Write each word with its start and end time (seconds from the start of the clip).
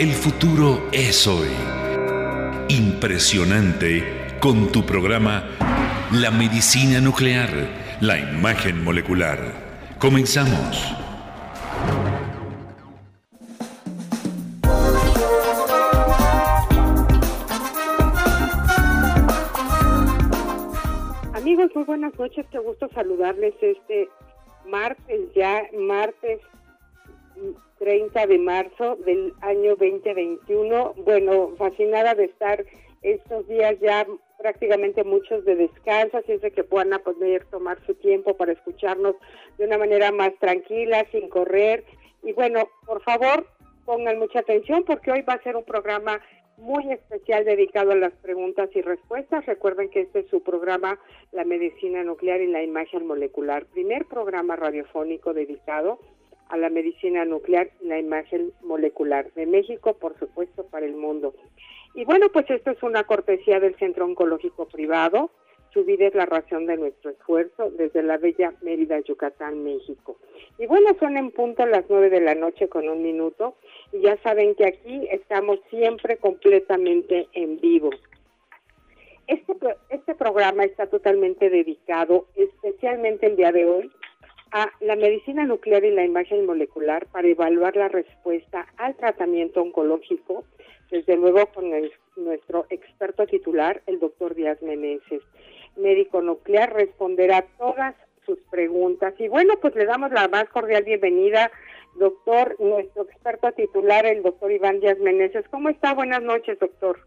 El 0.00 0.12
futuro 0.12 0.88
es 0.92 1.26
hoy. 1.26 1.50
Impresionante 2.70 4.38
con 4.40 4.72
tu 4.72 4.82
programa 4.86 5.44
La 6.10 6.30
medicina 6.30 7.02
nuclear, 7.02 7.50
la 8.00 8.18
imagen 8.18 8.82
molecular. 8.82 9.38
Comenzamos. 9.98 10.96
Amigos, 21.34 21.70
muy 21.74 21.84
buenas 21.84 22.18
noches. 22.18 22.46
Qué 22.50 22.58
gusto 22.58 22.88
saludarles 22.94 23.52
este 23.60 24.08
martes, 24.64 25.20
ya 25.36 25.60
martes 25.78 26.40
30 27.78 28.26
de 28.26 28.38
marzo 28.38 28.96
del 28.96 29.32
año 29.40 29.76
2021. 29.76 30.94
Bueno, 31.04 31.54
fascinada 31.56 32.14
de 32.14 32.24
estar 32.24 32.64
estos 33.02 33.48
días 33.48 33.76
ya 33.80 34.06
prácticamente 34.38 35.04
muchos 35.04 35.44
de 35.44 35.56
descanso, 35.56 36.18
así 36.18 36.32
es 36.32 36.40
de 36.40 36.50
que 36.50 36.64
puedan 36.64 36.98
poder 37.02 37.44
tomar 37.46 37.78
su 37.86 37.94
tiempo 37.94 38.36
para 38.36 38.52
escucharnos 38.52 39.16
de 39.58 39.66
una 39.66 39.78
manera 39.78 40.12
más 40.12 40.32
tranquila, 40.38 41.06
sin 41.10 41.28
correr. 41.28 41.84
Y 42.22 42.32
bueno, 42.32 42.68
por 42.86 43.02
favor, 43.02 43.46
pongan 43.84 44.18
mucha 44.18 44.40
atención 44.40 44.84
porque 44.84 45.10
hoy 45.10 45.22
va 45.22 45.34
a 45.34 45.42
ser 45.42 45.56
un 45.56 45.64
programa 45.64 46.20
muy 46.58 46.92
especial 46.92 47.44
dedicado 47.44 47.92
a 47.92 47.96
las 47.96 48.12
preguntas 48.12 48.68
y 48.74 48.82
respuestas. 48.82 49.46
Recuerden 49.46 49.88
que 49.88 50.02
este 50.02 50.20
es 50.20 50.28
su 50.28 50.42
programa 50.42 50.98
La 51.32 51.44
Medicina 51.44 52.02
Nuclear 52.02 52.40
y 52.42 52.46
la 52.46 52.62
Imagen 52.62 53.06
Molecular, 53.06 53.64
primer 53.66 54.04
programa 54.04 54.56
radiofónico 54.56 55.32
dedicado 55.32 55.98
la 56.56 56.70
medicina 56.70 57.24
nuclear 57.24 57.70
y 57.80 57.86
la 57.86 57.98
imagen 57.98 58.52
molecular 58.62 59.32
de 59.34 59.46
México, 59.46 59.94
por 59.94 60.18
supuesto, 60.18 60.64
para 60.66 60.86
el 60.86 60.94
mundo. 60.94 61.34
Y 61.94 62.04
bueno, 62.04 62.28
pues 62.32 62.48
esto 62.50 62.70
es 62.70 62.82
una 62.82 63.04
cortesía 63.04 63.60
del 63.60 63.76
Centro 63.76 64.04
Oncológico 64.04 64.66
Privado. 64.66 65.30
Su 65.72 65.84
vida 65.84 66.06
es 66.06 66.14
la 66.14 66.26
razón 66.26 66.66
de 66.66 66.76
nuestro 66.76 67.10
esfuerzo 67.10 67.70
desde 67.70 68.02
la 68.02 68.18
bella 68.18 68.52
Mérida, 68.62 68.98
Yucatán, 69.00 69.62
México. 69.62 70.16
Y 70.58 70.66
bueno, 70.66 70.90
son 70.98 71.16
en 71.16 71.30
punto 71.30 71.64
las 71.66 71.84
nueve 71.88 72.10
de 72.10 72.20
la 72.20 72.34
noche 72.34 72.68
con 72.68 72.88
un 72.88 73.02
minuto. 73.02 73.54
Y 73.92 74.00
ya 74.00 74.16
saben 74.22 74.54
que 74.56 74.66
aquí 74.66 75.06
estamos 75.10 75.60
siempre 75.70 76.16
completamente 76.16 77.28
en 77.32 77.60
vivo. 77.60 77.90
Este, 79.28 79.54
este 79.90 80.16
programa 80.16 80.64
está 80.64 80.88
totalmente 80.88 81.50
dedicado, 81.50 82.26
especialmente 82.34 83.26
el 83.26 83.36
día 83.36 83.52
de 83.52 83.64
hoy, 83.64 83.92
a 84.52 84.70
la 84.80 84.96
medicina 84.96 85.44
nuclear 85.44 85.84
y 85.84 85.90
la 85.90 86.04
imagen 86.04 86.46
molecular 86.46 87.06
para 87.06 87.28
evaluar 87.28 87.76
la 87.76 87.88
respuesta 87.88 88.66
al 88.76 88.96
tratamiento 88.96 89.62
oncológico, 89.62 90.44
desde 90.90 91.16
luego 91.16 91.46
con 91.46 91.70
nuestro 92.16 92.66
experto 92.70 93.26
titular, 93.26 93.82
el 93.86 94.00
doctor 94.00 94.34
Díaz 94.34 94.60
Meneses. 94.62 95.22
Médico 95.76 96.20
nuclear 96.20 96.72
responderá 96.72 97.46
todas 97.58 97.94
sus 98.26 98.38
preguntas. 98.50 99.14
Y 99.18 99.28
bueno, 99.28 99.54
pues 99.60 99.74
le 99.76 99.86
damos 99.86 100.10
la 100.10 100.28
más 100.28 100.48
cordial 100.48 100.84
bienvenida, 100.84 101.50
doctor, 101.96 102.56
nuestro 102.58 103.04
experto 103.04 103.52
titular, 103.52 104.04
el 104.06 104.22
doctor 104.22 104.50
Iván 104.50 104.80
Díaz 104.80 104.98
Meneses. 104.98 105.46
¿Cómo 105.48 105.68
está? 105.68 105.94
Buenas 105.94 106.22
noches, 106.22 106.58
doctor. 106.58 106.98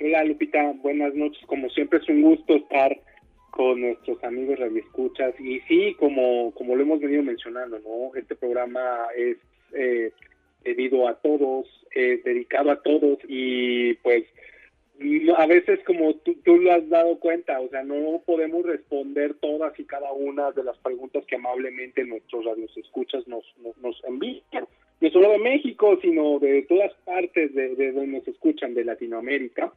Hola, 0.00 0.24
Lupita. 0.24 0.72
Buenas 0.76 1.14
noches. 1.14 1.44
Como 1.46 1.68
siempre 1.70 1.98
es 1.98 2.08
un 2.08 2.22
gusto 2.22 2.54
estar 2.54 2.98
con 3.52 3.82
nuestros 3.82 4.22
amigos 4.24 4.58
radioescuchas. 4.58 5.38
Y 5.38 5.60
sí, 5.60 5.94
como, 6.00 6.52
como 6.52 6.74
lo 6.74 6.82
hemos 6.82 7.00
venido 7.00 7.22
mencionando, 7.22 7.78
¿no? 7.80 8.18
Este 8.18 8.34
programa 8.34 9.08
es 9.14 9.36
eh, 9.74 10.10
debido 10.64 11.06
a 11.06 11.14
todos, 11.16 11.66
es 11.94 12.24
dedicado 12.24 12.70
a 12.70 12.82
todos 12.82 13.18
y 13.28 13.94
pues 13.94 14.24
a 15.36 15.46
veces 15.46 15.80
como 15.84 16.14
tú, 16.14 16.34
tú, 16.44 16.56
lo 16.58 16.72
has 16.72 16.88
dado 16.88 17.18
cuenta, 17.18 17.60
o 17.60 17.68
sea, 17.68 17.82
no 17.82 18.22
podemos 18.24 18.64
responder 18.64 19.34
todas 19.34 19.78
y 19.78 19.84
cada 19.84 20.12
una 20.12 20.52
de 20.52 20.62
las 20.62 20.78
preguntas 20.78 21.24
que 21.26 21.36
amablemente 21.36 22.04
nuestros 22.04 22.44
radioescuchas 22.44 23.26
nos, 23.26 23.44
nos, 23.62 23.76
nos 23.78 24.02
envían, 24.04 24.66
no 25.00 25.10
solo 25.10 25.30
de 25.32 25.38
México, 25.38 25.98
sino 26.00 26.38
de 26.38 26.62
todas 26.62 26.92
partes 27.04 27.52
de, 27.54 27.74
de 27.74 27.92
donde 27.92 28.18
nos 28.18 28.28
escuchan, 28.28 28.74
de 28.74 28.84
Latinoamérica 28.84 29.72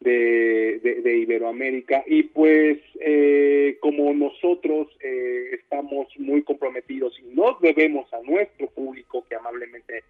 de, 0.00 1.00
de, 1.02 1.18
Iberoamérica. 1.18 2.04
Y 2.06 2.24
pues 2.24 2.78
eh, 3.00 3.76
como 3.80 4.12
nosotros 4.14 4.88
eh, 5.00 5.50
estamos 5.52 6.06
muy 6.18 6.42
comprometidos 6.42 7.18
y 7.18 7.34
nos 7.34 7.60
debemos 7.60 8.12
a 8.12 8.20
nuestro 8.22 8.68
público 8.68 9.24
que 9.28 9.36
amablemente 9.36 10.04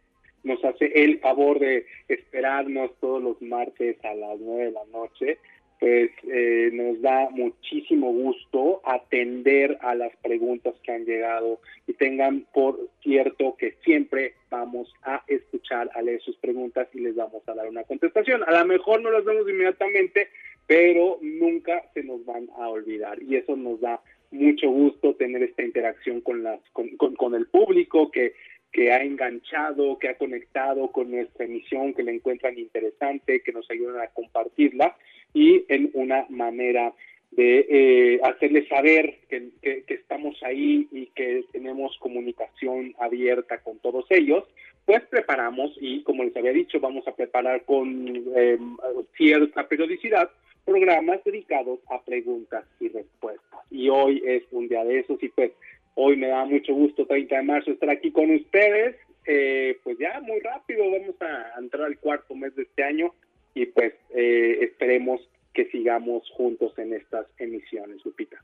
nos 0.44 0.64
hace 0.64 0.86
el 0.94 1.18
favor 1.20 1.58
de 1.58 1.86
esperarnos 2.08 2.90
todos 3.00 3.22
los 3.22 3.42
martes 3.42 3.96
a 4.04 4.14
las 4.14 4.38
nueve 4.38 4.66
de 4.66 4.70
la 4.72 4.84
noche, 4.92 5.38
pues 5.78 6.10
eh, 6.24 6.70
nos 6.72 7.00
da 7.00 7.28
muchísimo 7.30 8.12
gusto 8.12 8.80
atender 8.84 9.78
a 9.80 9.94
las 9.94 10.14
preguntas 10.16 10.74
que 10.82 10.92
han 10.92 11.04
llegado 11.04 11.60
y 11.86 11.92
tengan 11.92 12.46
por 12.52 12.88
cierto 13.02 13.56
que 13.56 13.76
siempre 13.84 14.34
vamos 14.50 14.92
a 15.02 15.22
escuchar, 15.28 15.88
a 15.94 16.02
leer 16.02 16.20
sus 16.22 16.36
preguntas 16.38 16.88
y 16.94 17.00
les 17.00 17.14
vamos 17.14 17.42
a 17.46 17.54
dar 17.54 17.68
una 17.68 17.84
contestación. 17.84 18.42
A 18.44 18.58
lo 18.58 18.66
mejor 18.66 19.00
no 19.02 19.10
las 19.10 19.24
vemos 19.24 19.48
inmediatamente, 19.48 20.28
pero 20.66 21.18
nunca 21.22 21.84
se 21.94 22.02
nos 22.02 22.24
van 22.24 22.48
a 22.56 22.68
olvidar 22.68 23.22
y 23.22 23.36
eso 23.36 23.56
nos 23.56 23.80
da 23.80 24.00
mucho 24.30 24.68
gusto 24.68 25.14
tener 25.14 25.42
esta 25.42 25.62
interacción 25.62 26.20
con, 26.20 26.42
las, 26.42 26.60
con, 26.72 26.88
con 26.96 27.34
el 27.34 27.46
público 27.46 28.10
que 28.10 28.34
que 28.72 28.92
ha 28.92 29.02
enganchado, 29.02 29.98
que 29.98 30.08
ha 30.08 30.18
conectado 30.18 30.92
con 30.92 31.10
nuestra 31.10 31.46
emisión, 31.46 31.94
que 31.94 32.02
la 32.02 32.12
encuentran 32.12 32.58
interesante, 32.58 33.42
que 33.42 33.52
nos 33.52 33.68
ayudan 33.70 34.00
a 34.02 34.08
compartirla 34.08 34.96
y 35.32 35.64
en 35.68 35.90
una 35.94 36.26
manera 36.28 36.92
de 37.30 37.66
eh, 37.68 38.20
hacerles 38.22 38.68
saber 38.68 39.18
que, 39.28 39.50
estamos 39.88 40.42
ahí 40.42 40.88
y 40.90 41.06
que 41.06 41.44
tenemos 41.52 41.96
comunicación 41.98 42.94
abierta 42.98 43.58
con 43.58 43.78
todos 43.78 44.06
ellos, 44.10 44.44
pues 44.86 45.02
preparamos 45.02 45.76
y 45.80 46.02
como 46.02 46.24
les 46.24 46.34
había 46.36 46.52
dicho, 46.52 46.80
vamos 46.80 47.06
a 47.06 47.14
preparar 47.14 47.64
con 47.64 48.08
em, 48.34 48.76
cierta 49.16 49.68
periodicidad 49.68 50.30
programas 50.64 51.22
dedicados 51.24 51.80
a 51.90 52.02
preguntas 52.02 52.64
y 52.80 52.88
respuestas. 52.88 53.60
Y 53.70 53.88
hoy 53.88 54.22
es 54.24 54.42
un 54.50 54.68
día 54.68 54.84
de 54.84 55.00
esos 55.00 55.22
y 55.22 55.28
pues 55.28 55.52
hoy 56.00 56.16
me 56.16 56.28
da 56.28 56.44
mucho 56.44 56.72
gusto, 56.74 57.06
30 57.06 57.36
de 57.36 57.42
marzo, 57.42 57.70
estar 57.72 57.90
aquí 57.90 58.12
con 58.12 58.30
ustedes. 58.30 58.96
Eh, 59.26 59.78
pues 59.82 59.98
ya 59.98 60.20
muy 60.20 60.40
rápido 60.40 60.90
vamos 60.90 61.20
a 61.20 61.58
entrar 61.58 61.84
al 61.84 61.98
cuarto 61.98 62.34
mes 62.34 62.54
de 62.54 62.62
este 62.62 62.82
año 62.82 63.12
y 63.52 63.66
pues 63.66 63.92
eh, 64.14 64.58
esperemos 64.62 65.20
que 65.52 65.66
sigamos 65.66 66.30
juntos 66.30 66.72
en 66.78 66.94
estas 66.94 67.26
emisiones, 67.38 68.02
Lupita. 68.04 68.42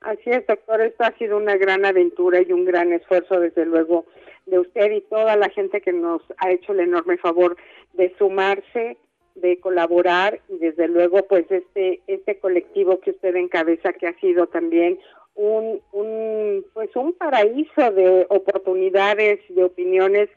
Así 0.00 0.30
es, 0.30 0.44
doctor, 0.46 0.80
esto 0.80 1.04
ha 1.04 1.16
sido 1.16 1.36
una 1.36 1.56
gran 1.56 1.84
aventura 1.84 2.42
y 2.42 2.52
un 2.52 2.64
gran 2.64 2.92
esfuerzo, 2.92 3.38
desde 3.38 3.64
luego, 3.64 4.04
de 4.46 4.58
usted 4.58 4.90
y 4.90 5.00
toda 5.02 5.36
la 5.36 5.48
gente 5.50 5.80
que 5.80 5.92
nos 5.92 6.20
ha 6.38 6.50
hecho 6.50 6.72
el 6.72 6.80
enorme 6.80 7.16
favor 7.18 7.56
de 7.92 8.12
sumarse, 8.18 8.96
de 9.36 9.60
colaborar 9.60 10.40
y 10.48 10.58
desde 10.58 10.88
luego, 10.88 11.26
pues 11.28 11.48
este 11.48 12.00
este 12.08 12.38
colectivo 12.38 12.98
que 13.00 13.12
usted 13.12 13.36
encabeza, 13.36 13.92
que 13.92 14.08
ha 14.08 14.18
sido 14.18 14.48
también 14.48 14.98
un, 15.34 15.80
un 15.92 16.64
pues 16.72 16.94
un 16.96 17.12
paraíso 17.14 17.90
de 17.90 18.26
oportunidades, 18.28 19.40
de 19.48 19.64
opiniones, 19.64 20.28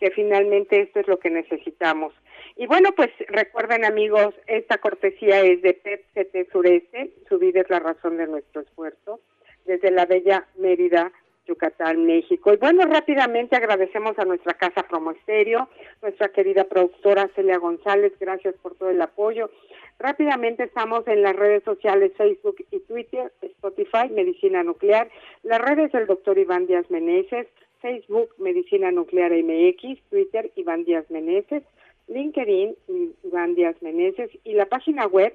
que 0.00 0.10
finalmente 0.10 0.80
esto 0.80 1.00
es 1.00 1.08
lo 1.08 1.18
que 1.18 1.30
necesitamos. 1.30 2.12
Y 2.56 2.66
bueno, 2.66 2.90
pues 2.94 3.10
recuerden 3.28 3.84
amigos, 3.84 4.34
esta 4.46 4.78
cortesía 4.78 5.40
es 5.40 5.60
de 5.62 5.74
PET 5.74 6.50
Sureste, 6.52 7.10
su 7.28 7.38
vida 7.38 7.60
es 7.60 7.70
la 7.70 7.80
razón 7.80 8.16
de 8.16 8.28
nuestro 8.28 8.60
esfuerzo, 8.60 9.20
desde 9.64 9.90
la 9.90 10.06
bella 10.06 10.46
Mérida, 10.56 11.12
Yucatán, 11.46 12.06
México. 12.06 12.52
Y 12.52 12.56
bueno, 12.56 12.84
rápidamente 12.86 13.56
agradecemos 13.56 14.18
a 14.18 14.24
nuestra 14.24 14.54
casa 14.54 14.82
Promo 14.88 15.10
Estéreo, 15.10 15.68
nuestra 16.02 16.28
querida 16.28 16.64
productora 16.64 17.28
Celia 17.34 17.58
González, 17.58 18.12
gracias 18.18 18.54
por 18.62 18.74
todo 18.74 18.90
el 18.90 19.00
apoyo. 19.00 19.50
Rápidamente 19.98 20.64
estamos 20.64 21.06
en 21.06 21.22
las 21.22 21.36
redes 21.36 21.62
sociales 21.64 22.12
Facebook 22.16 22.56
y 22.70 22.80
Twitter, 22.80 23.32
Spotify, 23.42 24.08
Medicina 24.10 24.62
Nuclear, 24.62 25.08
las 25.42 25.60
redes 25.60 25.92
del 25.92 26.06
doctor 26.06 26.38
Iván 26.38 26.66
Díaz 26.66 26.90
Meneses, 26.90 27.46
Facebook, 27.80 28.30
Medicina 28.38 28.90
Nuclear 28.90 29.32
MX, 29.32 30.00
Twitter, 30.10 30.50
Iván 30.56 30.84
Díaz 30.84 31.10
Meneses, 31.10 31.62
LinkedIn, 32.08 32.74
Iván 33.22 33.54
Díaz 33.54 33.76
Meneses, 33.82 34.30
y 34.44 34.54
la 34.54 34.66
página 34.66 35.06
web 35.06 35.34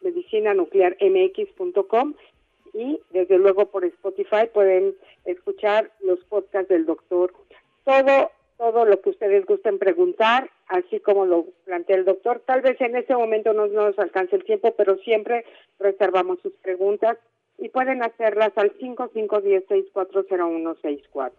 www.medicinanuclear.mx.com 0.00 2.14
y 2.74 3.00
desde 3.10 3.38
luego 3.38 3.66
por 3.66 3.84
Spotify 3.84 4.48
pueden 4.52 4.96
escuchar 5.24 5.92
los 6.00 6.18
podcasts 6.24 6.68
del 6.68 6.84
doctor. 6.86 7.32
Todo, 7.84 8.32
todo 8.56 8.84
lo 8.84 9.00
que 9.00 9.10
ustedes 9.10 9.46
gusten 9.46 9.78
preguntar, 9.78 10.50
así 10.68 10.98
como 11.00 11.26
lo 11.26 11.46
plantea 11.64 11.96
el 11.96 12.04
doctor. 12.04 12.40
Tal 12.44 12.60
vez 12.60 12.80
en 12.80 12.94
este 12.96 13.16
momento 13.16 13.52
no 13.52 13.66
nos 13.66 13.98
alcance 13.98 14.36
el 14.36 14.44
tiempo, 14.44 14.74
pero 14.76 14.96
siempre 14.98 15.44
reservamos 15.78 16.38
sus 16.40 16.52
preguntas 16.54 17.18
y 17.58 17.68
pueden 17.70 18.02
hacerlas 18.02 18.52
al 18.56 18.76
5510-640164. 18.78 21.32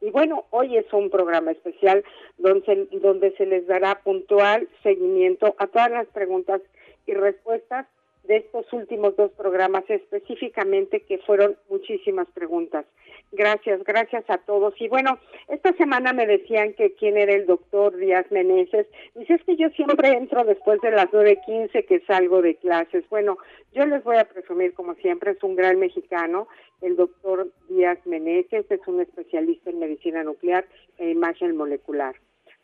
Y 0.00 0.10
bueno, 0.10 0.44
hoy 0.50 0.76
es 0.76 0.92
un 0.92 1.08
programa 1.08 1.52
especial 1.52 2.04
donde, 2.36 2.88
donde 2.92 3.34
se 3.36 3.46
les 3.46 3.66
dará 3.66 4.02
puntual 4.02 4.68
seguimiento 4.82 5.54
a 5.58 5.66
todas 5.66 5.90
las 5.90 6.06
preguntas 6.08 6.60
y 7.06 7.14
respuestas 7.14 7.86
de 8.24 8.38
estos 8.38 8.72
últimos 8.72 9.16
dos 9.16 9.30
programas 9.32 9.84
específicamente, 9.88 11.00
que 11.00 11.18
fueron 11.18 11.56
muchísimas 11.68 12.26
preguntas. 12.28 12.86
Gracias, 13.32 13.82
gracias 13.84 14.24
a 14.28 14.38
todos. 14.38 14.74
Y 14.80 14.88
bueno, 14.88 15.18
esta 15.48 15.72
semana 15.74 16.12
me 16.12 16.26
decían 16.26 16.72
que 16.74 16.94
quién 16.94 17.18
era 17.18 17.34
el 17.34 17.46
doctor 17.46 17.96
Díaz 17.96 18.30
Meneses. 18.30 18.86
Dice, 19.14 19.34
es 19.34 19.44
que 19.44 19.56
yo 19.56 19.68
siempre 19.70 20.12
entro 20.12 20.44
después 20.44 20.80
de 20.80 20.92
las 20.92 21.10
9.15 21.10 21.84
que 21.86 22.00
salgo 22.06 22.42
de 22.42 22.54
clases. 22.56 23.04
Bueno, 23.10 23.38
yo 23.72 23.84
les 23.86 24.02
voy 24.04 24.16
a 24.16 24.24
presumir, 24.24 24.72
como 24.72 24.94
siempre, 24.94 25.32
es 25.32 25.42
un 25.42 25.56
gran 25.56 25.78
mexicano. 25.78 26.48
El 26.80 26.96
doctor 26.96 27.48
Díaz 27.68 27.98
Meneses 28.06 28.70
es 28.70 28.80
un 28.86 29.00
especialista 29.00 29.70
en 29.70 29.80
medicina 29.80 30.22
nuclear 30.22 30.64
e 30.98 31.10
imagen 31.10 31.56
molecular. 31.56 32.14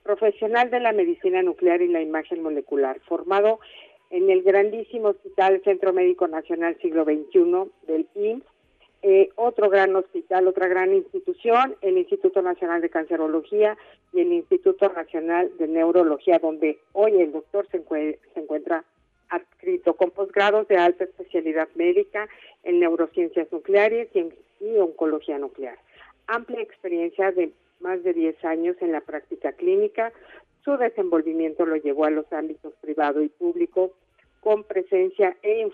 Profesional 0.04 0.70
de 0.70 0.80
la 0.80 0.92
medicina 0.92 1.42
nuclear 1.42 1.82
y 1.82 1.88
la 1.88 2.00
imagen 2.00 2.42
molecular, 2.42 3.00
formado 3.00 3.60
en 4.10 4.28
el 4.28 4.42
grandísimo 4.42 5.08
Hospital 5.08 5.62
Centro 5.64 5.92
Médico 5.92 6.28
Nacional 6.28 6.76
Siglo 6.80 7.04
XXI 7.04 7.70
del 7.86 8.06
IMSS, 8.14 8.44
eh, 9.02 9.30
otro 9.36 9.70
gran 9.70 9.96
hospital, 9.96 10.46
otra 10.46 10.68
gran 10.68 10.92
institución, 10.92 11.74
el 11.80 11.96
Instituto 11.96 12.42
Nacional 12.42 12.82
de 12.82 12.90
Cancerología 12.90 13.78
y 14.12 14.20
el 14.20 14.32
Instituto 14.32 14.90
Nacional 14.90 15.50
de 15.58 15.68
Neurología, 15.68 16.38
donde 16.38 16.78
hoy 16.92 17.18
el 17.18 17.32
doctor 17.32 17.66
se, 17.70 17.82
encuentra 18.34 18.84
adscrito 19.30 19.94
con 19.94 20.10
posgrados 20.10 20.68
de 20.68 20.76
alta 20.76 21.04
especialidad 21.04 21.68
médica 21.76 22.28
en 22.62 22.80
neurociencias 22.80 23.50
nucleares 23.50 24.08
y 24.14 24.76
oncología 24.76 25.38
nuclear. 25.38 25.78
Amplia 26.26 26.60
experiencia 26.60 27.32
de 27.32 27.52
más 27.78 28.02
de 28.02 28.12
10 28.12 28.44
años 28.44 28.76
en 28.80 28.92
la 28.92 29.00
práctica 29.00 29.52
clínica, 29.52 30.12
su 30.64 30.76
desenvolvimiento 30.76 31.64
lo 31.64 31.76
llevó 31.76 32.04
a 32.04 32.10
los 32.10 32.30
ámbitos 32.32 32.74
privado 32.80 33.22
y 33.22 33.28
público 33.28 33.92
con 34.40 34.64
presencia 34.64 35.36
e 35.42 35.66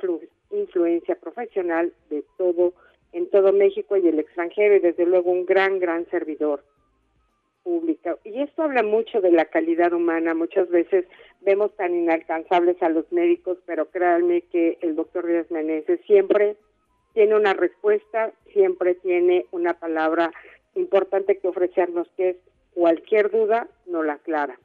influencia 0.51 1.15
profesional 1.17 1.93
de 2.11 2.25
todo 2.37 2.73
en 3.13 3.29
todo 3.31 3.53
México 3.53 3.97
y 3.97 4.07
el 4.09 4.19
extranjero 4.19 4.77
y 4.77 4.81
desde 4.81 5.07
luego 5.07 5.31
un 5.31 5.47
gran 5.47 5.79
gran 5.79 6.07
servidor 6.11 6.63
público. 7.63 8.19
Y 8.25 8.43
esto 8.43 8.63
habla 8.63 8.83
mucho 8.83 9.21
de 9.21 9.33
la 9.33 9.47
calidad 9.47 9.93
humana. 9.93 10.35
Muchas 10.35 10.69
veces 10.69 11.07
vemos 11.41 11.75
tan 11.77 11.95
inalcanzables 11.95 12.81
a 12.83 12.89
los 12.89 13.11
médicos, 13.11 13.59
pero 13.67 13.91
créanme 13.91 14.43
que 14.43 14.79
el 14.83 14.95
doctor 14.95 15.27
Díaz 15.27 15.51
Meneses 15.51 16.01
siempre 16.07 16.57
tiene 17.15 17.35
una 17.35 17.55
respuesta, 17.55 18.33
siempre 18.53 18.95
tiene 18.97 19.47
una 19.51 19.75
palabra 19.75 20.31
importante 20.75 21.39
que 21.39 21.49
ofrecernos 21.49 22.09
que 22.17 22.31
es 22.31 22.37
cualquier 22.75 23.31
duda 23.31 23.69
no 23.87 24.03
la 24.03 24.15
aclara 24.15 24.59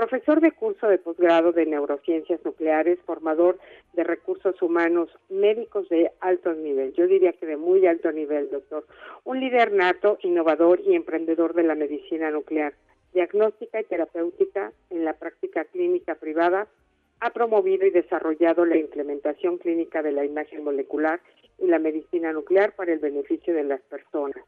profesor 0.00 0.40
de 0.40 0.52
curso 0.52 0.88
de 0.88 0.96
posgrado 0.96 1.52
de 1.52 1.66
neurociencias 1.66 2.42
nucleares, 2.42 2.98
formador 3.04 3.58
de 3.92 4.02
recursos 4.02 4.62
humanos, 4.62 5.10
médicos 5.28 5.90
de 5.90 6.10
alto 6.20 6.54
nivel, 6.54 6.94
yo 6.94 7.06
diría 7.06 7.34
que 7.34 7.44
de 7.44 7.58
muy 7.58 7.86
alto 7.86 8.10
nivel, 8.10 8.48
doctor, 8.50 8.86
un 9.24 9.40
líder 9.40 9.72
nato, 9.72 10.16
innovador 10.22 10.80
y 10.80 10.94
emprendedor 10.94 11.52
de 11.52 11.64
la 11.64 11.74
medicina 11.74 12.30
nuclear, 12.30 12.72
diagnóstica 13.12 13.78
y 13.78 13.84
terapéutica 13.84 14.72
en 14.88 15.04
la 15.04 15.12
práctica 15.12 15.66
clínica 15.66 16.14
privada, 16.14 16.66
ha 17.20 17.30
promovido 17.34 17.84
y 17.84 17.90
desarrollado 17.90 18.64
la 18.64 18.78
implementación 18.78 19.58
clínica 19.58 20.02
de 20.02 20.12
la 20.12 20.24
imagen 20.24 20.64
molecular 20.64 21.20
y 21.58 21.66
la 21.66 21.78
medicina 21.78 22.32
nuclear 22.32 22.72
para 22.72 22.94
el 22.94 23.00
beneficio 23.00 23.52
de 23.52 23.64
las 23.64 23.82
personas. 23.82 24.42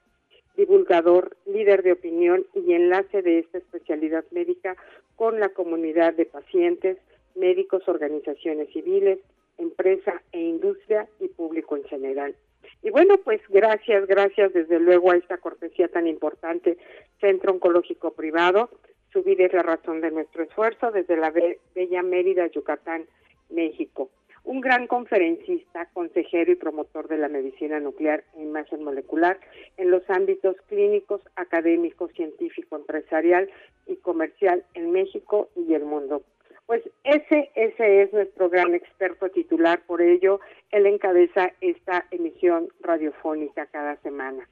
Divulgador, 0.57 1.37
líder 1.47 1.83
de 1.83 1.93
opinión 1.93 2.47
y 2.55 2.75
enlace 2.75 3.23
de 3.23 3.39
esta 3.39 3.59
especialidad 3.59 4.25
médica 4.33 4.77
con 5.23 5.39
la 5.39 5.51
comunidad 5.51 6.15
de 6.15 6.27
pacientes, 6.27 6.99
médicos, 7.37 7.87
organizaciones 7.87 8.69
civiles, 8.73 9.21
empresa 9.57 10.21
e 10.33 10.41
industria 10.41 11.07
y 11.21 11.29
público 11.29 11.77
en 11.77 11.85
general. 11.85 12.35
Y 12.83 12.91
bueno, 12.91 13.19
pues 13.19 13.41
gracias, 13.49 14.09
gracias 14.09 14.53
desde 14.53 14.81
luego 14.81 15.13
a 15.13 15.17
esta 15.17 15.39
cortesía 15.39 15.87
tan 15.87 16.09
importante, 16.09 16.77
Centro 17.21 17.53
Oncológico 17.53 18.15
Privado. 18.15 18.69
Su 19.13 19.23
vida 19.23 19.45
es 19.45 19.53
la 19.53 19.63
razón 19.63 20.01
de 20.01 20.11
nuestro 20.11 20.43
esfuerzo 20.43 20.91
desde 20.91 21.17
la 21.17 21.31
Bella 21.31 22.03
Mérida, 22.03 22.49
Yucatán, 22.49 23.07
México 23.49 24.11
un 24.45 24.61
gran 24.61 24.87
conferencista, 24.87 25.87
consejero 25.93 26.53
y 26.53 26.57
promotor 26.57 27.09
de 27.09 27.19
la 27.19 27.29
medicina 27.29 27.79
nuclear 27.81 28.25
e 28.37 28.43
imagen 28.43 28.83
molecular 28.83 29.39
en 29.77 29.91
los 29.91 30.09
ámbitos 30.11 30.57
clínicos, 30.69 31.21
académico, 31.37 32.09
científico, 32.09 32.77
empresarial 32.77 33.49
y 33.87 33.97
comercial 33.97 34.65
en 34.75 34.91
México 34.91 35.49
y 35.55 35.75
el 35.75 35.85
mundo. 35.85 36.23
Pues 36.67 36.83
ese, 37.05 37.51
ese 37.55 38.03
es 38.03 38.13
nuestro 38.13 38.49
gran 38.49 38.75
experto 38.75 39.29
titular, 39.29 39.83
por 39.87 40.01
ello 40.01 40.41
él 40.71 40.87
encabeza 40.87 41.53
esta 41.61 42.07
emisión 42.11 42.69
radiofónica 42.81 43.67
cada 43.67 43.97
semana. 43.97 44.49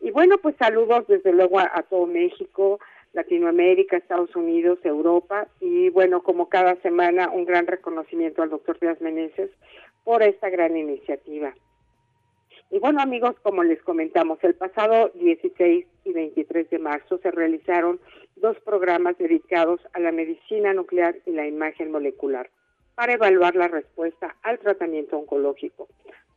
Y 0.00 0.10
bueno, 0.10 0.38
pues 0.38 0.56
saludos 0.56 1.06
desde 1.06 1.32
luego 1.32 1.60
a 1.60 1.82
todo 1.88 2.06
México, 2.06 2.80
Latinoamérica, 3.12 3.96
Estados 3.96 4.34
Unidos, 4.36 4.78
Europa 4.84 5.48
y 5.60 5.88
bueno, 5.90 6.22
como 6.22 6.48
cada 6.48 6.76
semana, 6.82 7.30
un 7.30 7.44
gran 7.44 7.66
reconocimiento 7.66 8.42
al 8.42 8.50
doctor 8.50 8.78
Díaz 8.78 9.00
Meneses 9.00 9.50
por 10.04 10.22
esta 10.22 10.48
gran 10.48 10.76
iniciativa. 10.76 11.54
Y 12.70 12.78
bueno 12.78 13.00
amigos, 13.00 13.34
como 13.42 13.64
les 13.64 13.82
comentamos, 13.82 14.38
el 14.42 14.54
pasado 14.54 15.10
16 15.14 15.86
y 16.04 16.12
23 16.12 16.70
de 16.70 16.78
marzo 16.78 17.18
se 17.18 17.32
realizaron 17.32 17.98
dos 18.36 18.56
programas 18.60 19.18
dedicados 19.18 19.80
a 19.92 19.98
la 19.98 20.12
medicina 20.12 20.72
nuclear 20.72 21.16
y 21.26 21.32
la 21.32 21.46
imagen 21.46 21.90
molecular 21.90 22.48
para 22.94 23.14
evaluar 23.14 23.56
la 23.56 23.66
respuesta 23.66 24.36
al 24.42 24.58
tratamiento 24.60 25.18
oncológico. 25.18 25.88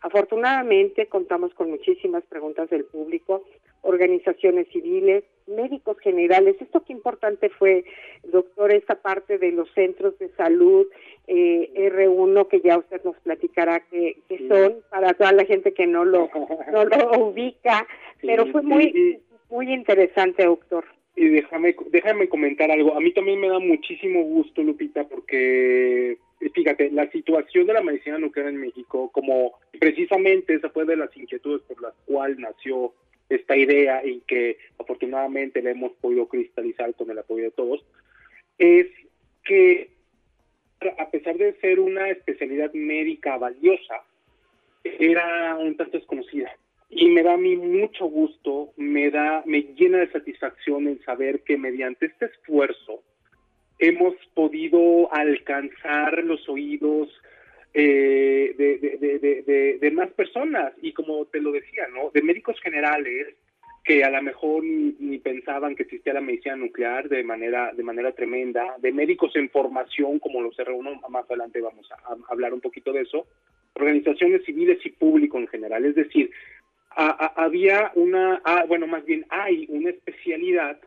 Afortunadamente 0.01 1.07
contamos 1.07 1.53
con 1.53 1.69
muchísimas 1.69 2.23
preguntas 2.23 2.69
del 2.69 2.85
público, 2.85 3.43
organizaciones 3.83 4.67
civiles, 4.69 5.23
médicos 5.47 5.99
generales. 5.99 6.55
Esto 6.59 6.83
qué 6.83 6.93
importante 6.93 7.49
fue, 7.49 7.85
doctor, 8.23 8.71
esta 8.71 8.95
parte 8.95 9.37
de 9.37 9.51
los 9.51 9.69
centros 9.73 10.17
de 10.19 10.29
salud 10.29 10.87
eh, 11.27 11.69
R1 11.75 12.47
que 12.47 12.61
ya 12.61 12.77
usted 12.77 13.01
nos 13.03 13.17
platicará 13.17 13.81
que, 13.81 14.17
son 14.47 14.77
para 14.89 15.13
toda 15.13 15.31
la 15.33 15.45
gente 15.45 15.73
que 15.73 15.85
no 15.85 16.05
lo, 16.05 16.29
no 16.71 16.85
lo 16.85 17.27
ubica, 17.27 17.85
pero 18.21 18.47
fue 18.47 18.61
muy, 18.61 19.19
muy 19.49 19.71
interesante, 19.71 20.45
doctor. 20.45 20.85
Y 21.15 21.27
déjame, 21.27 21.75
déjame 21.91 22.27
comentar 22.27 22.71
algo. 22.71 22.95
A 22.95 22.99
mí 22.99 23.13
también 23.13 23.39
me 23.39 23.47
da 23.47 23.59
muchísimo 23.59 24.23
gusto, 24.23 24.63
Lupita, 24.63 25.03
porque 25.03 26.17
fíjate, 26.53 26.89
la 26.91 27.09
situación 27.11 27.67
de 27.67 27.73
la 27.73 27.81
medicina 27.81 28.17
nuclear 28.17 28.49
en 28.49 28.57
México, 28.57 29.09
como 29.11 29.53
precisamente 29.79 30.55
esa 30.55 30.69
fue 30.69 30.85
de 30.85 30.97
las 30.97 31.15
inquietudes 31.15 31.61
por 31.63 31.81
las 31.81 31.93
cuales 32.05 32.37
nació 32.39 32.93
esta 33.29 33.55
idea 33.55 34.05
y 34.05 34.21
que 34.21 34.57
afortunadamente 34.77 35.61
la 35.61 35.71
hemos 35.71 35.93
podido 35.93 36.27
cristalizar 36.27 36.93
con 36.95 37.09
el 37.09 37.19
apoyo 37.19 37.45
de 37.45 37.51
todos, 37.51 37.85
es 38.57 38.87
que 39.43 39.89
a 40.97 41.09
pesar 41.09 41.37
de 41.37 41.53
ser 41.59 41.79
una 41.79 42.09
especialidad 42.09 42.73
médica 42.73 43.37
valiosa, 43.37 44.03
era 44.83 45.55
un 45.55 45.75
tanto 45.77 45.97
desconocida. 45.97 46.51
Y 46.89 47.09
me 47.09 47.23
da 47.23 47.33
a 47.33 47.37
mí 47.37 47.55
mucho 47.55 48.05
gusto, 48.05 48.71
me 48.75 49.09
da, 49.09 49.43
me 49.45 49.63
llena 49.75 49.99
de 49.99 50.11
satisfacción 50.11 50.87
el 50.87 51.03
saber 51.03 51.41
que 51.41 51.57
mediante 51.57 52.05
este 52.07 52.25
esfuerzo 52.25 53.01
hemos 53.79 54.13
podido 54.33 55.11
alcanzar 55.13 56.23
los 56.23 56.47
oídos 56.47 57.09
eh, 57.73 58.55
de, 59.79 59.91
más 59.91 60.11
personas. 60.11 60.73
Y 60.81 60.93
como 60.93 61.25
te 61.25 61.41
lo 61.41 61.51
decía, 61.51 61.87
¿no? 61.93 62.09
De 62.11 62.21
médicos 62.21 62.59
generales 62.61 63.35
que 63.83 64.03
a 64.03 64.09
lo 64.09 64.21
mejor 64.21 64.63
ni, 64.63 65.17
pensaban 65.19 65.75
que 65.75 65.83
existía 65.83 66.13
la 66.13 66.21
medicina 66.21 66.55
nuclear 66.55 67.09
de 67.09 67.23
manera 67.23 67.73
de 67.73 67.83
manera 67.83 68.13
tremenda, 68.13 68.75
de 68.77 68.93
médicos 68.93 69.35
en 69.35 69.49
formación 69.49 70.19
como 70.19 70.41
los 70.41 70.55
R1, 70.57 71.09
más 71.09 71.25
adelante 71.25 71.59
vamos 71.59 71.91
a, 71.91 72.15
hablar 72.31 72.53
un 72.53 72.61
poquito 72.61 72.93
de 72.93 73.01
eso, 73.01 73.27
organizaciones 73.73 74.45
civiles 74.45 74.79
y 74.85 74.91
público 74.91 75.37
en 75.37 75.47
general, 75.47 75.83
es 75.83 75.95
decir, 75.95 76.31
había 76.95 77.91
una, 77.95 78.41
ah, 78.45 78.63
bueno, 78.67 78.87
más 78.87 79.03
bien 79.03 79.25
hay 79.29 79.65
una 79.67 79.89
especialidad 79.89 80.79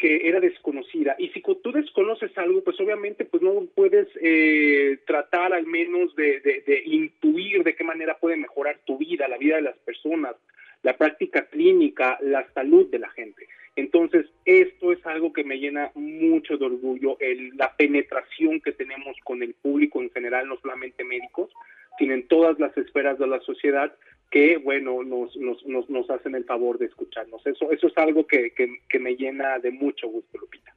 que 0.00 0.26
era 0.26 0.40
desconocida. 0.40 1.14
Y 1.18 1.28
si 1.28 1.42
tú 1.42 1.72
desconoces 1.72 2.36
algo, 2.38 2.64
pues 2.64 2.80
obviamente 2.80 3.26
pues 3.26 3.42
no 3.42 3.66
puedes 3.74 4.08
eh, 4.22 4.98
tratar 5.06 5.52
al 5.52 5.66
menos 5.66 6.16
de, 6.16 6.40
de, 6.40 6.82
intuir 6.86 7.62
de 7.62 7.76
qué 7.76 7.84
manera 7.84 8.16
puede 8.18 8.36
mejorar 8.36 8.80
tu 8.86 8.96
vida, 8.96 9.28
la 9.28 9.36
vida 9.36 9.56
de 9.56 9.62
las 9.62 9.76
personas, 9.78 10.36
la 10.82 10.96
práctica 10.96 11.44
clínica, 11.48 12.18
la 12.22 12.50
salud 12.54 12.88
de 12.90 12.98
la 12.98 13.10
gente. 13.10 13.46
Entonces, 13.76 14.24
esto 14.46 14.90
es 14.90 15.04
algo 15.06 15.34
que 15.34 15.44
me 15.44 15.58
llena 15.58 15.90
mucho 15.94 16.56
de 16.56 16.64
orgullo, 16.64 17.18
el, 17.20 17.50
la 17.58 17.76
penetración 17.76 18.60
que 18.60 18.72
tenemos 18.72 19.14
con 19.22 19.42
el 19.42 19.52
público 19.52 20.00
en 20.00 20.10
general, 20.10 20.48
no 20.48 20.56
solamente 20.62 21.04
médicos, 21.04 21.50
sino 21.98 22.14
en 22.14 22.26
todas 22.26 22.58
las 22.58 22.74
esferas 22.78 23.18
de 23.18 23.26
la 23.26 23.40
sociedad, 23.40 23.94
que, 24.30 24.58
bueno, 24.58 25.02
nos, 25.02 25.36
nos, 25.36 25.64
nos, 25.66 25.90
nos 25.90 26.08
hacen 26.08 26.34
el 26.34 26.44
favor 26.44 26.78
de 26.78 26.86
escucharnos. 26.86 27.44
Eso, 27.46 27.70
eso 27.72 27.88
es 27.88 27.98
algo 27.98 28.26
que, 28.26 28.52
que, 28.52 28.98
me 28.98 29.16
llena 29.16 29.58
de 29.58 29.72
mucho 29.72 30.08
gusto, 30.08 30.38
Lupita. 30.38 30.74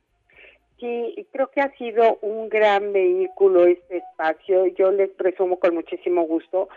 Sí, 0.79 1.27
creo 1.31 1.49
que 1.51 1.61
ha 1.61 1.71
sido 1.77 2.17
un 2.21 2.49
gran 2.49 2.91
vehículo 2.91 3.67
este 3.67 3.97
espacio. 3.97 4.65
Yo 4.67 4.91
les 4.91 5.11
presumo 5.11 5.59
con 5.59 5.75
muchísimo 5.75 6.23
gusto. 6.23 6.67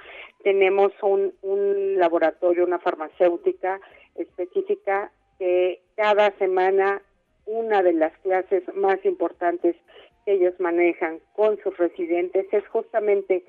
Tenemos 0.44 0.92
un, 1.02 1.32
un 1.42 1.98
laboratorio, 1.98 2.64
una 2.64 2.78
farmacéutica 2.78 3.80
específica 4.14 5.10
que 5.38 5.80
cada 5.96 6.30
semana 6.38 7.02
una 7.46 7.82
de 7.82 7.94
las 7.94 8.16
clases 8.18 8.62
más 8.74 9.02
importantes 9.04 9.76
que 10.24 10.32
ellos 10.32 10.54
manejan 10.58 11.20
con 11.34 11.58
sus 11.62 11.76
residentes 11.78 12.46
es 12.52 12.66
justamente 12.68 13.44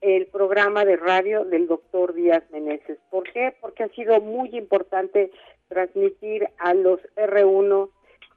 el 0.00 0.26
programa 0.26 0.84
de 0.84 0.96
radio 0.96 1.44
del 1.44 1.66
doctor 1.66 2.14
Díaz 2.14 2.44
Meneses. 2.50 2.98
¿Por 3.10 3.24
qué? 3.32 3.54
Porque 3.60 3.84
ha 3.84 3.88
sido 3.88 4.20
muy 4.20 4.50
importante 4.56 5.30
transmitir 5.68 6.48
a 6.58 6.74
los 6.74 7.00
R1 7.16 7.90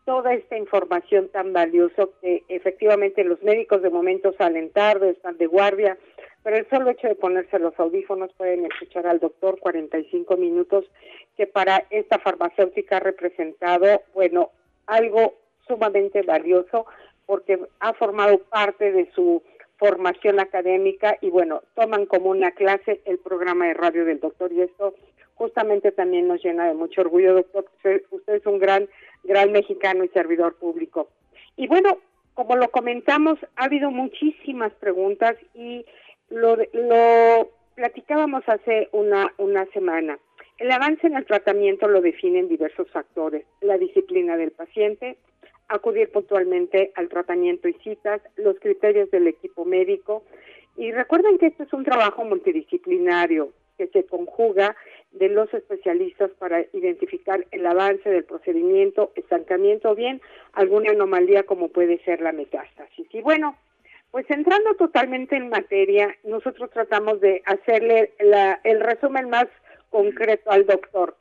toda 0.06 0.34
esta 0.34 0.58
información 0.58 1.30
tan 1.30 1.54
valiosa 1.54 2.08
que 2.22 2.44
efectivamente 2.48 3.24
los 3.24 3.42
médicos 3.44 3.82
de 3.82 3.90
momento 3.90 4.34
salen 4.38 4.72
tarde, 4.72 5.12
están 5.12 5.38
de 5.38 5.46
guardia, 5.46 5.98
pero 6.44 6.58
el 6.58 6.68
solo 6.70 6.90
hecho 6.90 7.08
de 7.08 7.16
ponerse 7.16 7.60
los 7.60 7.80
audífonos 7.80 8.34
pueden 8.34 8.66
escuchar 8.66 9.06
al 9.06 9.20
doctor 9.20 9.60
45 9.60 10.38
minutos, 10.38 10.86
que 11.38 11.46
para 11.46 11.86
esta 11.92 12.18
farmacéutica 12.18 12.98
ha 12.98 13.02
representado, 13.02 14.02
bueno, 14.14 14.50
algo 14.88 15.36
sumamente 15.68 16.24
valioso 16.24 16.88
porque 17.28 17.60
ha 17.80 17.94
formado 17.94 18.40
parte 18.40 18.92
de 18.92 19.10
su 19.14 19.44
formación 19.82 20.40
académica 20.40 21.18
y 21.22 21.32
bueno, 21.32 21.64
toman 21.74 22.06
como 22.06 22.30
una 22.30 22.52
clase 22.52 23.02
el 23.06 23.18
programa 23.18 23.66
de 23.66 23.74
radio 23.74 24.06
del 24.06 24.20
doctor 24.20 24.54
y 24.54 24.62
esto 24.62 24.94
justamente 25.34 25.92
también 25.92 26.28
nos 26.28 26.44
llena 26.44 26.68
de 26.68 26.76
mucho 26.76 27.02
orgullo, 27.02 27.34
doctor. 27.34 27.66
Usted, 28.12 28.36
es 28.36 28.46
un 28.46 28.60
gran, 28.60 28.88
gran 29.24 29.52
mexicano 29.52 30.04
y 30.04 30.10
servidor 30.10 30.54
público. 30.58 31.10
Y 31.58 31.66
bueno, 31.66 31.98
como 32.36 32.58
lo 32.58 32.70
comentamos, 32.70 33.40
ha 33.56 33.64
habido 33.64 33.90
muchísimas 33.90 34.72
preguntas 34.74 35.36
y 35.56 35.84
lo, 36.30 36.58
lo 36.74 37.50
platicábamos 37.74 38.44
hace 38.46 38.88
una, 38.92 39.34
una 39.40 39.66
semana. 39.74 40.20
El 40.60 40.70
avance 40.70 41.08
en 41.08 41.16
el 41.16 41.26
tratamiento 41.26 41.88
lo 41.88 42.02
definen 42.02 42.48
diversos 42.48 42.88
factores, 42.92 43.46
la 43.62 43.80
disciplina 43.80 44.38
del 44.38 44.52
paciente, 44.52 45.18
acudir 45.72 46.12
puntualmente 46.12 46.92
al 46.96 47.10
tratamiento 47.10 47.68
y 47.68 47.74
citas, 47.76 48.22
los 48.36 48.60
criterios 48.60 49.10
del 49.12 49.28
equipo 49.28 49.66
médico. 49.66 50.24
Y 50.78 50.92
recuerden 50.92 51.38
que 51.38 51.48
esto 51.48 51.64
es 51.64 51.74
un 51.74 51.84
trabajo 51.84 52.24
multidisciplinario 52.24 53.54
que 53.78 53.88
se 53.88 54.06
conjuga 54.06 54.76
de 55.12 55.30
los 55.30 55.54
especialistas 55.54 56.30
para 56.40 56.66
identificar 56.74 57.46
el 57.52 57.66
avance 57.66 58.10
del 58.10 58.24
procedimiento, 58.26 59.12
estancamiento 59.16 59.92
o 59.92 59.96
bien 59.96 60.22
alguna 60.54 60.92
anomalía 60.92 61.44
como 61.44 61.70
puede 61.70 62.04
ser 62.04 62.22
la 62.22 62.32
metástasis. 62.32 63.08
Y 63.12 63.22
bueno, 63.22 63.58
pues 64.12 64.30
entrando 64.30 64.76
totalmente 64.76 65.36
en 65.36 65.50
materia, 65.50 66.16
nosotros 66.24 66.70
tratamos 66.72 67.22
de 67.22 67.42
hacerle 67.46 68.14
el 68.64 68.80
resumen 68.82 69.30
más 69.30 69.48
concreto 69.90 70.52
al 70.52 70.66
doctor. 70.66 71.16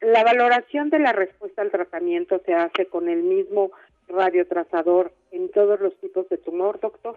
La 0.00 0.22
valoración 0.22 0.90
de 0.90 0.98
la 0.98 1.12
respuesta 1.12 1.62
al 1.62 1.70
tratamiento 1.70 2.40
se 2.44 2.52
hace 2.52 2.86
con 2.86 3.08
el 3.08 3.22
mismo 3.22 3.72
radiotrazador 4.08 5.12
en 5.30 5.50
todos 5.50 5.80
los 5.80 5.96
tipos 5.98 6.28
de 6.28 6.38
tumor, 6.38 6.80
doctor? 6.80 7.16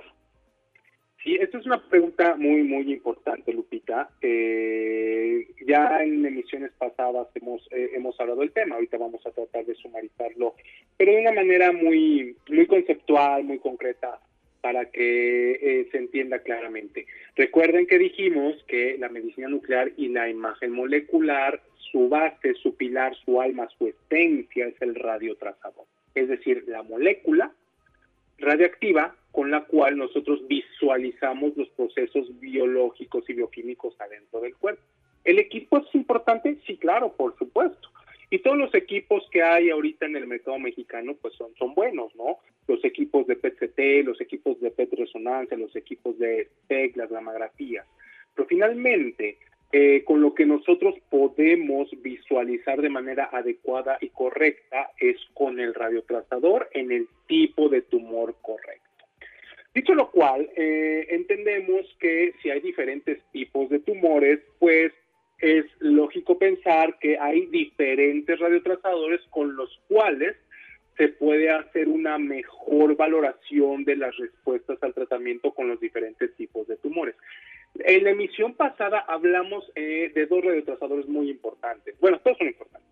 Sí, 1.24 1.36
esta 1.36 1.58
es 1.58 1.66
una 1.66 1.84
pregunta 1.90 2.36
muy, 2.38 2.64
muy 2.64 2.94
importante, 2.94 3.52
Lupita. 3.52 4.10
Eh, 4.22 5.48
ya 5.68 6.02
en 6.02 6.26
emisiones 6.26 6.72
pasadas 6.78 7.28
hemos, 7.36 7.68
eh, 7.72 7.92
hemos 7.96 8.18
hablado 8.20 8.40
del 8.40 8.52
tema, 8.52 8.76
ahorita 8.76 8.98
vamos 8.98 9.26
a 9.26 9.32
tratar 9.32 9.66
de 9.66 9.76
sumarizarlo, 9.76 10.56
pero 10.96 11.12
de 11.12 11.20
una 11.20 11.34
manera 11.34 11.74
muy, 11.74 12.36
muy 12.50 12.66
conceptual, 12.68 13.44
muy 13.44 13.60
concreta, 13.60 14.22
para 14.62 14.86
que 14.90 15.52
eh, 15.52 15.90
se 15.92 15.98
entienda 15.98 16.40
claramente. 16.40 17.08
Recuerden 17.36 17.88
que 17.88 17.98
dijimos 17.98 18.64
que 18.68 18.98
la 18.98 19.10
medicina 19.10 19.50
nuclear 19.50 19.92
y 19.98 20.10
la 20.10 20.30
imagen 20.30 20.72
molecular, 20.72 21.62
su 21.92 22.10
base, 22.10 22.54
su 22.54 22.76
pilar, 22.76 23.16
su 23.26 23.42
alma, 23.42 23.68
su 23.78 23.88
esencia 23.88 24.68
es 24.68 24.82
el 24.82 24.96
radiotrazador 24.96 25.86
es 26.20 26.30
decir, 26.30 26.64
la 26.68 26.84
molécula 26.84 27.52
radiactiva 28.38 29.16
con 29.32 29.52
la 29.52 29.66
cual 29.66 29.98
nosotros 29.98 30.48
visualizamos 30.48 31.56
los 31.56 31.70
procesos 31.70 32.28
biológicos 32.40 33.30
y 33.30 33.34
bioquímicos 33.34 34.00
adentro 34.00 34.42
del 34.42 34.56
cuerpo. 34.56 34.82
¿El 35.24 35.40
equipo 35.40 35.78
es 35.78 35.94
importante? 35.94 36.58
Sí, 36.66 36.78
claro, 36.78 37.14
por 37.14 37.38
supuesto. 37.38 37.90
Y 38.30 38.40
todos 38.40 38.58
los 38.58 38.74
equipos 38.74 39.28
que 39.32 39.42
hay 39.42 39.70
ahorita 39.70 40.06
en 40.06 40.16
el 40.16 40.28
mercado 40.28 40.60
mexicano, 40.60 41.16
pues 41.22 41.34
son, 41.36 41.54
son 41.56 41.74
buenos, 41.74 42.14
¿no? 42.16 42.40
Los 42.68 42.84
equipos 42.84 43.26
de 43.28 43.36
PET-CT, 43.36 44.06
los 44.06 44.20
equipos 44.20 44.60
de 44.60 44.72
PET-resonancia, 44.72 45.58
los 45.58 45.76
equipos 45.76 46.18
de 46.18 46.50
PEC, 46.68 46.98
las 46.98 47.10
gamografías. 47.10 47.86
Pero 48.36 48.48
finalmente, 48.48 49.38
eh, 49.72 50.04
con 50.06 50.22
lo 50.22 50.34
que 50.34 50.46
nosotros 50.46 50.96
podemos 51.10 51.90
visualizar 52.02 52.82
de 52.82 52.90
manera 52.90 53.30
adecuada 53.32 53.98
y 54.00 54.10
correcta 54.10 54.92
es 54.98 55.18
con 55.34 55.60
el 55.60 55.74
radiotrazador 55.74 56.70
en 56.74 56.92
el 56.92 57.08
tipo 57.28 57.68
de 57.68 57.82
tumor 57.82 58.36
correcto. 58.42 58.88
Dicho 59.74 59.94
lo 59.94 60.10
cual, 60.10 60.50
eh, 60.56 61.08
entendemos 61.10 61.86
que 62.00 62.34
si 62.42 62.50
hay 62.50 62.62
diferentes 62.62 63.22
tipos 63.32 63.70
de 63.70 63.80
tumores, 63.80 64.40
pues 64.58 64.92
es 65.40 65.66
lógico 65.80 66.40
pensar 66.40 66.98
que 67.00 67.18
hay 67.20 67.46
diferentes 67.48 68.40
radiotrazadores 68.40 69.22
con 69.30 69.56
los 69.56 69.70
cuales 69.88 70.36
se 70.98 71.10
puede 71.10 71.52
hacer 71.52 71.88
una 71.88 72.18
mejor 72.18 72.96
valoración 72.96 73.84
de 73.86 73.98
las 73.98 74.18
respuestas 74.18 74.82
al 74.82 74.96
tratamiento 74.96 75.52
con 75.52 75.68
los 75.68 75.80
diferentes 75.80 76.36
tipos 76.36 76.68
de 76.68 76.78
tumores. 76.78 77.16
En 77.80 78.04
la 78.04 78.12
emisión 78.12 78.54
pasada 78.54 79.00
hablamos 79.08 79.72
eh, 79.76 80.12
de 80.14 80.26
dos 80.26 80.44
radiotrazadores 80.44 81.08
muy 81.08 81.30
importantes. 81.30 81.96
Bueno, 82.00 82.20
todos 82.20 82.38
son 82.38 82.48
importantes. 82.48 82.88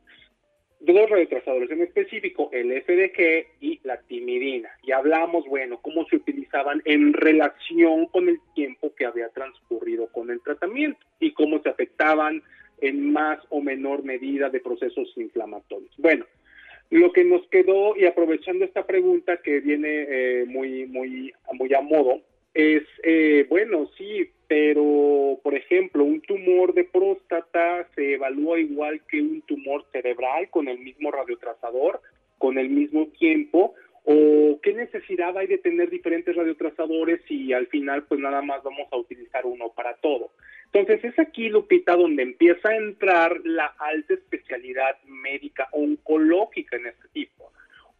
Dos 0.80 1.10
radiotrazadores 1.10 1.72
en 1.72 1.82
específico, 1.82 2.50
el 2.52 2.72
FDG 2.84 3.48
y 3.62 3.80
la 3.84 4.00
timidina. 4.02 4.70
Y 4.84 4.92
hablamos, 4.92 5.46
bueno, 5.48 5.80
cómo 5.82 6.06
se 6.06 6.18
utilizaban 6.18 6.82
en 6.86 7.14
relación 7.14 8.06
con 8.08 8.30
el 8.30 8.40
tiempo 8.54 8.94
que 8.96 9.06
había 9.06 9.30
transcurrido 9.30 10.08
con 10.08 10.30
el 10.30 10.42
tratamiento 10.42 11.00
y 11.20 11.34
cómo 11.34 11.60
se 11.62 11.70
afectaban 11.70 12.44
en 12.82 13.12
más 13.12 13.40
o 13.50 13.62
menor 13.62 14.04
medida 14.04 14.50
de 14.50 14.60
procesos 14.60 15.12
inflamatorios. 15.16 15.92
Bueno, 15.98 16.26
lo 16.92 17.12
que 17.12 17.24
nos 17.24 17.48
quedó, 17.48 17.96
y 17.96 18.06
aprovechando 18.06 18.64
esta 18.64 18.86
pregunta 18.86 19.38
que 19.38 19.60
viene 19.60 20.06
eh, 20.08 20.46
muy, 20.46 20.86
muy, 20.86 21.34
muy 21.54 21.74
a 21.74 21.82
modo, 21.82 22.22
es, 22.56 22.84
eh, 23.04 23.46
bueno, 23.50 23.90
sí, 23.98 24.32
pero, 24.48 25.40
por 25.44 25.56
ejemplo, 25.56 26.06
un 26.06 26.22
tumor 26.22 26.74
de 26.74 26.86
próstata 26.86 27.86
se 27.96 28.14
evalúa 28.14 28.60
igual 28.60 29.02
que 29.10 29.22
un 29.22 29.42
tumor 29.42 29.86
cerebral 29.92 30.50
con 30.50 30.70
el 30.70 30.80
mismo 30.80 31.12
radiotrazador, 31.12 32.00
con 32.38 32.58
el 32.58 32.70
mismo 32.70 33.08
tiempo, 33.20 33.76
o 34.06 34.60
qué 34.64 34.74
necesidad 34.74 35.38
hay 35.38 35.48
de 35.48 35.58
tener 35.58 35.90
diferentes 35.90 36.34
radiotrazadores 36.34 37.22
si 37.28 37.52
al 37.52 37.68
final 37.68 38.04
pues 38.04 38.22
nada 38.22 38.42
más 38.42 38.64
vamos 38.64 38.88
a 38.92 38.98
utilizar 38.98 39.46
uno 39.46 39.74
para 39.76 39.96
todo. 39.98 40.32
Entonces 40.72 41.04
es 41.04 41.20
aquí, 41.20 41.50
Lupita, 41.50 41.96
donde 41.96 42.24
empieza 42.24 42.70
a 42.70 42.78
entrar 42.78 43.42
la 43.44 43.74
alta 43.80 44.14
especialidad 44.14 45.02
médica 45.06 45.68
oncológica 45.72 46.78
en 46.78 46.86
este 46.88 47.08
tipo. 47.10 47.52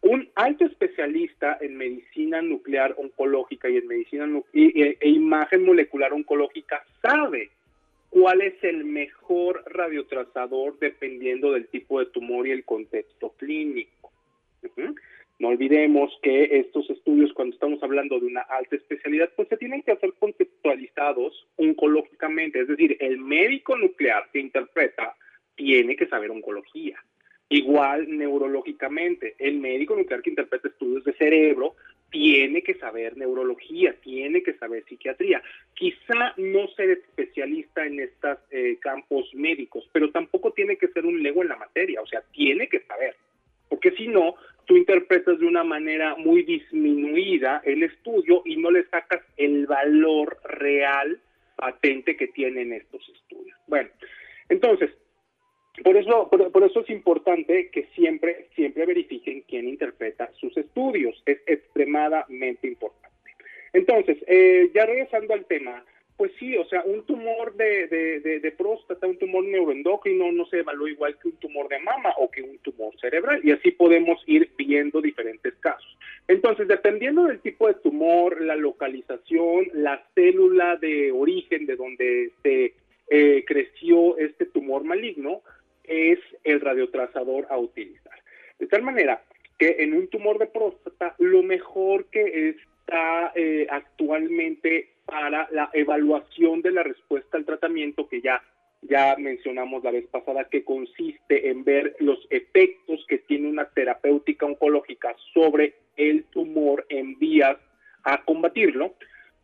Un 0.02 0.28
alto 0.34 0.64
especialista 0.64 1.58
en 1.60 1.76
medicina 1.76 2.40
nuclear 2.42 2.94
oncológica 2.98 3.68
y 3.68 3.78
en 3.78 3.86
medicina 3.86 4.28
e, 4.52 4.96
e 5.00 5.08
imagen 5.08 5.64
molecular 5.64 6.12
oncológica 6.12 6.84
sabe 7.02 7.50
cuál 8.10 8.40
es 8.40 8.62
el 8.62 8.84
mejor 8.84 9.64
radiotrazador 9.66 10.78
dependiendo 10.78 11.52
del 11.52 11.66
tipo 11.68 11.98
de 11.98 12.06
tumor 12.06 12.46
y 12.46 12.52
el 12.52 12.64
contexto 12.64 13.30
clínico. 13.36 14.12
No 15.38 15.48
olvidemos 15.48 16.18
que 16.22 16.44
estos 16.58 16.88
estudios, 16.88 17.32
cuando 17.34 17.54
estamos 17.54 17.82
hablando 17.82 18.18
de 18.18 18.26
una 18.26 18.40
alta 18.40 18.76
especialidad, 18.76 19.30
pues 19.36 19.48
se 19.48 19.58
tienen 19.58 19.82
que 19.82 19.92
hacer 19.92 20.14
contextualizados 20.18 21.46
oncológicamente, 21.56 22.60
es 22.60 22.68
decir, 22.68 22.96
el 23.00 23.18
médico 23.18 23.76
nuclear 23.76 24.30
que 24.32 24.40
interpreta 24.40 25.14
tiene 25.54 25.94
que 25.94 26.06
saber 26.06 26.30
oncología. 26.30 26.98
Igual 27.48 28.06
neurológicamente, 28.08 29.36
el 29.38 29.58
médico 29.58 29.94
nuclear 29.94 30.20
que 30.20 30.30
interpreta 30.30 30.68
estudios 30.68 31.04
de 31.04 31.12
cerebro 31.12 31.76
tiene 32.10 32.62
que 32.62 32.74
saber 32.74 33.16
neurología, 33.16 33.94
tiene 34.00 34.42
que 34.42 34.54
saber 34.54 34.84
psiquiatría. 34.84 35.42
Quizá 35.74 36.34
no 36.38 36.66
ser 36.68 36.90
especialista 36.90 37.86
en 37.86 38.00
estos 38.00 38.38
eh, 38.50 38.78
campos 38.80 39.32
médicos, 39.34 39.88
pero 39.92 40.10
tampoco 40.10 40.52
tiene 40.52 40.76
que 40.76 40.88
ser 40.88 41.06
un 41.06 41.22
lego 41.22 41.42
en 41.42 41.48
la 41.48 41.56
materia, 41.56 42.00
o 42.00 42.06
sea, 42.06 42.22
tiene 42.32 42.68
que 42.68 42.80
saber. 42.80 43.16
Porque 43.68 43.92
si 43.92 44.08
no, 44.08 44.34
tú 44.64 44.76
interpretas 44.76 45.38
de 45.38 45.46
una 45.46 45.62
manera 45.62 46.16
muy 46.16 46.42
disminuida 46.42 47.62
el 47.64 47.82
estudio 47.82 48.42
y 48.44 48.56
no 48.56 48.70
le 48.70 48.84
sacas 48.86 49.22
el 49.36 49.66
valor 49.66 50.38
real 50.44 51.20
patente 51.56 52.16
que 52.16 52.28
tienen 52.28 52.72
estos 52.72 53.08
estudios. 53.08 53.56
Bueno, 53.66 53.88
Entonces, 54.48 54.90
por 55.82 55.96
eso, 55.96 56.28
por, 56.28 56.64
eso 56.64 56.80
es 56.80 56.90
importante 56.90 57.70
que 57.70 57.86
siempre, 57.94 58.48
siempre 58.54 58.86
verifiquen 58.86 59.42
quién 59.42 59.68
interpreta 59.68 60.30
sus 60.40 60.56
estudios. 60.56 61.22
Es 61.26 61.38
extremadamente 61.46 62.66
importante. 62.66 63.16
Entonces, 63.72 64.16
eh, 64.26 64.70
ya 64.74 64.86
regresando 64.86 65.34
al 65.34 65.44
tema, 65.44 65.84
pues 66.16 66.32
sí, 66.38 66.56
o 66.56 66.64
sea, 66.64 66.82
un 66.84 67.04
tumor 67.04 67.54
de, 67.56 67.88
de, 67.88 68.52
próstata, 68.52 69.06
un 69.06 69.18
tumor 69.18 69.44
neuroendocrino 69.44 70.32
no 70.32 70.46
se 70.46 70.60
evalúa 70.60 70.88
igual 70.88 71.18
que 71.18 71.28
un 71.28 71.36
tumor 71.36 71.68
de 71.68 71.78
mama 71.80 72.14
o 72.16 72.30
que 72.30 72.40
un 72.40 72.56
tumor 72.58 72.98
cerebral 72.98 73.40
y 73.44 73.50
así 73.50 73.70
podemos 73.72 74.22
ir 74.26 74.50
viendo 74.56 75.02
diferentes 75.02 75.54
casos. 75.56 75.98
Entonces, 76.26 76.68
dependiendo 76.68 77.24
del 77.24 77.40
tipo 77.40 77.68
de 77.68 77.74
tumor, 77.74 78.40
la 78.40 78.56
localización, 78.56 79.66
la 79.74 80.02
célula 80.14 80.76
de 80.76 81.12
origen 81.12 81.66
de 81.66 81.76
donde 81.76 82.32
se 82.42 82.72
eh, 83.10 83.44
creció 83.46 84.16
este 84.16 84.46
tumor 84.46 84.84
maligno, 84.84 85.42
es 85.86 86.18
el 86.44 86.60
radiotrazador 86.60 87.46
a 87.50 87.58
utilizar. 87.58 88.14
De 88.58 88.66
tal 88.66 88.82
manera 88.82 89.22
que 89.58 89.76
en 89.80 89.94
un 89.94 90.08
tumor 90.08 90.38
de 90.38 90.46
próstata, 90.46 91.14
lo 91.18 91.42
mejor 91.42 92.06
que 92.06 92.50
está 92.50 93.32
eh, 93.34 93.66
actualmente 93.70 94.90
para 95.06 95.48
la 95.50 95.70
evaluación 95.72 96.62
de 96.62 96.72
la 96.72 96.82
respuesta 96.82 97.36
al 97.36 97.44
tratamiento 97.44 98.08
que 98.08 98.20
ya 98.20 98.42
ya 98.82 99.16
mencionamos 99.18 99.82
la 99.82 99.90
vez 99.90 100.06
pasada, 100.06 100.48
que 100.48 100.64
consiste 100.64 101.48
en 101.48 101.64
ver 101.64 101.96
los 101.98 102.18
efectos 102.30 103.04
que 103.08 103.18
tiene 103.18 103.48
una 103.48 103.64
terapéutica 103.64 104.46
oncológica 104.46 105.14
sobre 105.32 105.74
el 105.96 106.24
tumor 106.24 106.86
en 106.88 107.18
vías 107.18 107.56
a 108.04 108.22
combatirlo. 108.22 108.94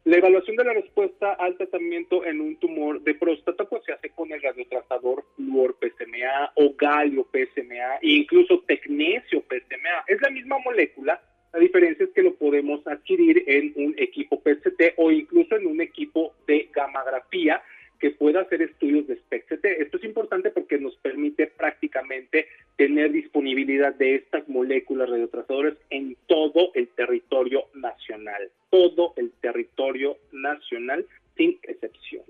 La 0.05 0.17
evaluación 0.17 0.57
de 0.57 0.65
la 0.65 0.73
respuesta 0.73 1.35
al 1.35 1.57
tratamiento 1.57 2.25
en 2.25 2.41
un 2.41 2.57
tumor 2.57 3.01
de 3.03 3.15
próstata 3.15 3.65
pues 3.65 3.85
se 3.85 3.93
hace 3.93 4.11
con 4.11 4.33
el 4.33 4.43
radiotratador 4.43 5.25
fluor 5.37 5.77
PSMA 5.81 6.53
o 6.57 6.75
galio 6.77 7.25
PSMA 7.31 7.99
e 8.03 8.11
incluso 8.11 8.65
tecnesio 8.67 9.43
PSMA. 9.43 10.05
Es 10.09 10.21
la 10.21 10.31
misma 10.31 10.59
molécula, 10.59 11.23
la 11.53 11.61
diferencia 11.61 12.05
es 12.05 12.11
que 12.11 12.23
lo 12.23 12.35
podemos 12.35 12.85
adquirir 12.87 13.45
en 13.47 13.75
un 13.77 13.95
equipo 13.97 14.41
PCT 14.41 14.95
o 14.97 15.13
incluso 15.13 15.55
en 15.55 15.67
un 15.67 15.81
equipo 15.81 16.35
de 16.49 16.69
gamografía 16.73 17.63
que 18.03 18.11
pueda 18.11 18.41
hacer 18.41 18.61
estudios 18.63 19.07
de 19.07 19.15
SPECT. 19.15 19.65
Esto 19.65 19.97
es 19.97 20.03
importante 20.03 20.51
porque 20.51 20.77
nos 20.77 20.97
permite 20.97 21.47
prácticamente 21.47 22.49
tener 22.77 23.13
disponibilidad 23.13 23.95
de 23.95 24.17
estas 24.17 24.49
moléculas 24.49 25.09
radiotrazadoras 25.09 25.75
en 25.89 26.17
todo 26.27 26.73
el 26.75 26.89
territorio 26.89 27.67
nacional, 27.75 28.51
todo 28.71 29.13
el 29.15 29.31
territorio 29.41 30.17
nacional 30.33 31.07
sin 31.37 31.61
excepción. 31.63 32.25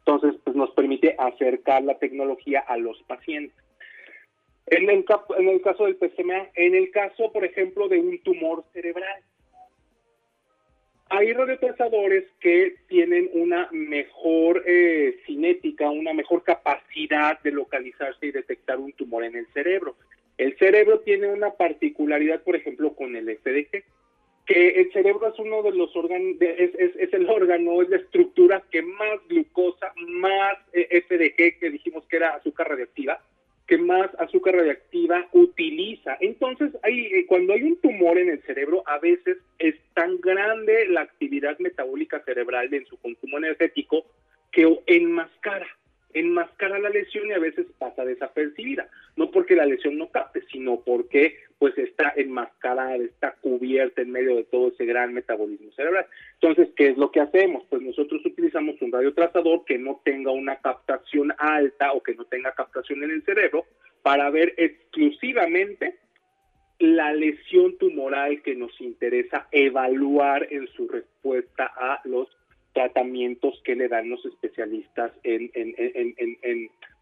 Entonces, 0.00 0.38
pues 0.44 0.54
nos 0.54 0.72
permite 0.72 1.16
acercar 1.18 1.82
la 1.82 1.98
tecnología 1.98 2.60
a 2.60 2.76
los 2.76 3.02
pacientes. 3.04 3.56
En 4.66 4.90
el, 4.90 5.06
en 5.38 5.48
el 5.48 5.62
caso 5.62 5.86
del 5.86 5.96
PCMA, 5.96 6.50
en 6.56 6.74
el 6.74 6.90
caso, 6.90 7.32
por 7.32 7.46
ejemplo, 7.46 7.88
de 7.88 8.00
un 8.00 8.18
tumor 8.18 8.64
cerebral, 8.74 9.22
hay 11.08 11.32
radiotrasadores 11.32 12.24
que 12.40 12.76
tienen 12.88 13.30
una 13.32 13.68
mejor 13.70 14.64
eh, 14.66 15.18
cinética, 15.24 15.90
una 15.90 16.12
mejor 16.12 16.42
capacidad 16.42 17.40
de 17.42 17.52
localizarse 17.52 18.26
y 18.26 18.32
detectar 18.32 18.78
un 18.78 18.92
tumor 18.92 19.24
en 19.24 19.36
el 19.36 19.46
cerebro. 19.52 19.96
El 20.36 20.56
cerebro 20.58 21.00
tiene 21.00 21.28
una 21.28 21.52
particularidad, 21.52 22.42
por 22.42 22.56
ejemplo, 22.56 22.94
con 22.94 23.14
el 23.14 23.38
FDG, 23.38 23.84
que 24.46 24.68
el 24.80 24.92
cerebro 24.92 25.28
es 25.28 25.38
uno 25.38 25.62
de 25.62 25.72
los 25.72 25.94
órganos, 25.96 26.36
es, 26.40 26.94
es, 26.96 27.12
el 27.12 27.28
órgano, 27.28 27.82
es 27.82 27.88
la 27.88 27.96
estructura 27.96 28.62
que 28.70 28.82
más 28.82 29.18
glucosa, 29.28 29.92
más 29.96 30.58
eh, 30.72 31.02
FDG, 31.08 31.58
que 31.58 31.70
dijimos 31.70 32.04
que 32.06 32.16
era 32.16 32.34
azúcar 32.34 32.68
radiactiva, 32.68 33.20
que 33.66 33.78
más 33.78 34.10
azúcar 34.18 34.54
radiactiva 34.54 35.26
utiliza. 35.32 36.16
Entonces, 36.20 36.72
hay, 36.82 37.06
eh, 37.06 37.26
cuando 37.26 37.52
hay 37.52 37.62
un 37.62 37.76
tumor 37.80 38.18
en 38.18 38.30
el 38.30 38.42
cerebro, 38.42 38.82
a 38.86 38.98
veces 38.98 39.38
es 39.58 39.74
tan 39.94 40.20
grande 40.20 40.88
la 40.88 41.02
actividad 41.02 41.58
metabólica 41.58 42.20
cerebral 42.20 42.72
en 42.72 42.86
su 42.86 42.96
consumo 42.98 43.38
energético 43.38 44.06
que 44.52 44.78
enmascara 44.86 45.66
enmascara 46.14 46.78
la 46.78 46.88
lesión 46.88 47.28
y 47.28 47.32
a 47.32 47.38
veces 47.38 47.66
pasa 47.78 48.04
desapercibida. 48.04 48.88
No 49.16 49.30
porque 49.30 49.54
la 49.54 49.66
lesión 49.66 49.98
no 49.98 50.10
capte, 50.10 50.42
sino 50.50 50.80
porque 50.80 51.36
pues 51.58 51.76
está 51.78 52.12
enmascarada, 52.16 52.96
está 52.96 53.32
cubierta 53.40 54.02
en 54.02 54.12
medio 54.12 54.36
de 54.36 54.44
todo 54.44 54.68
ese 54.68 54.84
gran 54.84 55.14
metabolismo 55.14 55.72
cerebral. 55.72 56.06
Entonces, 56.34 56.68
¿qué 56.76 56.88
es 56.88 56.98
lo 56.98 57.10
que 57.10 57.20
hacemos? 57.20 57.64
Pues 57.70 57.80
nosotros 57.82 58.24
utilizamos 58.26 58.80
un 58.82 58.92
radiotrazador 58.92 59.64
que 59.64 59.78
no 59.78 60.00
tenga 60.04 60.32
una 60.32 60.56
captación 60.56 61.32
alta 61.38 61.92
o 61.92 62.02
que 62.02 62.14
no 62.14 62.24
tenga 62.26 62.52
captación 62.52 63.02
en 63.04 63.10
el 63.10 63.24
cerebro 63.24 63.64
para 64.02 64.30
ver 64.30 64.54
exclusivamente 64.58 65.96
la 66.78 67.12
lesión 67.14 67.78
tumoral 67.78 68.42
que 68.42 68.54
nos 68.54 68.78
interesa 68.80 69.48
evaluar 69.50 70.46
en 70.50 70.66
su 70.68 70.86
respuesta 70.88 71.72
a 71.74 72.00
los 72.04 72.28
tratamientos 72.74 73.60
que 73.64 73.74
le 73.74 73.88
dan 73.88 74.10
los 74.10 74.24
especialistas 74.26 75.10
en, 75.22 75.50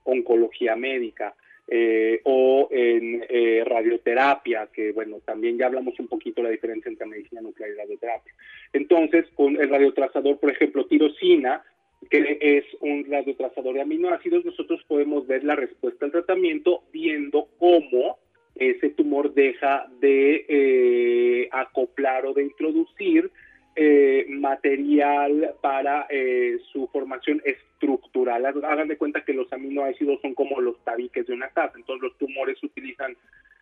oncología 0.05 0.77
médica. 0.77 1.35
Eh, 1.67 2.21
o 2.25 2.69
en 2.71 3.25
eh, 3.27 3.65
radioterapia, 3.65 4.69
que 4.71 4.93
bueno, 4.93 5.21
también 5.25 5.57
ya 5.57 5.65
hablamos 5.65 5.99
un 5.99 6.09
poquito 6.09 6.43
de 6.43 6.49
la 6.49 6.53
diferencia 6.53 6.91
entre 6.91 7.07
medicina 7.07 7.41
nuclear 7.41 7.71
y 7.71 7.75
radioterapia. 7.75 8.35
Entonces, 8.75 9.25
con 9.35 9.57
el 9.57 9.71
radiotrazador, 9.71 10.39
por 10.39 10.51
ejemplo, 10.51 10.85
tirosina, 10.85 11.65
que 12.11 12.39
es 12.39 12.65
un 12.81 13.07
radiotrazador 13.11 13.75
de 13.75 13.81
aminoácidos, 13.81 14.45
nosotros 14.45 14.85
podemos 14.87 15.27
ver 15.27 15.43
la 15.43 15.57
respuesta 15.57 16.05
al 16.05 16.13
tratamiento 16.13 16.83
viendo 16.93 17.49
cómo 17.59 18.19
ese 18.55 18.91
tumor 18.91 19.33
deja 19.33 19.87
de 20.01 20.45
eh, 20.49 21.49
acoplar 21.51 22.27
o 22.27 22.35
de 22.35 22.43
introducir 22.45 23.31
eh, 23.77 24.27
material 24.29 25.55
para 25.61 26.07
eh, 26.09 26.59
su 26.73 26.87
formación 26.89 27.43
estructural. 27.45 28.47
Hagan 28.47 28.89
de 28.89 28.97
cuenta 28.97 29.25
que 29.25 29.33
los 29.33 29.53
aminoácidos 29.53 30.21
son 30.21 30.35
como 30.35 30.61
los 30.61 30.79
tabiques 30.85 31.27
de 31.27 31.35
una 31.35 31.49
casa, 31.49 31.73
entonces 31.77 32.03
los 32.03 32.19
tumores 32.19 32.63
utilizan 32.63 33.17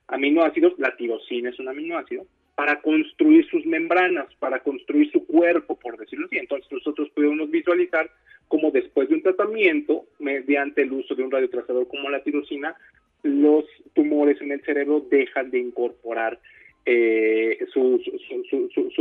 aminoácidos, 0.09 0.79
la 0.79 0.95
tirosina 0.97 1.51
es 1.51 1.59
un 1.59 1.69
aminoácido, 1.69 2.27
para 2.55 2.81
construir 2.81 3.49
sus 3.49 3.65
membranas, 3.65 4.27
para 4.39 4.61
construir 4.61 5.11
su 5.11 5.27
cuerpo, 5.27 5.79
por 5.79 5.97
decirlo 5.97 6.27
así. 6.27 6.37
Entonces 6.37 6.71
nosotros 6.71 7.09
podemos 7.15 7.51
visualizar 7.51 8.11
cómo 8.49 8.71
después 8.71 9.09
de 9.09 9.15
un 9.15 9.23
tratamiento, 9.23 10.05
mediante 10.19 10.83
el 10.83 10.93
uso 10.93 11.15
de 11.15 11.23
un 11.23 11.31
radiotrazador 11.31 11.89
como 11.89 12.11
la 12.11 12.23
tirosina, 12.23 12.77
los 13.23 13.65
tumores 13.95 14.41
en 14.43 14.53
el 14.53 14.63
cerebro 14.63 15.07
dejan 15.11 15.51
de 15.51 15.61
incorporar 15.61 16.39
eh, 16.85 17.59
su, 17.73 18.01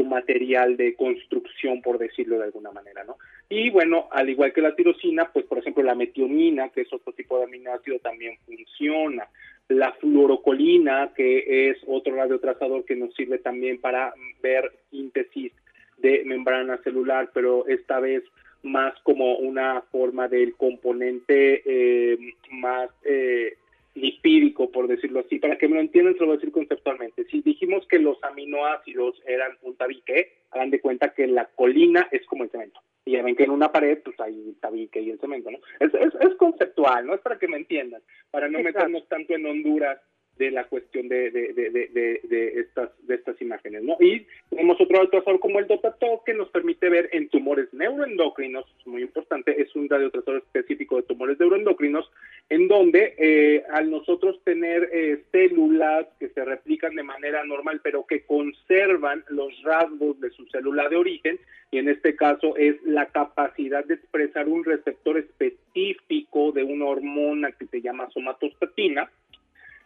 material 0.03 0.75
de 0.77 0.95
construcción, 0.95 1.81
por 1.81 1.97
decirlo 1.97 2.37
de 2.37 2.45
alguna 2.45 2.71
manera, 2.71 3.03
¿no? 3.03 3.17
Y 3.49 3.69
bueno, 3.69 4.07
al 4.11 4.29
igual 4.29 4.51
que 4.53 4.61
la 4.61 4.75
tirosina, 4.75 5.31
pues 5.31 5.45
por 5.45 5.59
ejemplo 5.59 5.81
la 5.83 5.95
metionina, 5.95 6.69
que 6.69 6.81
es 6.81 6.93
otro 6.93 7.13
tipo 7.13 7.37
de 7.37 7.45
aminoácido, 7.45 7.99
también 7.99 8.37
funciona. 8.45 9.27
La 9.69 9.93
fluorocolina, 9.93 11.11
que 11.15 11.69
es 11.69 11.77
otro 11.87 12.15
radiotrazador 12.15 12.83
que 12.83 12.95
nos 12.95 13.13
sirve 13.15 13.37
también 13.37 13.79
para 13.79 14.13
ver 14.41 14.71
síntesis 14.89 15.53
de 15.97 16.23
membrana 16.25 16.77
celular, 16.83 17.29
pero 17.33 17.65
esta 17.67 17.99
vez 17.99 18.23
más 18.63 18.93
como 19.03 19.37
una 19.37 19.81
forma 19.91 20.27
del 20.27 20.55
componente 20.55 21.61
eh, 21.65 22.17
más 22.51 22.89
eh, 23.03 23.55
lipídico, 23.93 24.71
por 24.71 24.87
decirlo 24.87 25.19
así, 25.21 25.39
para 25.39 25.57
que 25.57 25.67
me 25.67 25.75
lo 25.75 25.81
entiendan, 25.81 26.13
se 26.13 26.21
lo 26.21 26.27
voy 26.27 26.35
a 26.35 26.37
decir 26.37 26.51
conceptualmente. 26.51 27.25
Si 27.25 27.41
dijimos 27.41 27.85
que 27.87 27.99
los 27.99 28.23
aminoácidos 28.23 29.21
eran 29.25 29.57
un 29.61 29.75
tabique, 29.75 30.33
hagan 30.51 30.69
de 30.69 30.79
cuenta 30.79 31.13
que 31.13 31.27
la 31.27 31.45
colina 31.45 32.07
es 32.11 32.25
como 32.25 32.43
el 32.43 32.49
cemento. 32.51 32.79
Y 33.03 33.13
ya 33.13 33.23
ven 33.23 33.35
que 33.35 33.43
en 33.43 33.51
una 33.51 33.71
pared, 33.71 33.99
pues 34.03 34.19
hay 34.19 34.33
el 34.33 34.55
tabique 34.59 35.01
y 35.01 35.09
el 35.09 35.19
cemento, 35.19 35.49
¿no? 35.51 35.57
Es, 35.79 35.91
es, 35.93 36.35
conceptual, 36.35 37.05
¿no? 37.05 37.15
Es 37.15 37.21
para 37.21 37.37
que 37.37 37.47
me 37.47 37.57
entiendan, 37.57 38.01
para 38.29 38.47
no 38.47 38.59
meternos 38.59 39.07
tanto 39.07 39.33
en 39.33 39.45
Honduras 39.45 39.99
de 40.41 40.49
la 40.49 40.63
cuestión 40.63 41.07
de, 41.07 41.29
de, 41.29 41.53
de, 41.53 42.59
estas, 42.59 42.89
de 43.05 43.13
estas 43.13 43.39
imágenes, 43.39 43.83
¿no? 43.83 43.95
Y 43.99 44.25
tenemos 44.49 44.81
otro 44.81 44.95
radiotrazador 44.95 45.39
como 45.39 45.59
el 45.59 45.67
Dotato 45.67 46.23
que 46.25 46.33
nos 46.33 46.49
permite 46.49 46.89
ver 46.89 47.09
en 47.11 47.29
tumores 47.29 47.71
neuroendocrinos, 47.73 48.65
muy 48.85 49.03
importante, 49.03 49.61
es 49.61 49.75
un 49.75 49.87
radiotrazador 49.87 50.41
específico 50.41 50.95
de 50.95 51.03
tumores 51.03 51.39
neuroendocrinos, 51.39 52.11
en 52.49 52.67
donde 52.67 53.13
eh, 53.19 53.63
al 53.71 53.91
nosotros 53.91 54.41
tener 54.43 54.89
eh, 54.91 55.21
células 55.31 56.07
que 56.19 56.29
se 56.29 56.43
replican 56.43 56.95
de 56.95 57.03
manera 57.03 57.43
normal, 57.45 57.79
pero 57.83 58.07
que 58.07 58.25
conservan 58.25 59.23
los 59.29 59.53
rasgos 59.61 60.19
de 60.21 60.31
su 60.31 60.47
célula 60.47 60.89
de 60.89 60.95
origen, 60.95 61.39
y 61.69 61.77
en 61.77 61.87
este 61.87 62.15
caso 62.15 62.57
es 62.57 62.81
la 62.83 63.05
capacidad 63.05 63.85
de 63.85 63.93
expresar 63.93 64.49
un 64.49 64.63
receptor 64.63 65.19
específico 65.19 66.51
de 66.51 66.63
una 66.63 66.85
hormona 66.85 67.51
que 67.51 67.67
se 67.67 67.79
llama 67.79 68.09
somatostatina, 68.09 69.07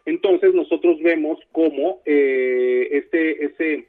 entonces 0.06 0.54
nosotros 0.54 1.00
vemos 1.02 1.38
cómo 1.52 2.00
eh, 2.04 2.88
este, 2.92 3.44
ese, 3.44 3.88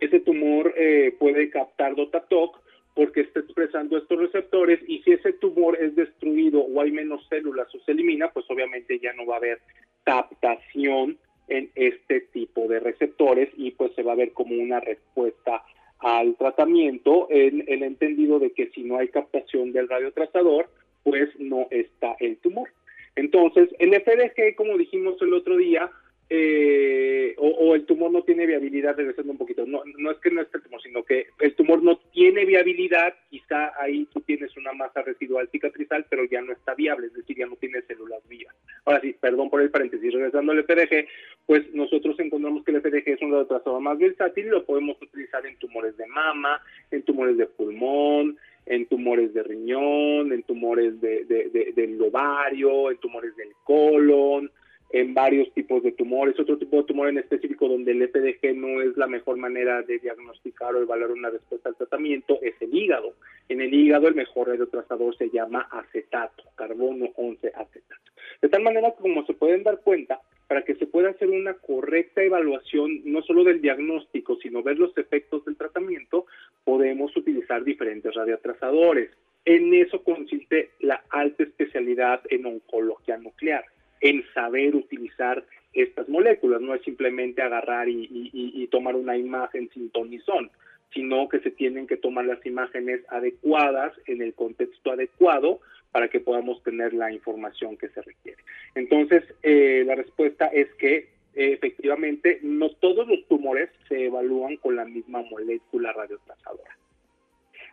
ese 0.00 0.20
tumor 0.20 0.72
eh, 0.76 1.14
puede 1.18 1.50
captar 1.50 1.96
Dotatoc 1.96 2.62
porque 2.94 3.22
está 3.22 3.40
expresando 3.40 3.98
estos 3.98 4.18
receptores 4.18 4.78
y 4.86 5.02
si 5.02 5.12
ese 5.12 5.32
tumor 5.34 5.76
es 5.80 5.96
destruido 5.96 6.60
o 6.60 6.80
hay 6.80 6.92
menos 6.92 7.26
células 7.28 7.74
o 7.74 7.80
se 7.80 7.92
elimina, 7.92 8.30
pues 8.30 8.46
obviamente 8.50 8.98
ya 9.00 9.12
no 9.14 9.26
va 9.26 9.34
a 9.34 9.38
haber 9.38 9.60
captación 10.04 11.18
en 11.48 11.70
este 11.74 12.20
tipo 12.20 12.68
de 12.68 12.80
receptores 12.80 13.48
y 13.56 13.72
pues 13.72 13.92
se 13.94 14.02
va 14.02 14.12
a 14.12 14.16
ver 14.16 14.32
como 14.32 14.54
una 14.54 14.80
respuesta 14.80 15.64
al 15.98 16.36
tratamiento 16.36 17.28
en 17.30 17.64
el 17.66 17.82
entendido 17.82 18.38
de 18.38 18.52
que 18.52 18.70
si 18.70 18.82
no 18.82 18.98
hay 18.98 19.08
captación 19.08 19.72
del 19.72 19.88
radiotrazador, 19.88 20.68
pues 21.02 21.28
no 21.38 21.66
está 21.70 22.16
el 22.20 22.36
tumor. 22.38 22.68
Entonces, 23.16 23.68
el 23.78 23.90
FDG, 23.94 24.54
como 24.56 24.78
dijimos 24.78 25.20
el 25.20 25.34
otro 25.34 25.56
día, 25.56 25.90
eh, 26.34 27.34
o, 27.36 27.74
el 27.74 27.84
tumor 27.84 28.10
no 28.10 28.22
tiene 28.22 28.46
viabilidad, 28.46 28.96
regresando 28.96 29.32
un 29.32 29.38
poquito, 29.38 29.66
no, 29.66 29.82
no 29.98 30.10
es 30.10 30.16
que 30.16 30.30
no 30.30 30.40
esté 30.40 30.56
el 30.56 30.62
tumor, 30.62 30.80
sino 30.80 31.04
que 31.04 31.26
el 31.38 31.54
tumor 31.54 31.82
no 31.82 31.98
tiene 32.10 32.46
viabilidad, 32.46 33.14
quizá 33.28 33.78
ahí 33.78 34.06
tú 34.06 34.22
tienes 34.22 34.56
una 34.56 34.72
masa 34.72 35.02
residual 35.02 35.50
cicatrizal, 35.52 36.06
pero 36.08 36.24
ya 36.24 36.40
no 36.40 36.54
está 36.54 36.74
viable, 36.74 37.08
es 37.08 37.12
decir, 37.12 37.36
ya 37.36 37.44
no 37.44 37.56
tiene 37.56 37.82
células 37.82 38.26
vivas. 38.30 38.54
Ahora 38.86 39.02
sí, 39.02 39.14
perdón 39.20 39.50
por 39.50 39.60
el 39.60 39.70
paréntesis, 39.70 40.10
regresando 40.10 40.52
al 40.52 40.64
FDG, 40.64 41.06
pues 41.44 41.70
nosotros 41.74 42.18
encontramos 42.18 42.64
que 42.64 42.70
el 42.70 42.80
FDG 42.80 43.10
es 43.10 43.20
un 43.20 43.32
retrasado 43.32 43.78
más 43.78 43.98
versátil 43.98 44.46
y 44.46 44.48
lo 44.48 44.64
podemos 44.64 44.96
utilizar 45.02 45.44
en 45.44 45.58
tumores 45.58 45.94
de 45.98 46.06
mama, 46.06 46.62
en 46.90 47.02
tumores 47.02 47.36
de 47.36 47.44
pulmón, 47.44 48.38
en 48.64 48.86
tumores 48.86 49.34
de 49.34 49.42
riñón, 49.42 50.32
en 50.32 50.44
tumores 50.44 50.98
de, 51.02 51.26
del 51.74 52.00
ovario, 52.00 52.90
en 52.90 52.96
tumores 52.96 53.36
del 53.36 53.52
colon, 53.64 54.50
en 54.92 55.14
varios 55.14 55.50
tipos 55.54 55.82
de 55.82 55.92
tumores, 55.92 56.38
otro 56.38 56.58
tipo 56.58 56.76
de 56.76 56.82
tumor 56.84 57.08
en 57.08 57.16
específico 57.16 57.66
donde 57.66 57.92
el 57.92 58.08
FDG 58.08 58.54
no 58.54 58.82
es 58.82 58.94
la 58.98 59.06
mejor 59.06 59.38
manera 59.38 59.80
de 59.82 59.98
diagnosticar 59.98 60.74
o 60.74 60.82
evaluar 60.82 61.10
una 61.10 61.30
respuesta 61.30 61.70
al 61.70 61.76
tratamiento, 61.76 62.38
es 62.42 62.54
el 62.60 62.74
hígado. 62.74 63.14
En 63.48 63.62
el 63.62 63.72
hígado 63.72 64.08
el 64.08 64.14
mejor 64.14 64.48
retrasador 64.48 65.16
se 65.16 65.30
llama 65.30 65.66
acetato, 65.70 66.44
carbono 66.56 67.08
11 67.16 67.48
acetato. 67.48 68.12
De 68.42 68.50
tal 68.50 68.62
manera 68.62 68.90
que 68.90 69.00
como 69.00 69.24
se 69.24 69.32
pueden 69.32 69.62
dar 69.62 69.80
cuenta, 69.80 70.20
para 70.46 70.62
que 70.62 70.74
se 70.74 70.86
pueda 70.86 71.08
hacer 71.08 71.30
una 71.30 71.54
correcta 71.54 72.22
evaluación 72.22 73.00
no 73.06 73.22
solo 73.22 73.44
del 73.44 73.62
diagnóstico, 73.62 74.36
sino 74.36 74.62
ver 74.62 74.78
los 74.78 74.96
efectos 74.98 75.42
del 75.46 75.56
tratamiento, 75.56 76.26
podemos 76.64 77.16
utilizar 77.16 77.64
diferentes 77.64 78.12
radioatrasadores. 78.14 79.10
En 79.46 79.72
eso 79.72 80.02
consiste 80.04 80.72
la 80.80 81.02
alta 81.08 81.44
especialidad 81.44 82.20
en 82.28 82.44
oncología 82.44 83.16
nuclear 83.16 83.64
en 84.02 84.24
saber 84.34 84.74
utilizar 84.76 85.44
estas 85.72 86.08
moléculas, 86.08 86.60
no 86.60 86.74
es 86.74 86.82
simplemente 86.82 87.40
agarrar 87.40 87.88
y, 87.88 88.68
tomar 88.70 88.96
una 88.96 89.16
imagen 89.16 89.68
sin 89.72 89.90
ton 89.90 90.10
ni 90.10 90.18
son, 90.20 90.50
sino 90.92 91.28
que 91.28 91.40
se 91.40 91.50
tienen 91.50 91.86
que 91.86 91.96
tomar 91.96 92.24
las 92.24 92.44
imágenes 92.46 93.00
adecuadas 93.08 93.92
en 94.06 94.22
el 94.22 94.32
contexto 94.34 94.92
adecuado 94.92 95.60
para 95.90 96.08
que 96.08 96.20
podamos 96.20 96.62
tener 96.62 96.94
la 96.94 97.12
información 97.12 97.76
que 97.76 97.90
se 97.90 98.00
requiere. 98.00 98.42
Entonces, 98.74 99.22
eh, 99.42 99.84
la 99.86 99.94
respuesta 99.94 100.46
es 100.46 100.72
que 100.74 101.08
efectivamente 101.34 102.40
no 102.42 102.70
todos 102.70 103.06
los 103.06 103.26
tumores 103.28 103.70
se 103.88 104.06
evalúan 104.06 104.56
con 104.56 104.76
la 104.76 104.86
misma 104.86 105.22
molécula 105.22 105.92
radiotrazadora. 105.92 106.76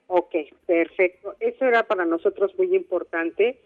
Ok, 0.07 0.35
perfecto. 0.65 1.35
Eso 1.39 1.65
era 1.65 1.83
para 1.83 2.05
nosotros 2.05 2.57
muy 2.57 2.75
importante 2.75 3.57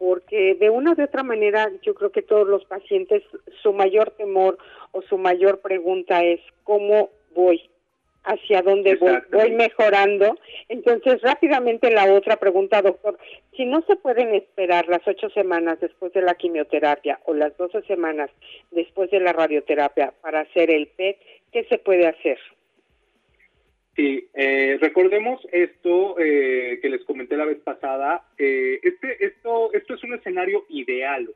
porque 0.00 0.54
de 0.54 0.70
una 0.70 0.92
u 0.92 0.94
de 0.94 1.04
otra 1.04 1.22
manera 1.22 1.70
yo 1.82 1.94
creo 1.94 2.10
que 2.10 2.22
todos 2.22 2.48
los 2.48 2.64
pacientes 2.64 3.22
su 3.62 3.74
mayor 3.74 4.10
temor 4.12 4.56
o 4.92 5.02
su 5.02 5.18
mayor 5.18 5.60
pregunta 5.60 6.24
es 6.24 6.40
cómo 6.64 7.10
voy, 7.34 7.68
hacia 8.24 8.62
dónde 8.62 8.96
voy, 8.96 9.18
voy 9.30 9.50
mejorando. 9.50 10.38
Entonces 10.70 11.20
rápidamente 11.20 11.90
la 11.90 12.10
otra 12.14 12.36
pregunta, 12.36 12.80
doctor, 12.80 13.18
si 13.54 13.66
no 13.66 13.82
se 13.82 13.96
pueden 13.96 14.34
esperar 14.34 14.88
las 14.88 15.06
ocho 15.06 15.28
semanas 15.30 15.78
después 15.80 16.14
de 16.14 16.22
la 16.22 16.34
quimioterapia 16.34 17.20
o 17.26 17.34
las 17.34 17.54
doce 17.58 17.82
semanas 17.82 18.30
después 18.70 19.10
de 19.10 19.20
la 19.20 19.34
radioterapia 19.34 20.14
para 20.22 20.40
hacer 20.40 20.70
el 20.70 20.86
PET, 20.86 21.18
¿qué 21.52 21.64
se 21.64 21.76
puede 21.76 22.06
hacer? 22.06 22.38
Sí, 23.96 24.28
eh, 24.34 24.78
recordemos 24.80 25.40
esto 25.50 26.16
eh, 26.18 26.78
que 26.80 26.88
les 26.88 27.04
comenté 27.04 27.36
la 27.36 27.44
vez 27.44 27.58
pasada. 27.58 28.24
Eh, 28.38 28.78
este, 28.82 29.24
esto, 29.24 29.72
esto 29.72 29.94
es 29.94 30.04
un 30.04 30.14
escenario 30.14 30.64
ideal, 30.68 31.28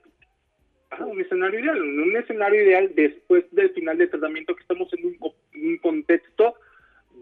un 1.01 1.21
escenario 1.21 1.61
ideal, 1.61 1.83
un 1.83 2.17
escenario 2.17 2.63
ideal 2.63 2.93
después 2.95 3.45
del 3.51 3.71
final 3.71 3.99
del 3.99 4.11
tratamiento 4.11 4.55
que 4.55 4.63
estamos 4.63 4.93
en 4.93 5.07
un, 5.07 5.19
un, 5.63 5.79
contexto 5.79 6.55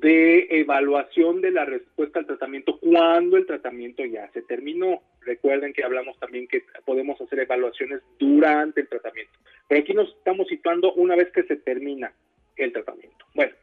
de 0.01 0.49
evaluación 0.51 1.40
de 1.40 1.51
la 1.51 1.64
respuesta 1.64 2.18
al 2.18 2.27
tratamiento 2.27 2.79
cuando 2.79 3.38
el 3.38 3.47
tratamiento 3.47 4.05
ya 4.05 4.31
se 4.33 4.42
terminó. 4.42 5.01
Recuerden 5.23 5.73
que 5.73 5.85
hablamos 5.85 6.18
también 6.18 6.47
que 6.47 6.64
podemos 6.85 7.18
hacer 7.21 7.40
evaluaciones 7.40 8.01
durante 8.18 8.83
el 8.83 8.88
tratamiento, 8.88 9.33
pero 9.66 9.81
aquí 9.81 9.95
nos 9.95 10.14
estamos 10.14 10.47
situando 10.49 10.92
una 10.92 11.16
vez 11.16 11.31
que 11.33 11.45
se 11.45 11.57
termina 11.57 12.12
el 12.57 12.73
tratamiento. 12.73 13.25
Bueno, 13.35 13.55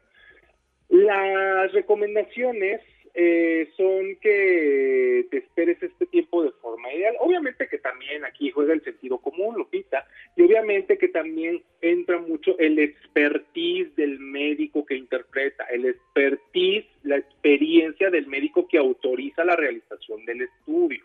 las 0.90 1.72
recomendaciones 1.72 2.82
eh, 3.14 3.70
son 3.76 4.16
que 4.22 5.28
te 5.30 5.38
esperes 5.38 5.82
este 5.82 6.06
tiempo 6.06 6.44
de 6.44 6.52
forma 6.52 6.94
ideal. 6.94 7.16
Obviamente 7.20 7.68
que 7.68 7.80
también 7.80 8.24
aquí 8.24 8.52
juega 8.52 8.74
el 8.74 8.84
sentido 8.84 9.18
común, 9.18 9.56
Lupita, 9.56 10.08
y 10.36 10.44
obviamente 10.44 10.98
que 10.98 11.10
también 11.10 11.62
entra 11.82 12.20
mucho 12.20 12.58
el 12.60 12.80
expertise 12.80 13.96
del 13.96 14.20
médico 14.20 14.86
que 14.86 14.96
interpreta, 14.96 15.66
el 15.66 15.86
expertise, 15.86 16.86
la 17.04 17.18
experiencia 17.18 18.10
del 18.10 18.28
médico 18.28 18.68
que 18.68 18.78
autoriza 18.78 19.44
la 19.44 19.56
realización 19.56 20.26
del 20.26 20.44
estudio. 20.44 21.04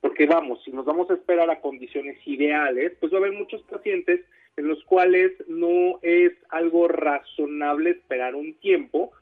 Porque 0.00 0.26
vamos, 0.26 0.62
si 0.64 0.70
nos 0.70 0.84
vamos 0.84 1.10
a 1.10 1.14
esperar 1.14 1.50
a 1.50 1.60
condiciones 1.60 2.16
ideales, 2.26 2.92
pues 3.00 3.12
va 3.12 3.16
a 3.16 3.20
haber 3.20 3.32
muchos 3.32 3.62
pacientes 3.62 4.20
en 4.56 4.68
los 4.68 4.82
cuales 4.84 5.32
no 5.48 5.98
es 6.02 6.32
algo 6.48 6.88
razonable 6.88 7.90
esperar 7.90 8.34
un 8.34 8.54
tiempo 8.54 9.12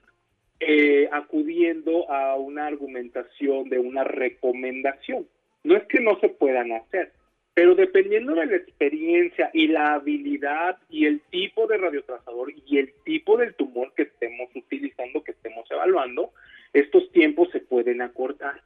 eh, 0.60 1.08
acudiendo 1.12 2.10
a 2.10 2.34
una 2.36 2.66
argumentación 2.66 3.68
de 3.68 3.78
una 3.78 4.04
recomendación. 4.04 5.26
No 5.62 5.76
es 5.76 5.84
que 5.84 6.00
no 6.00 6.18
se 6.20 6.28
puedan 6.28 6.72
hacer, 6.72 7.12
pero 7.54 7.74
dependiendo 7.74 8.34
de 8.34 8.46
la 8.46 8.56
experiencia 8.56 9.50
y 9.52 9.68
la 9.68 9.94
habilidad 9.94 10.78
y 10.90 11.06
el 11.06 11.20
tipo 11.30 11.66
de 11.66 11.76
radiotrazador 11.76 12.52
y 12.66 12.78
el 12.78 12.92
tipo 13.04 13.36
del 13.36 13.54
tumor 13.54 13.92
que 13.94 14.02
estemos 14.04 14.48
utilizando, 14.54 15.22
que 15.22 15.32
estemos 15.32 15.68
evaluando, 15.70 16.32
estos 16.72 17.10
tiempos 17.12 17.48
se 17.50 17.60
pueden 17.60 18.02
acortar. 18.02 18.60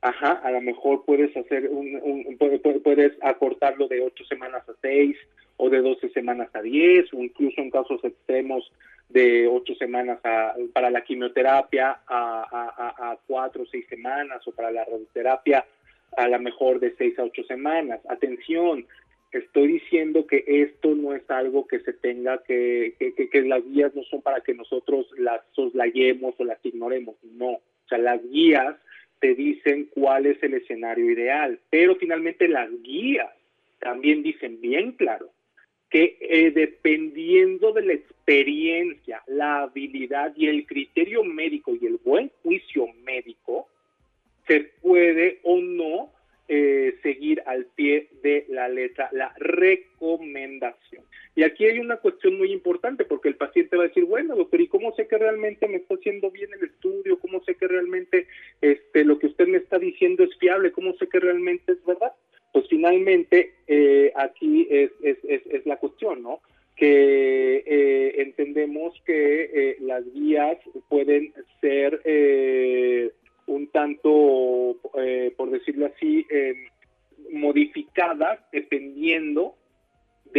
Ajá, 0.00 0.32
a 0.32 0.50
lo 0.50 0.60
mejor 0.60 1.04
puedes 1.04 1.36
hacer 1.36 1.68
un, 1.68 2.36
puedes 2.84 3.12
acortarlo 3.22 3.88
de 3.88 4.02
ocho 4.02 4.24
semanas 4.24 4.68
a 4.68 4.74
seis 4.80 5.16
o 5.56 5.70
de 5.70 5.80
12 5.80 6.10
semanas 6.10 6.48
a 6.54 6.62
10 6.62 7.12
o 7.14 7.22
incluso 7.22 7.60
en 7.60 7.70
casos 7.70 8.02
extremos 8.04 8.70
de 9.08 9.46
8 9.46 9.74
semanas 9.76 10.18
para 10.72 10.90
la 10.90 11.02
quimioterapia 11.02 12.00
a, 12.06 13.12
a, 13.12 13.18
4 13.26 13.62
o 13.62 13.66
6 13.66 13.86
semanas 13.88 14.46
o 14.46 14.52
para 14.52 14.70
la 14.70 14.84
radioterapia 14.84 15.64
a 16.16 16.28
lo 16.28 16.38
mejor 16.40 16.80
de 16.80 16.94
6 16.96 17.18
a 17.18 17.24
8 17.24 17.44
semanas. 17.44 18.00
Atención, 18.08 18.86
estoy 19.32 19.68
diciendo 19.68 20.26
que 20.26 20.44
esto 20.46 20.94
no 20.94 21.14
es 21.14 21.28
algo 21.30 21.66
que 21.66 21.80
se 21.80 21.92
tenga 21.92 22.42
que, 22.42 22.94
que, 22.98 23.28
que, 23.28 23.42
las 23.42 23.64
guías 23.64 23.94
no 23.94 24.02
son 24.04 24.22
para 24.22 24.40
que 24.40 24.54
nosotros 24.54 25.06
las 25.18 25.40
soslayemos 25.52 26.34
o 26.38 26.44
las 26.44 26.64
ignoremos, 26.64 27.16
no. 27.22 27.50
O 27.52 27.88
sea, 27.88 27.98
las 27.98 28.22
guías 28.28 28.76
te 29.20 29.34
dicen 29.34 29.88
cuál 29.94 30.26
es 30.26 30.42
el 30.42 30.54
escenario 30.54 31.10
ideal, 31.10 31.60
pero 31.70 31.96
finalmente 31.96 32.48
las 32.48 32.70
guías 32.82 33.30
también 33.78 34.22
dicen 34.22 34.60
bien 34.60 34.92
claro 34.92 35.30
que 35.96 36.18
eh, 36.20 36.50
dependiendo 36.50 37.72
de 37.72 37.80
la 37.80 37.94
experiencia, 37.94 39.22
la 39.26 39.62
habilidad 39.62 40.34
y 40.36 40.46
el 40.46 40.66
criterio 40.66 41.24
médico 41.24 41.74
y 41.74 41.86
el 41.86 41.96
buen 42.04 42.30
juicio 42.42 42.88
médico, 43.02 43.66
se 44.46 44.72
puede 44.82 45.40
o 45.42 45.58
no 45.58 46.10
eh, 46.48 46.98
seguir 47.02 47.42
al 47.46 47.64
pie 47.64 48.08
de 48.22 48.44
la 48.50 48.68
letra 48.68 49.08
la 49.12 49.32
recomendación. 49.38 51.02
Y 51.34 51.44
aquí 51.44 51.64
hay 51.64 51.78
una 51.78 51.96
cuestión 51.96 52.36
muy 52.36 52.52
importante 52.52 53.06
porque 53.06 53.30
el 53.30 53.36
paciente 53.36 53.78
va 53.78 53.84
a 53.84 53.88
decir, 53.88 54.04
bueno, 54.04 54.36
doctor, 54.36 54.60
¿y 54.60 54.68
cómo 54.68 54.94
sé 54.96 55.08
que 55.08 55.16
realmente 55.16 55.66
me 55.66 55.76
está 55.76 55.94
haciendo 55.94 56.30
bien 56.30 56.50
el 56.52 56.68
estudio? 56.68 57.18
¿Cómo 57.20 57.42
sé 57.44 57.54
que 57.54 57.68
realmente 57.68 58.26
este, 58.60 59.02
lo 59.02 59.18
que 59.18 59.28
usted 59.28 59.48
me 59.48 59.56
está 59.56 59.78
diciendo 59.78 60.24
es 60.24 60.36
fiable? 60.36 60.72
¿Cómo 60.72 60.92
sé 60.98 61.08
que 61.08 61.20
realmente 61.20 61.72
es 61.72 61.82
verdad? 61.86 62.12
Pues 62.56 62.68
finalmente 62.70 63.52
eh, 63.66 64.10
aquí 64.16 64.66
es, 64.70 64.90
es, 65.02 65.66
la 65.66 65.76
cuestión, 65.76 66.22
¿no? 66.22 66.40
Que 66.74 67.62
eh, 67.66 68.14
entendemos 68.22 68.94
que 69.04 69.42
eh, 69.52 69.76
las 69.80 70.02
guías 70.14 70.56
pueden 70.88 71.34
ser 71.60 72.00
un 73.44 73.66
tanto, 73.66 74.78
por 75.36 75.50
decirlo 75.50 75.84
así, 75.94 76.26
modificadas 77.30 78.40
dependiendo 78.50 79.54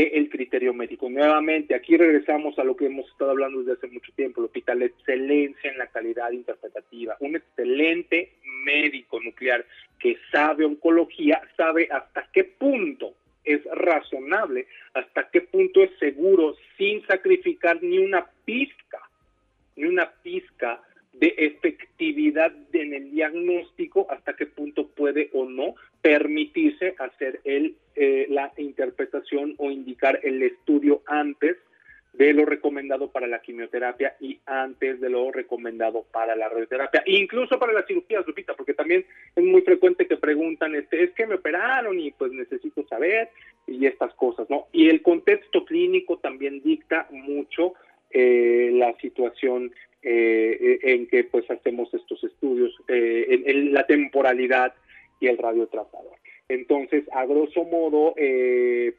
del 0.05 0.29
criterio 0.29 0.75
médico. 0.75 1.09
Nuevamente, 1.09 1.73
aquí 1.73 1.97
regresamos 1.97 2.59
a 2.59 2.63
lo 2.63 2.77
que 2.77 2.85
hemos 2.85 3.09
estado 3.09 3.31
hablando 3.31 3.59
desde 3.59 3.73
hace 3.73 3.87
mucho 3.87 4.11
tiempo, 4.13 4.43
hospital, 4.43 4.79
la 4.79 4.85
excelencia 4.85 5.71
en 5.71 5.79
la 5.79 5.87
calidad 5.87 6.29
interpretativa. 6.31 7.17
Un 7.19 7.37
excelente 7.37 8.33
médico 8.63 9.19
nuclear 9.19 9.65
que 9.97 10.15
sabe 10.31 10.65
oncología, 10.65 11.41
sabe 11.55 11.87
hasta 11.89 12.29
qué 12.31 12.43
punto 12.43 13.15
es 13.43 13.63
razonable, 13.71 14.67
hasta 14.93 15.29
qué 15.31 15.41
punto 15.41 15.81
es 15.81 15.89
seguro, 15.97 16.55
sin 16.77 17.03
sacrificar 17.07 17.81
ni 17.81 17.97
una 17.97 18.29
pizca, 18.45 19.01
ni 19.75 19.85
una 19.85 20.11
pizca 20.21 20.79
de 21.13 21.33
efectividad 21.37 22.53
en 22.71 22.93
el 22.93 23.09
diagnóstico, 23.09 24.05
hasta 24.11 24.35
qué 24.35 24.45
punto 24.45 24.89
puede 24.89 25.31
o 25.33 25.49
no 25.49 25.73
permitirse 26.07 26.95
hacer 26.99 27.41
el, 27.43 27.75
eh, 27.93 28.27
la 28.29 28.53
interpretación 28.55 29.55
o 29.57 29.69
indicar 29.69 30.21
el 30.23 30.41
estudio 30.41 31.01
antes 31.05 31.57
de 32.13 32.31
lo 32.31 32.45
recomendado 32.45 33.11
para 33.11 33.27
la 33.27 33.41
quimioterapia 33.41 34.15
y 34.21 34.39
antes 34.45 35.01
de 35.01 35.09
lo 35.09 35.33
recomendado 35.33 36.05
para 36.09 36.33
la 36.37 36.47
radioterapia, 36.47 37.03
incluso 37.07 37.59
para 37.59 37.73
la 37.73 37.85
cirugía, 37.85 38.23
Lupita, 38.25 38.53
porque 38.55 38.73
también 38.73 39.05
es 39.35 39.43
muy 39.43 39.63
frecuente 39.63 40.07
que 40.07 40.15
preguntan, 40.15 40.75
este, 40.75 41.03
es 41.03 41.11
que 41.11 41.27
me 41.27 41.35
operaron 41.35 41.99
y 41.99 42.11
pues 42.11 42.31
necesito 42.31 42.87
saber 42.87 43.29
y 43.67 43.85
estas 43.85 44.13
cosas, 44.13 44.49
¿no? 44.49 44.67
Y 44.71 44.87
el 44.87 45.01
contexto 45.01 45.65
clínico 45.65 46.19
también 46.19 46.61
dicta 46.63 47.05
mucho 47.11 47.73
eh, 48.11 48.69
la 48.71 48.95
situación 49.01 49.73
eh, 50.01 50.79
en 50.83 51.07
que 51.07 51.25
pues 51.25 51.51
hacemos 51.51 51.93
estos 51.93 52.23
estudios, 52.23 52.73
en, 52.87 53.73
la 53.73 53.85
temporalidad 53.85 54.73
y 55.19 55.27
el 55.27 55.37
radiotratador. 55.37 56.17
Entonces, 56.49 57.03
a 57.11 57.25
grosso 57.25 57.63
modo, 57.65 58.13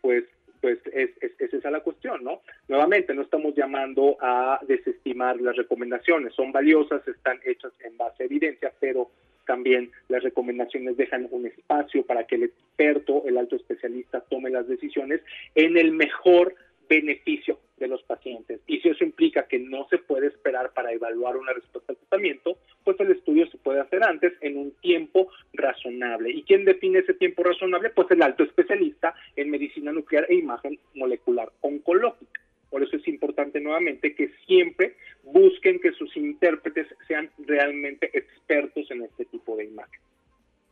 pues 0.01 0.25
pues 0.61 0.79
es, 0.93 1.11
es, 1.21 1.55
esa 1.55 1.71
la 1.71 1.81
cuestión, 1.81 2.25
¿no? 2.25 2.41
Nuevamente, 2.69 3.15
no 3.15 3.23
estamos 3.23 3.55
llamando 3.55 4.17
a 4.21 4.59
desestimar 4.67 5.41
las 5.41 5.57
recomendaciones, 5.57 6.35
son 6.35 6.53
valiosas, 6.53 7.07
están 7.07 7.39
hechas 7.45 7.73
en 7.81 7.97
base 7.97 8.23
a 8.23 8.27
evidencia, 8.27 8.73
pero 8.81 9.11
también 9.47 9.91
las 10.09 10.23
recomendaciones 10.23 10.97
dejan 10.97 11.29
un 11.31 11.47
espacio 11.47 12.05
para 12.05 12.25
que 12.25 12.35
el 12.35 12.45
experto, 12.45 13.23
el 13.27 13.39
alto 13.39 13.57
especialista, 13.57 14.21
tome 14.21 14.51
las 14.51 14.69
decisiones 14.69 15.23
en 15.55 15.79
el 15.79 15.93
mejor 15.93 16.55
beneficio 16.89 17.59
de 17.77 17.89
los 17.89 18.03
pacientes. 18.03 18.61
Y 18.67 18.81
si 18.81 18.89
eso 18.89 19.05
implica 19.05 19.47
que 19.47 19.59
no 19.59 19.87
se 19.89 19.99
puede 19.99 20.29
esperar 20.29 20.73
para 20.73 20.93
evaluar 20.93 21.37
una 21.37 21.53
respuesta 21.53 21.93
al 21.93 21.99
tratamiento, 21.99 22.59
pues 22.85 22.99
el 23.01 23.13
estudio 23.13 23.47
se 23.51 23.59
puede 23.59 23.81
hacer 23.81 24.03
antes 24.03 24.33
en 24.41 24.57
un 24.57 24.73
tiempo 24.81 25.29
razonable. 25.53 26.31
¿Y 26.31 26.43
quién 26.43 26.65
define 26.65 27.01
ese 27.01 27.15
tiempo 27.15 27.43
razonable? 27.43 27.91
Pues 27.91 28.11
el 28.11 28.23
alto 28.23 28.43
especialista 28.43 29.15
en 29.37 29.51
medicina 29.51 29.93
nuclear 29.93 30.27
e 30.29 30.35
imagen 30.35 30.79
molecular 30.95 31.51
oncológica. 31.61 32.41
Por 32.71 32.83
eso 32.83 32.97
es 32.97 33.09
importante 33.09 33.61
nuevamente 33.61 34.15
que 34.15 34.31
siempre 34.47 34.97
busquen 35.23 35.81
que 35.81 35.93
sus 35.93 36.15
intérpretes 36.17 36.87
sean 37.07 37.31
realmente 37.39 38.11
expertos 38.13 38.91
en 38.91 39.05
este 39.05 39.25
tipo 39.27 39.57
de 39.57 39.65
imagen. 39.65 40.01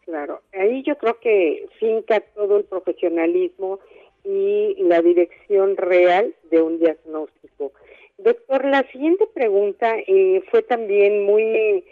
Claro, 0.04 0.42
ahí 0.52 0.82
yo 0.84 0.96
creo 0.98 1.18
que 1.18 1.66
finca 1.80 2.20
todo 2.20 2.58
el 2.58 2.64
profesionalismo 2.64 3.80
y 4.26 4.74
la 4.82 5.00
dirección 5.02 5.76
real 5.76 6.34
de 6.50 6.60
un 6.60 6.78
diagnóstico. 6.80 7.72
Doctor, 8.18 8.64
la 8.64 8.82
siguiente 8.90 9.26
pregunta 9.32 9.96
eh, 10.06 10.42
fue 10.50 10.62
también 10.62 11.24
muy, 11.24 11.84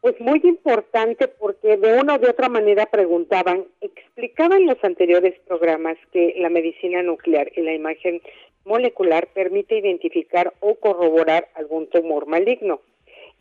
pues 0.00 0.18
muy 0.20 0.40
importante 0.44 1.28
porque 1.28 1.76
de 1.76 1.98
una 1.98 2.16
u 2.16 2.18
de 2.18 2.30
otra 2.30 2.48
manera 2.48 2.86
preguntaban, 2.86 3.66
explicaban 3.80 4.64
los 4.66 4.82
anteriores 4.82 5.34
programas 5.46 5.98
que 6.12 6.34
la 6.38 6.48
medicina 6.48 7.02
nuclear 7.02 7.50
y 7.54 7.60
la 7.60 7.74
imagen 7.74 8.22
molecular 8.64 9.26
permite 9.34 9.76
identificar 9.76 10.54
o 10.60 10.76
corroborar 10.76 11.48
algún 11.54 11.88
tumor 11.88 12.26
maligno. 12.26 12.80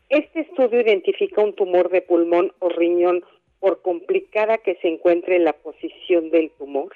Este 0.10 0.42
estudio 0.42 0.82
identifica 0.82 1.42
un 1.42 1.54
tumor 1.54 1.90
de 1.90 2.02
pulmón 2.02 2.52
o 2.60 2.70
riñón 2.70 3.24
por 3.60 3.82
complicada 3.82 4.58
que 4.58 4.76
se 4.82 4.88
encuentre 4.88 5.36
en 5.36 5.44
la 5.44 5.54
posición 5.54 6.32
del 6.32 6.50
tumor. 6.52 6.92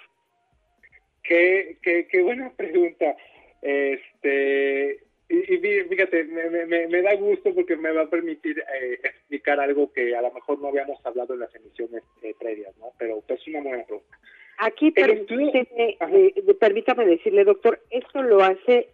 Qué, 1.24 1.78
qué, 1.82 2.08
qué 2.08 2.22
buena 2.22 2.52
pregunta. 2.58 3.16
Este, 3.62 5.00
y, 5.30 5.58
fíjate, 5.58 6.26
me, 6.26 7.02
da 7.02 7.16
gusto 7.16 7.54
porque 7.56 7.76
me 7.76 7.92
va 7.92 8.04
a 8.04 8.10
permitir 8.10 8.60
eh, 8.60 9.00
explicar 9.04 9.60
algo 9.60 9.92
que 9.92 10.16
a 10.16 10.22
lo 10.22 10.32
mejor 10.32 10.60
no 10.60 10.68
habíamos 10.68 11.04
hablado 11.06 11.34
en 11.34 11.40
las 11.40 11.56
emisiones 11.56 12.04
eh, 12.22 12.36
previas, 12.40 12.76
¿no? 12.78 12.92
Pero 13.00 13.24
es 13.28 13.48
una 13.48 13.62
buena 13.62 13.84
pregunta. 13.84 14.20
Aquí 14.60 14.92
permítame, 14.92 15.68
eh, 15.72 16.44
permítame 16.60 17.06
decirle, 17.08 17.44
doctor, 17.46 17.82
esto 17.90 18.22
lo 18.22 18.44
hace 18.44 18.90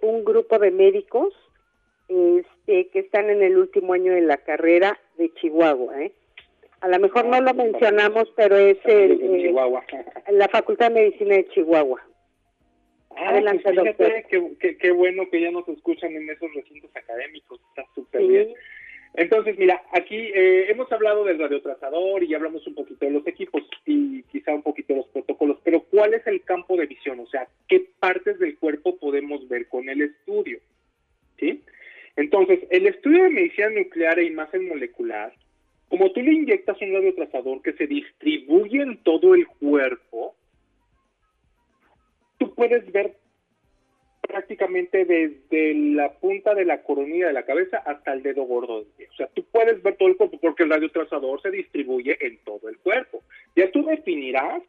un 0.00 0.24
grupo 0.24 0.58
de 0.58 0.70
médicos 0.70 1.34
este, 2.08 2.88
que 2.88 3.00
están 3.00 3.28
en 3.28 3.42
el 3.42 3.58
último 3.58 3.92
año 3.92 4.14
de 4.14 4.22
la 4.22 4.38
carrera 4.38 4.98
de 5.18 5.30
Chihuahua, 5.34 6.04
¿eh? 6.04 6.12
A 6.80 6.88
lo 6.88 6.98
mejor 6.98 7.26
no 7.26 7.40
lo 7.40 7.54
mencionamos, 7.54 8.32
pero 8.36 8.56
es 8.56 8.78
el, 8.84 9.20
eh, 9.20 9.54
la 10.30 10.48
Facultad 10.48 10.88
de 10.88 10.94
Medicina 10.94 11.36
de 11.36 11.48
Chihuahua. 11.48 12.00
Ah, 13.16 13.28
Adelante, 13.30 13.62
pues 13.64 13.76
doctor. 13.76 14.12
Qué, 14.78 14.90
bueno 14.92 15.28
que 15.30 15.40
ya 15.42 15.50
nos 15.50 15.68
escuchan 15.68 16.12
en 16.12 16.30
esos 16.30 16.52
recintos 16.54 16.90
académicos, 16.96 17.60
está 17.68 17.84
súper 17.94 18.22
bien. 18.26 18.54
Entonces, 19.14 19.58
mira, 19.58 19.82
aquí 19.92 20.16
eh, 20.16 20.70
hemos 20.70 20.90
hablado 20.92 21.24
del 21.24 21.38
radiotrazador 21.38 22.22
y 22.22 22.32
hablamos 22.34 22.66
un 22.66 22.76
poquito 22.76 23.04
de 23.04 23.10
los 23.10 23.26
equipos 23.26 23.62
y 23.84 24.22
quizá 24.24 24.54
un 24.54 24.62
poquito 24.62 24.94
de 24.94 25.00
los 25.00 25.08
protocolos, 25.08 25.58
pero 25.64 25.80
¿cuál 25.80 26.14
es 26.14 26.26
el 26.26 26.42
campo 26.44 26.76
de 26.76 26.86
visión? 26.86 27.18
O 27.20 27.26
sea, 27.26 27.48
¿qué 27.68 27.88
partes 27.98 28.38
del 28.38 28.56
cuerpo 28.56 28.96
podemos 28.96 29.46
ver 29.48 29.66
con 29.68 29.88
el 29.88 30.00
estudio? 30.02 30.60
¿Sí? 31.38 31.62
Entonces, 32.16 32.60
el 32.70 32.86
estudio 32.86 33.24
de 33.24 33.30
medicina 33.30 33.68
nuclear 33.70 34.18
e 34.18 34.24
imagen 34.24 34.68
molecular 34.68 35.32
como 35.90 36.12
tú 36.12 36.22
le 36.22 36.32
inyectas 36.32 36.80
un 36.80 36.94
radiotrazador 36.94 37.60
que 37.62 37.72
se 37.72 37.88
distribuye 37.88 38.80
en 38.80 39.02
todo 39.02 39.34
el 39.34 39.46
cuerpo, 39.48 40.36
tú 42.38 42.54
puedes 42.54 42.90
ver 42.92 43.16
prácticamente 44.22 45.04
desde 45.04 45.74
la 45.74 46.12
punta 46.12 46.54
de 46.54 46.64
la 46.64 46.84
coronilla 46.84 47.26
de 47.26 47.32
la 47.32 47.44
cabeza 47.44 47.78
hasta 47.78 48.12
el 48.12 48.22
dedo 48.22 48.44
gordo 48.44 48.78
del 48.78 48.86
pie. 48.96 49.08
O 49.10 49.16
sea, 49.16 49.26
tú 49.34 49.44
puedes 49.50 49.82
ver 49.82 49.96
todo 49.96 50.08
el 50.08 50.16
cuerpo 50.16 50.38
porque 50.40 50.62
el 50.62 50.70
radiotrazador 50.70 51.42
se 51.42 51.50
distribuye 51.50 52.16
en 52.24 52.38
todo 52.44 52.68
el 52.68 52.78
cuerpo. 52.78 53.24
Ya 53.56 53.68
tú 53.72 53.84
definirás 53.84 54.62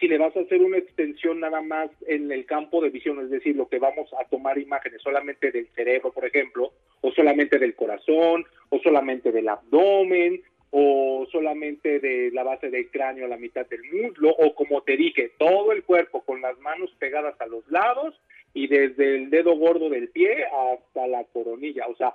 si 0.00 0.08
le 0.08 0.18
vas 0.18 0.36
a 0.36 0.40
hacer 0.40 0.60
una 0.60 0.78
extensión 0.78 1.38
nada 1.38 1.62
más 1.62 1.88
en 2.08 2.32
el 2.32 2.46
campo 2.46 2.82
de 2.82 2.90
visión, 2.90 3.20
es 3.20 3.30
decir, 3.30 3.54
lo 3.54 3.68
que 3.68 3.78
vamos 3.78 4.12
a 4.18 4.24
tomar 4.24 4.58
imágenes 4.58 5.00
solamente 5.00 5.52
del 5.52 5.68
cerebro, 5.68 6.12
por 6.12 6.24
ejemplo, 6.24 6.72
o 7.00 7.12
solamente 7.12 7.60
del 7.60 7.76
corazón, 7.76 8.44
o 8.70 8.80
solamente 8.80 9.30
del 9.30 9.48
abdomen, 9.48 10.42
o 10.76 11.24
solamente 11.30 12.00
de 12.00 12.32
la 12.32 12.42
base 12.42 12.68
del 12.68 12.90
cráneo 12.90 13.26
a 13.26 13.28
la 13.28 13.36
mitad 13.36 13.64
del 13.64 13.84
muslo, 13.84 14.30
o 14.30 14.56
como 14.56 14.82
te 14.82 14.96
dije, 14.96 15.30
todo 15.38 15.70
el 15.70 15.84
cuerpo 15.84 16.24
con 16.24 16.40
las 16.40 16.58
manos 16.58 16.90
pegadas 16.98 17.40
a 17.40 17.46
los 17.46 17.64
lados 17.70 18.20
y 18.54 18.66
desde 18.66 19.14
el 19.14 19.30
dedo 19.30 19.54
gordo 19.56 19.88
del 19.88 20.08
pie 20.08 20.44
hasta 20.46 21.06
la 21.06 21.22
coronilla. 21.26 21.86
O 21.86 21.94
sea, 21.94 22.12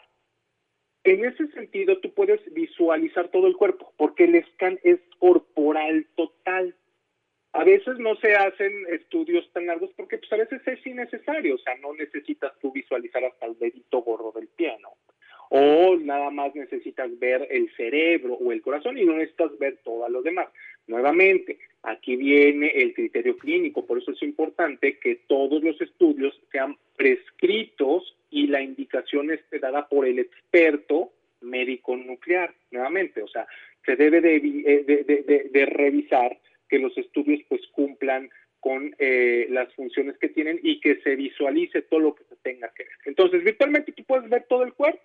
en 1.05 1.23
ese 1.23 1.47
sentido 1.53 1.99
tú 1.99 2.13
puedes 2.13 2.41
visualizar 2.53 3.29
todo 3.29 3.47
el 3.47 3.55
cuerpo, 3.55 3.93
porque 3.95 4.25
el 4.25 4.45
scan 4.53 4.77
es 4.83 4.99
corporal 5.19 6.05
total. 6.17 6.75
A 7.53 7.63
veces 7.63 7.97
no 7.97 8.17
se 8.17 8.35
hacen 8.35 8.73
estudios 8.89 9.49
tan 9.53 9.67
largos 9.67 9.91
porque 9.95 10.17
pues 10.17 10.33
a 10.33 10.35
veces 10.35 10.61
es 10.67 10.85
innecesario, 10.85 11.55
o 11.55 11.59
sea, 11.59 11.77
no 11.77 11.93
necesitas 11.93 12.51
tú 12.59 12.73
visualizar 12.73 13.23
hasta 13.23 13.45
el 13.45 13.57
dedito 13.57 14.01
gordo 14.01 14.33
del 14.33 14.49
pie, 14.49 14.75
¿no? 14.81 14.97
O 15.49 15.95
nada 15.97 16.29
más 16.29 16.55
necesitas 16.55 17.17
ver 17.19 17.47
el 17.49 17.69
cerebro 17.75 18.35
o 18.35 18.51
el 18.51 18.61
corazón 18.61 18.97
y 18.97 19.05
no 19.05 19.15
necesitas 19.15 19.57
ver 19.57 19.77
todo 19.83 20.07
lo 20.07 20.21
demás. 20.21 20.47
Nuevamente, 20.87 21.59
aquí 21.83 22.15
viene 22.15 22.67
el 22.67 22.93
criterio 22.93 23.37
clínico, 23.37 23.85
por 23.85 23.97
eso 23.97 24.11
es 24.11 24.21
importante 24.23 24.97
que 24.97 25.21
todos 25.27 25.61
los 25.63 25.79
estudios 25.81 26.39
sean 26.51 26.77
prescritos 26.95 28.15
y 28.31 28.47
la 28.47 28.61
indicación 28.61 29.31
esté 29.31 29.59
dada 29.59 29.87
por 29.87 30.05
el 30.05 30.19
experto 30.19 31.11
médico 31.41 31.95
nuclear, 31.95 32.53
nuevamente, 32.71 33.21
o 33.21 33.27
sea, 33.27 33.47
se 33.85 33.95
debe 33.95 34.21
de, 34.21 34.35
eh, 34.35 35.49
de, 35.51 35.65
revisar 35.65 36.37
que 36.67 36.79
los 36.79 36.95
estudios 36.97 37.39
pues 37.47 37.61
cumplan 37.71 38.29
con 38.59 38.93
eh, 38.99 39.47
las 39.49 39.73
funciones 39.73 40.17
que 40.17 40.29
tienen 40.29 40.59
y 40.61 40.79
que 40.81 40.97
se 41.01 41.15
visualice 41.15 41.81
todo 41.83 41.99
lo 42.01 42.15
que 42.15 42.25
se 42.25 42.35
tenga 42.37 42.71
que 42.75 42.83
ver. 42.83 42.93
Entonces, 43.05 43.43
virtualmente 43.43 43.93
tú 43.93 44.03
puedes 44.03 44.29
ver 44.29 44.45
todo 44.49 44.63
el 44.63 44.73
cuerpo, 44.73 44.99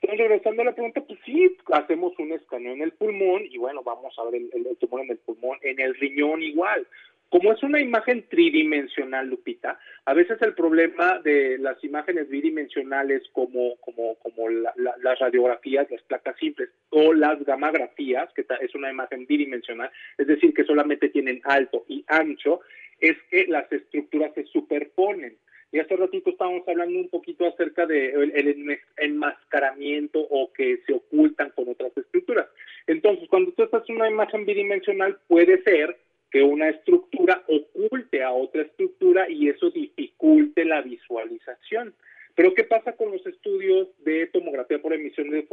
entonces, 0.00 0.28
regresando 0.28 0.62
a 0.62 0.66
la 0.66 0.74
pregunta, 0.74 1.00
pues 1.00 1.18
sí, 1.24 1.56
hacemos 1.72 2.16
un 2.18 2.32
escaneo 2.32 2.72
en 2.72 2.82
el 2.82 2.92
pulmón 2.92 3.42
y 3.50 3.58
bueno, 3.58 3.82
vamos 3.82 4.14
a 4.18 4.24
ver 4.30 4.36
el, 4.36 4.76
tumor 4.78 5.00
en 5.00 5.10
el 5.10 5.18
pulmón, 5.18 5.58
en 5.62 5.80
el 5.80 5.94
riñón 5.96 6.40
igual. 6.42 6.86
Como 7.30 7.52
es 7.52 7.62
una 7.62 7.80
imagen 7.80 8.24
tridimensional, 8.28 9.28
Lupita, 9.28 9.78
a 10.06 10.14
veces 10.14 10.40
el 10.40 10.54
problema 10.54 11.18
de 11.18 11.58
las 11.58 11.82
imágenes 11.84 12.28
bidimensionales 12.28 13.22
como, 13.32 13.76
como, 13.80 14.14
como 14.20 14.48
las 14.48 15.18
radiografías, 15.18 15.90
las 15.90 16.02
placas 16.02 16.36
simples 16.38 16.70
o 16.90 17.12
las 17.12 17.44
gamografías, 17.44 18.32
que 18.34 18.46
es 18.60 18.74
una 18.74 18.90
imagen 18.90 19.26
bidimensional, 19.26 19.90
es 20.16 20.26
decir, 20.26 20.54
que 20.54 20.64
solamente 20.64 21.10
tienen 21.10 21.42
alto 21.44 21.84
y 21.88 22.02
ancho, 22.06 22.60
es 23.00 23.16
que 23.30 23.46
las 23.48 23.70
estructuras 23.70 24.32
se 24.34 24.44
superponen. 24.44 25.36
Y 25.70 25.78
hace 25.78 25.96
ratito 25.96 26.30
estábamos 26.30 26.66
hablando 26.66 26.98
un 26.98 27.08
poquito 27.08 27.46
acerca 27.46 27.86
de 27.86 28.10
el 28.10 28.80
enmascaramiento 28.96 30.18
o 30.18 30.50
que 30.52 30.78
se 30.86 30.94
ocultan 30.94 31.50
con 31.50 31.68
otras 31.68 31.94
estructuras. 31.96 32.46
Entonces, 32.86 33.28
cuando 33.28 33.52
tú 33.52 33.64
estás 33.64 33.82
en 33.88 33.96
una 33.96 34.10
imagen 34.10 34.46
bidimensional, 34.46 35.18
puede 35.28 35.62
ser 35.62 35.96
que 36.30 36.42
una 36.42 36.68
estructura 36.68 37.42
oculte 37.48 38.22
a 38.22 38.32
otra 38.32 38.62
estructura 38.62 39.28
y 39.28 39.48
eso 39.48 39.70
dificulte 39.70 40.64
la 40.64 40.82
visualización. 40.82 41.94
Pero 42.34 42.54
¿qué 42.54 42.64
pasa 42.64 42.92
con 42.92 43.10
los 43.10 43.26
estudios 43.26 43.88
de 44.04 44.28
tomografía 44.28 44.80
por 44.80 44.92
emisión 44.94 45.30
de, 45.30 45.46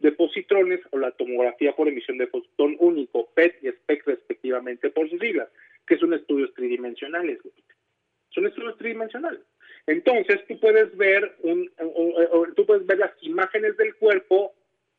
de 0.00 0.12
positrones 0.12 0.80
o 0.90 0.98
la 0.98 1.12
tomografía 1.12 1.74
por 1.74 1.88
emisión 1.88 2.18
de 2.18 2.26
fotón 2.26 2.76
único, 2.80 3.28
PET 3.34 3.62
y 3.62 3.68
SPEC 3.68 4.06
respectivamente 4.06 4.90
por 4.90 5.08
sus 5.08 5.20
siglas, 5.20 5.48
que 5.86 5.96
son 5.98 6.12
estudios 6.14 6.52
tridimensionales? 6.54 7.38
Son 8.30 8.46
estudios 8.46 8.76
tridimensionales. 8.76 9.40
Entonces 9.86 10.40
tú 10.46 10.58
puedes 10.60 10.96
ver 10.96 11.36
un, 11.42 11.70
tú 12.54 12.66
puedes 12.66 12.86
ver 12.86 12.98
las 12.98 13.12
imágenes 13.22 13.76
del 13.76 13.94
cuerpo 13.96 14.52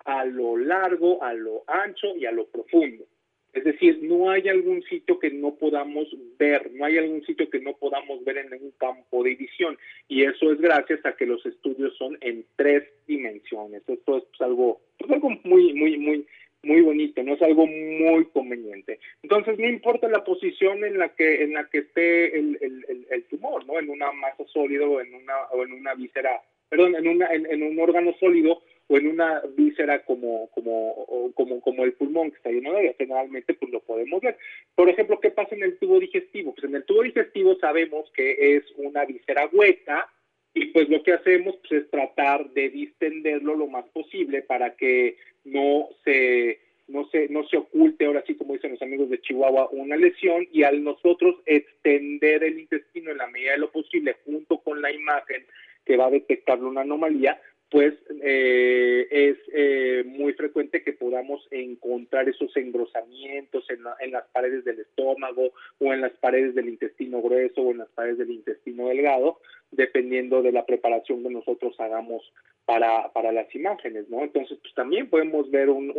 a 0.06 0.26
lo 0.26 0.58
largo, 0.58 1.24
a 1.24 1.34
lo 1.34 1.64
ancho 1.68 2.16
y 2.18 2.26
a 2.26 2.32
lo 2.32 2.46
profundo. 2.48 3.06
Es 3.54 3.64
decir, 3.64 4.00
no 4.02 4.32
hay 4.32 4.50
algún 4.50 4.82
sitio 4.84 5.20
que 5.20 5.30
no 5.30 5.54
podamos 5.54 6.08
ver, 6.40 6.72
no 6.74 6.86
hay 6.86 6.98
algún 6.98 7.24
sitio 7.24 7.50
que 7.52 7.60
no 7.60 7.74
podamos 7.74 8.26
ver 8.26 8.40
en 8.40 8.52
un 8.52 8.72
campo 8.80 9.24
de 9.24 9.36
visión. 9.36 9.78
Y 10.08 10.24
eso 10.24 10.52
es 10.52 10.60
gracias 10.60 11.06
a 11.06 11.16
que 11.16 11.28
los 11.28 11.46
estudios 11.46 11.96
son 11.96 12.18
en 12.22 12.46
tres 12.56 12.84
dimensiones. 13.06 13.84
Esto 13.88 13.94
es 13.94 14.24
pues, 14.24 14.42
algo, 14.42 14.82
algo 15.08 15.30
muy, 15.44 15.72
muy, 15.74 15.98
muy, 15.98 16.28
muy 16.64 16.82
bonito, 16.82 17.22
no 17.24 17.34
es 17.34 17.42
algo 17.42 17.68
muy 17.68 18.26
conveniente. 18.26 19.00
Entonces, 19.22 19.60
no 19.60 19.68
importa 19.68 20.08
la 20.08 20.24
posición 20.24 20.84
en 20.84 20.98
la 20.98 21.10
que 21.10 21.44
en 21.44 21.54
la 21.54 21.70
que 21.70 21.80
esté 21.80 22.38
el, 22.38 22.58
el, 22.62 23.08
el, 23.10 23.24
tumor, 23.26 23.66
¿no? 23.66 23.80
En 23.80 23.90
una 23.90 24.12
masa 24.14 24.46
sólida 24.48 24.86
o 24.88 25.02
en 25.02 25.14
una 25.14 25.38
o 25.52 25.64
en 25.64 25.74
una 25.74 25.94
víscera, 25.94 26.42
perdón, 26.70 26.96
en 26.96 27.08
una 27.08 27.34
en, 27.34 27.46
en 27.46 27.64
un 27.64 27.80
órgano 27.80 28.14
sólido 28.20 28.62
o 28.88 28.98
en 28.98 29.08
una 29.08 29.42
víscera 29.56 30.04
como 30.06 30.50
como 30.52 31.34
como 31.36 31.62
como 31.62 31.84
el 31.84 31.94
pulmón 31.94 32.32
que 32.32 32.38
está 32.38 32.50
lleno 32.50 32.72
de 32.72 32.80
aire, 32.80 32.96
generalmente 32.98 33.54
pues 33.54 33.72
lo 33.72 33.82
podemos 33.82 34.22
ver. 34.22 34.38
Por 34.76 34.90
ejemplo, 34.90 35.20
¿qué 35.20 35.32
pasa 35.32 35.56
en 35.56 35.64
el 35.64 35.78
tubo 35.78 36.00
digestivo? 36.00 36.54
Pues 36.54 36.64
en 36.66 36.76
el 36.76 36.86
tubo 36.86 37.04
digestivo 37.04 37.56
sabemos 37.56 38.10
que 38.16 38.56
es 38.56 38.64
una 38.78 39.06
víscera 39.06 39.50
hueca 39.52 40.10
y 40.54 40.66
pues 40.68 40.90
lo 40.90 41.02
que 41.04 41.14
hacemos 41.14 41.56
pues, 41.68 41.84
es 41.84 41.90
tratar 41.90 42.50
de 42.52 42.70
distenderlo 42.70 43.56
lo 43.56 43.68
más 43.68 43.86
posible 43.90 44.42
para 44.42 44.76
que 44.76 45.18
no 45.44 45.90
se 46.04 46.60
no 46.88 47.08
se 47.10 47.30
no 47.30 47.48
se 47.48 47.58
oculte 47.58 48.06
ahora 48.06 48.24
sí 48.28 48.36
como 48.36 48.54
dicen 48.54 48.72
los 48.72 48.82
amigos 48.82 49.10
de 49.10 49.22
Chihuahua 49.22 49.70
una 49.72 49.96
lesión 49.96 50.48
y 50.52 50.64
al 50.64 50.84
nosotros 50.84 51.36
extender 51.46 52.44
el 52.44 52.60
intestino 52.60 53.12
en 53.12 53.18
la 53.18 53.28
medida 53.28 53.54
de 53.54 53.60
lo 53.60 53.72
posible 53.72 54.18
junto 54.26 54.60
con 54.60 54.82
la 54.82 54.92
imagen 54.92 55.46
que 55.86 55.98
va 55.98 56.08
a 56.08 56.12
detectar 56.12 56.64
una 56.64 56.82
anomalía 56.82 57.40
pues 57.74 57.96
eh, 58.22 59.08
es 59.10 59.38
eh, 59.52 60.04
muy 60.06 60.34
frecuente 60.34 60.84
que 60.84 60.94
podamos 60.94 61.48
encontrar 61.50 62.30
esos 62.30 62.56
engrosamientos 62.56 63.68
en, 63.68 63.80
en, 64.00 64.12
las 64.12 64.28
paredes 64.28 64.64
del 64.64 64.82
estómago 64.82 65.50
o 65.80 65.92
en 65.92 66.02
las 66.02 66.12
paredes 66.12 66.54
del 66.54 66.70
intestino 66.70 67.20
grueso 67.20 67.64
o 67.64 67.72
en 67.72 67.80
las 67.80 67.90
paredes 67.90 68.20
del 68.20 68.30
intestino 68.30 68.90
delgado, 68.90 69.40
dependiendo 69.72 70.44
de 70.44 70.52
la 70.52 70.68
preparación 70.68 71.24
que 71.24 71.30
nosotros 71.30 71.74
hagamos 71.80 72.32
para, 72.66 73.12
para 73.12 73.32
las 73.32 73.54
imágenes, 73.56 74.08
¿no? 74.08 74.22
Entonces, 74.22 74.60
pues 74.62 74.76
también 74.76 75.10
podemos 75.10 75.50
ver 75.50 75.72
un, 75.72 75.92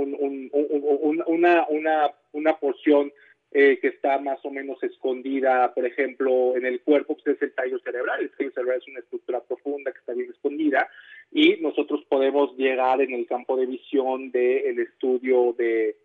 una, 1.26 1.66
una, 1.66 2.10
una 2.30 2.56
porción 2.60 3.12
eh, 3.50 3.78
que 3.80 3.87
está 3.87 4.18
más 4.18 4.44
o 4.44 4.50
menos 4.50 4.82
escondida, 4.82 5.72
por 5.74 5.87
ejemplo, 5.87 6.56
en 6.56 6.66
el 6.66 6.80
cuerpo, 6.82 7.16
pues 7.16 7.37
es 7.37 7.42
el 7.42 7.52
tallo 7.52 7.78
cerebral. 7.78 8.20
El 8.20 8.30
tallo 8.30 8.50
cerebral 8.50 8.78
es 8.78 8.88
una 8.88 8.98
estructura 8.98 9.40
profunda 9.42 9.92
que 9.92 9.98
está 9.98 10.12
bien 10.12 10.30
escondida 10.30 10.88
y 11.35 11.57
nosotros 11.61 12.05
podemos 12.09 12.57
llegar 12.57 13.03
en 13.03 13.12
el 13.12 13.27
campo 13.27 13.57
de 13.57 13.66
visión 13.66 14.31
del 14.31 14.79
estudio 14.79 15.53
de 15.59 15.97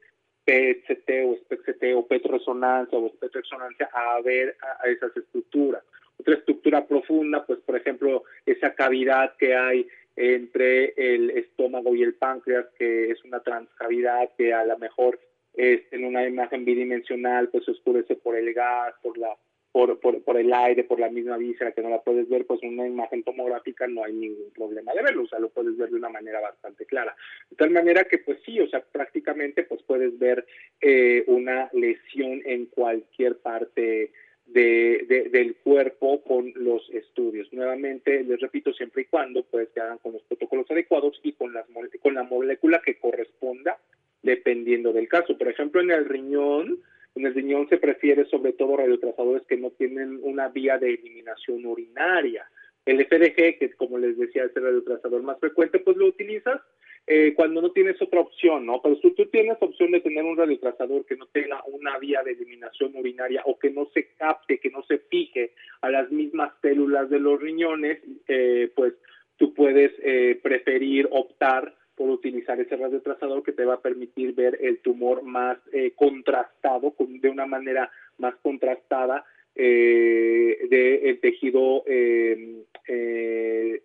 PET-CT 0.43 1.09
o 1.27 1.37
SPECT 1.37 1.83
o 1.95 2.07
PET-resonancia 2.07 2.97
o 2.97 3.07
SPECT-resonancia 3.09 3.89
a 3.93 4.19
ver 4.21 4.57
a, 4.59 4.89
esas 4.89 5.15
estructuras. 5.15 5.83
Otra 6.19 6.33
estructura 6.33 6.83
profunda, 6.87 7.45
pues 7.45 7.59
por 7.59 7.77
ejemplo, 7.77 8.23
esa 8.43 8.73
cavidad 8.73 9.35
que 9.37 9.55
hay 9.55 9.87
entre 10.15 10.93
el 10.97 11.29
estómago 11.29 11.93
y 11.95 12.01
el 12.01 12.15
páncreas, 12.15 12.65
que 12.79 13.11
es 13.11 13.23
una 13.23 13.39
transcavidad 13.41 14.31
que 14.35 14.51
a 14.51 14.65
lo 14.65 14.79
mejor 14.79 15.19
en 15.53 16.05
una 16.05 16.27
imagen 16.27 16.65
bidimensional, 16.65 17.49
pues 17.49 17.65
se 17.65 17.71
oscurece 17.71 18.15
por 18.15 18.35
el 18.35 18.51
gas, 18.53 18.95
por 19.03 19.15
la 19.17 19.35
por, 19.71 19.99
por, 19.99 20.23
por, 20.23 20.37
el 20.37 20.51
aire, 20.51 20.83
por 20.83 20.99
la 20.99 21.09
misma 21.09 21.37
víscera 21.37 21.71
que 21.71 21.81
no 21.81 21.89
la 21.89 22.01
puedes 22.01 22.27
ver, 22.27 22.45
pues 22.45 22.61
una 22.63 22.87
imagen 22.87 23.23
tomográfica 23.23 23.87
no 23.87 24.03
hay 24.03 24.13
ningún 24.13 24.51
problema 24.51 24.93
de 24.93 25.03
verlo, 25.03 25.23
o 25.23 25.27
sea, 25.27 25.39
lo 25.39 25.49
puedes 25.49 25.77
ver 25.77 25.89
de 25.89 25.95
una 25.95 26.09
manera 26.09 26.39
bastante 26.39 26.85
clara. 26.85 27.15
De 27.49 27.55
tal 27.55 27.69
manera 27.69 28.03
que, 28.05 28.17
pues 28.17 28.39
sí, 28.45 28.59
o 28.59 28.67
sea, 28.67 28.81
prácticamente 28.81 29.63
pues 29.63 29.81
puedes 29.83 30.17
ver 30.17 30.45
eh, 30.81 31.23
una 31.27 31.69
lesión 31.73 32.41
en 32.45 32.65
cualquier 32.67 33.37
parte 33.37 34.11
de, 34.53 35.29
del 35.31 35.55
cuerpo 35.57 36.21
con 36.23 36.51
los 36.55 36.89
estudios. 36.89 37.51
Nuevamente, 37.53 38.23
les 38.23 38.39
repito, 38.39 38.73
siempre 38.73 39.03
y 39.03 39.05
cuando 39.05 39.43
pues 39.43 39.69
que 39.69 39.81
hagan 39.81 39.99
con 39.99 40.13
los 40.13 40.23
protocolos 40.23 40.69
adecuados 40.71 41.19
y 41.23 41.33
con, 41.33 41.53
las, 41.53 41.65
con 42.01 42.15
la 42.15 42.23
molécula 42.23 42.81
que 42.83 42.97
corresponda 42.97 43.77
dependiendo 44.21 44.91
del 44.91 45.07
caso. 45.07 45.37
Por 45.37 45.47
ejemplo, 45.47 45.81
en 45.81 45.91
el 45.91 46.05
riñón, 46.05 46.79
en 47.15 47.25
el 47.25 47.33
riñón 47.33 47.67
se 47.69 47.77
prefiere 47.77 48.25
sobre 48.25 48.53
todo 48.53 48.77
radiotrazadores 48.77 49.43
que 49.47 49.57
no 49.57 49.71
tienen 49.71 50.19
una 50.21 50.47
vía 50.49 50.77
de 50.77 50.93
eliminación 50.93 51.65
urinaria. 51.65 52.49
El 52.85 53.05
FDG, 53.05 53.59
que 53.59 53.71
como 53.77 53.97
les 53.97 54.17
decía 54.17 54.45
es 54.45 54.55
el 54.55 54.63
radiotrazador 54.63 55.21
más 55.21 55.39
frecuente, 55.39 55.79
pues 55.79 55.97
lo 55.97 56.07
utilizas 56.07 56.61
eh, 57.07 57.33
cuando 57.35 57.61
no 57.61 57.71
tienes 57.71 57.99
otra 58.01 58.19
opción, 58.19 58.65
¿no? 58.65 58.81
Pero 58.81 58.95
si 58.97 59.11
tú 59.15 59.25
tienes 59.27 59.57
opción 59.59 59.91
de 59.91 60.01
tener 60.01 60.23
un 60.23 60.37
radiotrazador 60.37 61.05
que 61.05 61.15
no 61.15 61.25
tenga 61.27 61.63
una 61.65 61.97
vía 61.97 62.21
de 62.23 62.31
eliminación 62.31 62.95
urinaria 62.95 63.41
o 63.45 63.57
que 63.57 63.71
no 63.71 63.87
se 63.93 64.13
capte, 64.13 64.59
que 64.59 64.69
no 64.69 64.83
se 64.83 64.99
fije 64.99 65.53
a 65.81 65.89
las 65.89 66.11
mismas 66.11 66.53
células 66.61 67.09
de 67.09 67.19
los 67.19 67.39
riñones, 67.41 67.99
eh, 68.27 68.71
pues 68.75 68.93
tú 69.37 69.53
puedes 69.53 69.91
eh, 70.03 70.39
preferir 70.43 71.07
optar 71.11 71.75
por 71.99 72.09
utilizar 72.09 72.57
ese 72.61 72.77
radiotrazador 72.77 73.43
que 73.43 73.51
te 73.51 73.65
va 73.65 73.73
a 73.73 73.81
permitir 73.81 74.33
ver 74.33 74.57
el 74.61 74.79
tumor 74.79 75.21
más 75.21 75.57
eh, 75.73 75.91
contrastado, 75.97 76.95
de 76.97 77.29
una 77.29 77.45
manera 77.45 77.91
más 78.17 78.35
contrastada 78.37 79.25
eh, 79.53 80.65
del 80.69 81.19
tejido 81.19 81.83
em, 81.85 82.63
eh, 82.87 83.81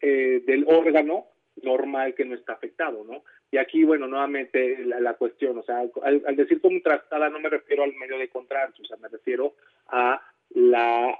del 0.00 0.64
órgano 0.66 1.26
normal 1.62 2.14
que 2.14 2.24
no 2.24 2.36
está 2.36 2.54
afectado, 2.54 3.04
¿no? 3.04 3.22
Y 3.50 3.58
aquí, 3.58 3.84
bueno, 3.84 4.06
nuevamente 4.06 4.78
la, 4.86 5.12
cuestión, 5.14 5.58
o 5.58 5.62
sea, 5.62 5.80
al, 5.80 6.22
al, 6.26 6.36
decir 6.36 6.62
contrastada 6.62 7.28
no 7.28 7.38
me 7.38 7.50
refiero 7.50 7.82
al 7.82 7.92
medio 7.96 8.16
de 8.16 8.28
contraste, 8.28 8.80
o 8.80 8.86
sea, 8.86 8.96
me 8.96 9.08
refiero 9.08 9.52
a 9.88 10.22
la 10.54 11.18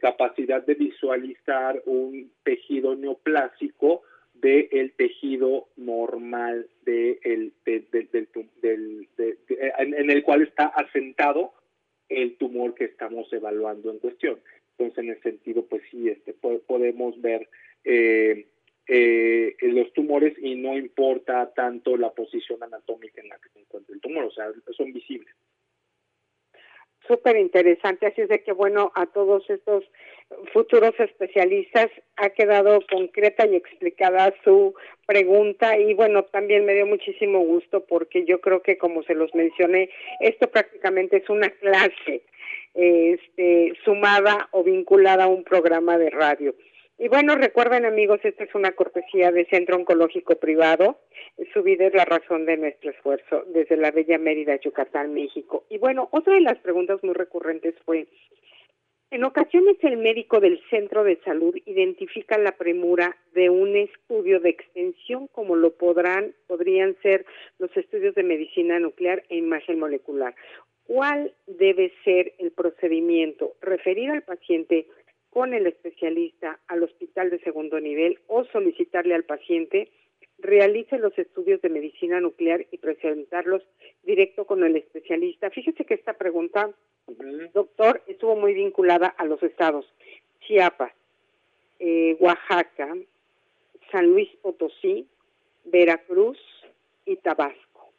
capacidad 0.00 0.64
de 0.64 0.74
visualizar 0.74 1.82
un 1.86 2.30
tejido 2.44 2.94
neoplásico 2.94 4.04
del 4.40 4.92
tejido 4.92 5.68
normal 5.76 6.68
de 6.84 7.18
el, 7.22 7.52
del, 7.64 9.08
en 9.78 10.10
el 10.10 10.22
cual 10.22 10.42
está 10.42 10.66
asentado 10.66 11.52
el 12.08 12.36
tumor 12.36 12.74
que 12.74 12.84
estamos 12.84 13.32
evaluando 13.32 13.90
en 13.90 13.98
cuestión. 13.98 14.38
Entonces, 14.72 15.04
en 15.04 15.10
ese 15.10 15.22
sentido, 15.22 15.66
pues 15.66 15.82
sí, 15.90 16.08
este, 16.08 16.32
podemos 16.32 17.20
ver 17.20 17.48
eh, 17.84 18.46
eh, 18.86 19.56
los 19.60 19.92
tumores 19.92 20.34
y 20.40 20.54
no 20.54 20.76
importa 20.76 21.52
tanto 21.54 21.96
la 21.96 22.10
posición 22.10 22.62
anatómica 22.62 23.20
en 23.20 23.28
la 23.28 23.38
que 23.38 23.48
se 23.50 23.60
encuentra 23.60 23.94
el 23.94 24.00
tumor, 24.00 24.24
o 24.24 24.30
sea, 24.30 24.50
son 24.76 24.92
visibles 24.92 25.34
súper 27.08 27.36
interesante, 27.38 28.06
así 28.06 28.20
es 28.20 28.28
de 28.28 28.42
que 28.42 28.52
bueno, 28.52 28.92
a 28.94 29.06
todos 29.06 29.48
estos 29.50 29.84
futuros 30.52 30.94
especialistas 30.98 31.88
ha 32.16 32.30
quedado 32.30 32.80
concreta 32.90 33.46
y 33.46 33.56
explicada 33.56 34.34
su 34.44 34.74
pregunta 35.06 35.78
y 35.78 35.94
bueno, 35.94 36.24
también 36.24 36.64
me 36.64 36.74
dio 36.74 36.86
muchísimo 36.86 37.40
gusto 37.40 37.84
porque 37.86 38.24
yo 38.24 38.40
creo 38.40 38.62
que 38.62 38.78
como 38.78 39.02
se 39.02 39.14
los 39.14 39.34
mencioné, 39.34 39.90
esto 40.20 40.50
prácticamente 40.50 41.18
es 41.18 41.28
una 41.30 41.50
clase 41.50 42.22
este, 42.74 43.72
sumada 43.84 44.48
o 44.52 44.62
vinculada 44.62 45.24
a 45.24 45.28
un 45.28 45.44
programa 45.44 45.98
de 45.98 46.10
radio. 46.10 46.54
Y 47.00 47.06
bueno, 47.06 47.36
recuerden 47.36 47.86
amigos, 47.86 48.18
esta 48.24 48.42
es 48.42 48.52
una 48.56 48.72
cortesía 48.72 49.30
de 49.30 49.46
Centro 49.46 49.76
Oncológico 49.76 50.34
Privado. 50.34 50.98
Su 51.52 51.62
vida 51.62 51.86
es 51.86 51.94
la 51.94 52.04
razón 52.04 52.44
de 52.44 52.56
nuestro 52.56 52.90
esfuerzo 52.90 53.44
desde 53.46 53.76
la 53.76 53.92
bella 53.92 54.18
Mérida, 54.18 54.56
Yucatán, 54.56 55.14
México. 55.14 55.64
Y 55.70 55.78
bueno, 55.78 56.08
otra 56.10 56.34
de 56.34 56.40
las 56.40 56.58
preguntas 56.58 56.98
muy 57.04 57.14
recurrentes 57.14 57.76
fue, 57.84 58.08
en 59.10 59.24
ocasiones 59.24 59.76
el 59.82 59.96
médico 59.96 60.38
del 60.38 60.60
centro 60.68 61.02
de 61.02 61.16
salud 61.24 61.56
identifica 61.64 62.36
la 62.36 62.52
premura 62.52 63.16
de 63.32 63.48
un 63.48 63.74
estudio 63.74 64.38
de 64.40 64.50
extensión 64.50 65.28
como 65.28 65.56
lo 65.56 65.72
podrán, 65.72 66.34
podrían 66.46 66.94
ser 67.02 67.24
los 67.58 67.74
estudios 67.76 68.14
de 68.14 68.22
medicina 68.22 68.78
nuclear 68.78 69.24
e 69.30 69.36
imagen 69.36 69.78
molecular. 69.78 70.34
¿Cuál 70.84 71.32
debe 71.46 71.92
ser 72.04 72.34
el 72.38 72.50
procedimiento? 72.50 73.54
Referir 73.62 74.10
al 74.10 74.22
paciente 74.22 74.86
con 75.30 75.54
el 75.54 75.66
especialista 75.66 76.58
al 76.66 76.82
hospital 76.82 77.30
de 77.30 77.38
segundo 77.40 77.80
nivel 77.80 78.18
o 78.26 78.44
solicitarle 78.44 79.14
al 79.14 79.24
paciente 79.24 79.90
realice 80.38 80.98
los 80.98 81.16
estudios 81.18 81.60
de 81.62 81.68
medicina 81.68 82.20
nuclear 82.20 82.66
y 82.70 82.78
presentarlos 82.78 83.62
directo 84.04 84.46
con 84.46 84.62
el 84.64 84.76
especialista. 84.76 85.50
Fíjese 85.50 85.84
que 85.84 85.94
esta 85.94 86.14
pregunta, 86.14 86.70
doctor, 87.52 88.02
estuvo 88.06 88.36
muy 88.36 88.54
vinculada 88.54 89.08
a 89.08 89.24
los 89.24 89.42
estados 89.42 89.86
Chiapas, 90.40 90.92
eh, 91.78 92.16
Oaxaca, 92.20 92.94
San 93.90 94.06
Luis 94.06 94.28
Potosí, 94.42 95.06
Veracruz 95.64 96.38
y 97.04 97.16
Tabasco. 97.16 97.92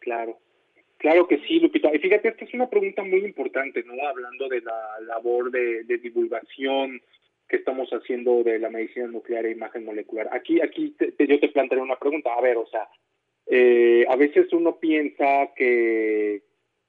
Claro. 0.00 0.38
Claro 0.98 1.26
que 1.26 1.38
sí, 1.46 1.58
Lupita. 1.60 1.94
Y 1.94 1.98
fíjate, 1.98 2.28
esta 2.28 2.44
es 2.44 2.52
una 2.52 2.68
pregunta 2.68 3.02
muy 3.02 3.24
importante, 3.24 3.82
¿no? 3.84 3.94
Hablando 4.06 4.48
de 4.48 4.60
la 4.60 5.00
labor 5.06 5.50
de, 5.50 5.82
divulgación 5.98 7.00
que 7.50 7.56
estamos 7.56 7.90
haciendo 7.90 8.44
de 8.44 8.60
la 8.60 8.70
medicina 8.70 9.08
nuclear 9.08 9.44
e 9.44 9.50
imagen 9.50 9.84
molecular. 9.84 10.28
Aquí, 10.32 10.60
aquí 10.62 10.94
yo 11.18 11.40
te 11.40 11.48
plantearé 11.48 11.82
una 11.82 11.98
pregunta. 11.98 12.32
A 12.32 12.40
ver, 12.40 12.56
o 12.56 12.66
sea, 12.66 12.88
eh, 13.46 14.06
a 14.08 14.14
veces 14.14 14.52
uno 14.52 14.78
piensa 14.78 15.50
que, 15.56 16.42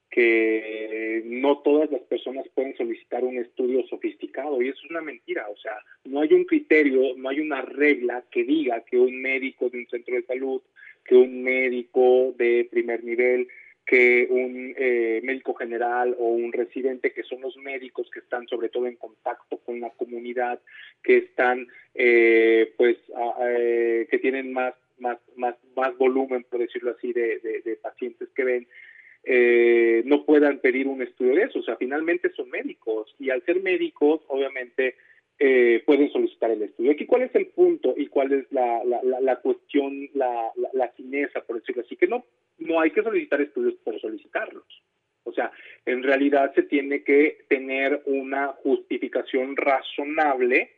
que 0.08 1.22
no 1.26 1.58
todas 1.58 1.90
las 1.90 2.02
personas 2.02 2.46
pueden 2.54 2.76
solicitar 2.76 3.24
un 3.24 3.38
estudio 3.38 3.84
sofisticado 3.88 4.62
y 4.62 4.68
eso 4.68 4.78
es 4.84 4.90
una 4.90 5.00
mentira, 5.00 5.48
o 5.48 5.56
sea, 5.56 5.76
no 6.04 6.20
hay 6.20 6.32
un 6.32 6.44
criterio, 6.44 7.16
no 7.16 7.30
hay 7.30 7.40
una 7.40 7.62
regla 7.62 8.24
que 8.30 8.44
diga 8.44 8.84
que 8.84 8.98
un 8.98 9.20
médico 9.20 9.68
de 9.70 9.78
un 9.78 9.88
centro 9.88 10.14
de 10.14 10.22
salud, 10.22 10.62
que 11.04 11.16
un 11.16 11.42
médico 11.42 12.32
de 12.38 12.68
primer 12.70 13.02
nivel 13.02 13.48
que 13.86 14.28
un 14.30 14.74
eh, 14.76 15.20
médico 15.24 15.54
general 15.54 16.14
o 16.18 16.28
un 16.28 16.52
residente, 16.52 17.12
que 17.12 17.24
son 17.24 17.40
los 17.40 17.56
médicos 17.56 18.10
que 18.10 18.20
están 18.20 18.46
sobre 18.46 18.68
todo 18.68 18.86
en 18.86 18.96
contacto 18.96 19.58
con 19.58 19.80
la 19.80 19.90
comunidad, 19.90 20.60
que 21.02 21.18
están, 21.18 21.66
eh, 21.94 22.72
pues, 22.76 22.96
eh, 23.44 24.06
que 24.10 24.18
tienen 24.18 24.52
más, 24.52 24.74
más, 24.98 25.18
más, 25.36 25.56
más 25.76 25.96
volumen, 25.98 26.44
por 26.44 26.60
decirlo 26.60 26.92
así, 26.92 27.12
de, 27.12 27.40
de, 27.40 27.76
pacientes 27.76 28.28
que 28.36 28.44
ven, 28.44 28.68
no 30.08 30.24
puedan 30.24 30.60
pedir 30.60 30.86
un 30.86 31.02
estudio 31.02 31.34
de 31.34 31.42
eso. 31.42 31.58
O 31.58 31.62
sea, 31.62 31.76
finalmente 31.76 32.30
son 32.30 32.50
médicos 32.50 33.14
y 33.18 33.30
al 33.30 33.44
ser 33.44 33.62
médicos, 33.62 34.20
obviamente, 34.28 34.94
pueden 35.86 36.10
solicitar 36.10 36.50
el 36.50 36.62
estudio. 36.62 36.92
Aquí, 36.92 37.06
¿cuál 37.06 37.22
es 37.22 37.34
el 37.34 37.46
punto 37.46 37.94
y 37.96 38.06
cuál 38.06 38.32
es 38.32 38.52
la, 38.52 38.82
la, 38.84 39.20
la, 39.20 39.36
cuestión, 39.36 40.08
la, 40.14 40.50
la, 40.56 40.68
la 40.72 40.88
fineza, 40.88 41.40
por 41.40 41.58
decirlo 41.58 41.82
así? 41.82 41.96
Que 41.96 42.06
no 42.06 42.24
no 42.58 42.80
hay 42.80 42.90
que 42.90 43.02
solicitar 43.02 43.40
estudios 43.40 43.74
por 43.84 44.00
solicitarlos. 44.00 44.64
O 45.24 45.32
sea, 45.32 45.52
en 45.86 46.02
realidad 46.02 46.52
se 46.54 46.62
tiene 46.62 47.04
que 47.04 47.44
tener 47.48 48.02
una 48.06 48.48
justificación 48.48 49.56
razonable 49.56 50.70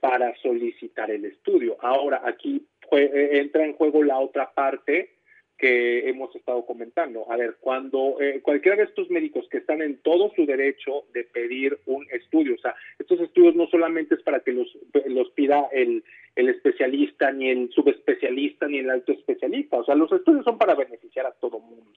para 0.00 0.34
solicitar 0.36 1.10
el 1.10 1.24
estudio. 1.24 1.76
Ahora, 1.80 2.22
aquí 2.24 2.66
eh, 2.90 3.30
entra 3.32 3.64
en 3.64 3.74
juego 3.74 4.02
la 4.02 4.18
otra 4.18 4.52
parte 4.52 5.16
que 5.62 6.08
hemos 6.08 6.34
estado 6.34 6.66
comentando. 6.66 7.24
A 7.30 7.36
ver, 7.36 7.54
cuando 7.60 8.16
eh, 8.20 8.40
cualquiera 8.42 8.76
de 8.76 8.82
estos 8.82 9.08
médicos 9.10 9.46
que 9.48 9.58
están 9.58 9.80
en 9.80 9.98
todo 9.98 10.32
su 10.34 10.44
derecho 10.44 11.04
de 11.14 11.22
pedir 11.22 11.78
un 11.86 12.04
estudio, 12.10 12.56
o 12.56 12.58
sea, 12.58 12.74
estos 12.98 13.20
estudios 13.20 13.54
no 13.54 13.68
solamente 13.68 14.16
es 14.16 14.22
para 14.22 14.40
que 14.40 14.50
los, 14.50 14.76
los 15.06 15.30
pida 15.30 15.68
el, 15.70 16.02
el 16.34 16.48
especialista, 16.48 17.30
ni 17.30 17.50
el 17.50 17.70
subespecialista, 17.70 18.66
ni 18.66 18.78
el 18.78 18.90
alto 18.90 19.12
especialista, 19.12 19.76
o 19.76 19.84
sea, 19.84 19.94
los 19.94 20.10
estudios 20.10 20.44
son 20.44 20.58
para 20.58 20.74
beneficiar 20.74 21.26
a 21.26 21.32
todo 21.32 21.60
mundo. 21.60 21.92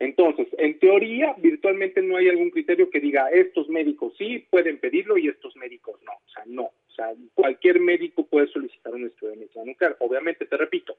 Entonces, 0.00 0.48
en 0.58 0.78
teoría, 0.80 1.34
virtualmente 1.38 2.02
no 2.02 2.16
hay 2.16 2.28
algún 2.28 2.50
criterio 2.50 2.90
que 2.90 3.00
diga 3.00 3.30
estos 3.30 3.70
médicos 3.70 4.12
sí 4.18 4.44
pueden 4.50 4.78
pedirlo 4.78 5.16
y 5.16 5.28
estos 5.28 5.56
médicos 5.56 5.98
no. 6.02 6.12
O 6.12 6.30
sea, 6.30 6.42
no. 6.46 6.64
O 6.64 6.92
sea, 6.94 7.14
cualquier 7.32 7.80
médico 7.80 8.26
puede 8.26 8.48
solicitar 8.48 8.92
un 8.92 9.06
estudio 9.06 9.30
de 9.30 9.38
medicina 9.38 9.64
nuclear. 9.64 9.96
Obviamente, 10.00 10.44
te 10.44 10.56
repito, 10.56 10.98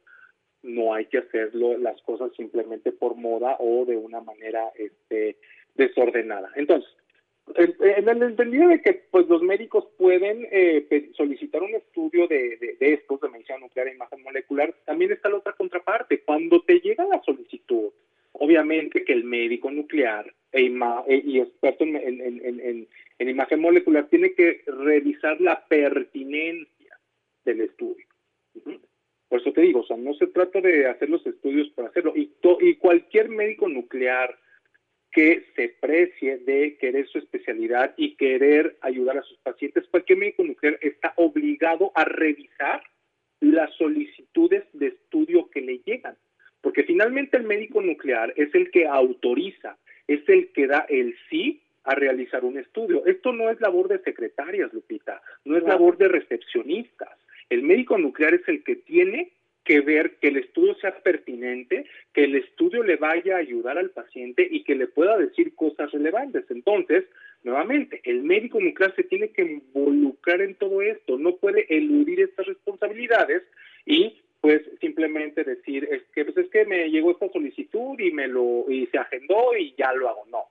no 0.66 0.94
hay 0.94 1.06
que 1.06 1.20
hacerlo 1.20 1.78
las 1.78 2.02
cosas 2.02 2.32
simplemente 2.36 2.92
por 2.92 3.16
moda 3.16 3.56
o 3.60 3.86
de 3.86 3.96
una 3.98 4.22
manera 4.22 4.72
este, 4.78 5.38
desordenada. 5.76 6.52
Entonces, 6.56 6.90
en 7.56 8.10
el 8.10 8.24
entendido 8.24 8.70
de 8.70 8.82
que 8.82 8.94
pues 9.12 9.28
los 9.28 9.42
médicos 9.44 9.86
pueden 9.98 10.48
eh, 10.52 11.12
solicitar 11.16 11.62
un 11.62 11.76
estudio 11.76 12.28
de, 12.28 12.58
de, 12.80 12.94
estos, 12.94 13.22
de 13.22 13.30
medicina 13.30 13.60
nuclear 13.60 13.88
e 13.88 13.94
imagen 13.94 14.24
molecular, 14.24 14.74
también 14.86 15.12
está 15.12 15.30
la 15.30 15.38
otra 15.38 15.54
contraparte. 15.54 16.22
Cuando 16.22 16.62
te 16.64 16.80
llega 16.80 17.06
la 17.06 17.22
solicitud, 17.24 17.92
obviamente 18.34 19.04
que 19.04 19.14
el 19.14 19.24
médico 19.24 19.70
nuclear 19.70 20.34
e 20.52 20.66
e, 21.08 21.22
y 21.26 21.40
experto 21.40 21.84
en, 21.84 21.96
en, 21.96 23.30
imagen 23.30 23.60
molecular 23.60 24.08
tiene 24.08 24.34
que 24.34 24.64
revisar 24.66 25.40
la 25.42 25.66
pertinencia 25.68 26.98
del 27.44 27.62
estudio. 27.62 28.05
Por 29.36 29.42
eso 29.42 29.52
te 29.52 29.64
digo, 29.64 29.82
o 29.82 29.86
sea, 29.86 29.98
no 29.98 30.14
se 30.14 30.28
trata 30.28 30.62
de 30.62 30.88
hacer 30.88 31.10
los 31.10 31.28
estudios 31.28 31.68
para 31.72 31.90
hacerlo. 31.90 32.14
Y, 32.16 32.32
y 32.62 32.76
cualquier 32.76 33.28
médico 33.28 33.68
nuclear 33.68 34.34
que 35.12 35.44
se 35.58 35.76
precie 35.78 36.38
de 36.38 36.78
querer 36.78 37.06
su 37.10 37.18
especialidad 37.18 37.94
y 37.98 38.16
querer 38.16 38.78
ayudar 38.80 39.18
a 39.18 39.24
sus 39.24 39.38
pacientes, 39.40 39.90
cualquier 39.92 40.20
médico 40.20 40.46
nuclear 40.46 40.80
está 40.82 41.12
obligado 41.18 41.92
a 41.96 42.06
revisar 42.06 42.82
las 43.42 43.74
solicitudes 43.74 44.64
de 44.72 44.88
estudio 44.88 45.50
que 45.50 45.60
le 45.60 45.80
llegan. 45.80 46.16
Porque 46.62 46.84
finalmente 46.84 47.36
el 47.36 47.44
médico 47.44 47.82
nuclear 47.82 48.32
es 48.38 48.56
el 48.56 48.72
que 48.72 48.88
autoriza, 48.88 49.78
es 50.08 50.22
el 50.30 50.54
que 50.54 50.68
da 50.68 50.86
el 50.88 51.14
sí 51.30 51.62
a 51.84 51.94
realizar 51.94 52.46
un 52.46 52.58
estudio. 52.58 53.06
Esto 53.06 53.34
no 53.34 53.50
es 53.50 53.60
labor 53.60 53.90
de 53.90 54.00
secretarias, 54.00 54.72
Lupita, 54.72 55.22
no 55.44 55.58
es 55.58 55.64
labor 55.64 55.98
de 55.98 56.08
recepcionistas. 56.08 57.20
El 57.50 57.64
médico 57.64 57.98
nuclear 57.98 58.34
es 58.34 58.48
el 58.48 58.64
que 58.64 58.76
tiene 58.76 59.32
que 59.66 59.82
ver 59.82 60.18
que 60.18 60.28
el 60.28 60.38
estudio 60.38 60.76
sea 60.76 60.96
pertinente, 61.00 61.86
que 62.14 62.26
el 62.26 62.36
estudio 62.36 62.84
le 62.84 62.98
vaya 62.98 63.36
a 63.36 63.40
ayudar 63.40 63.78
al 63.78 63.90
paciente 63.90 64.48
y 64.50 64.64
que 64.64 64.76
le 64.76 64.88
pueda 64.88 65.18
decir 65.18 65.56
cosas 65.56 65.92
relevantes. 65.92 66.46
Entonces, 66.50 67.06
nuevamente, 67.44 68.00
el 68.04 68.22
médico 68.24 68.60
nuclear 68.60 68.96
se 68.96 69.04
tiene 69.04 69.30
que 69.30 69.42
involucrar 69.42 70.42
en 70.42 70.56
todo 70.56 70.82
esto, 70.84 71.18
no 71.18 71.36
puede 71.38 71.66
eludir 71.76 72.22
estas 72.22 72.46
responsabilidades 72.46 73.42
y 73.86 74.22
pues 74.40 74.62
simplemente 74.80 75.44
decir 75.44 75.88
es 75.92 76.04
que 76.14 76.24
pues 76.24 76.38
es 76.38 76.52
que 76.52 76.66
me 76.66 76.88
llegó 76.92 77.10
esta 77.10 77.28
solicitud 77.30 78.00
y 78.00 78.12
me 78.12 78.28
lo 78.28 78.70
y 78.70 78.86
se 78.88 79.00
agendó 79.00 79.58
y 79.58 79.74
ya 79.76 79.92
lo 79.94 80.08
hago. 80.08 80.26
No, 80.30 80.44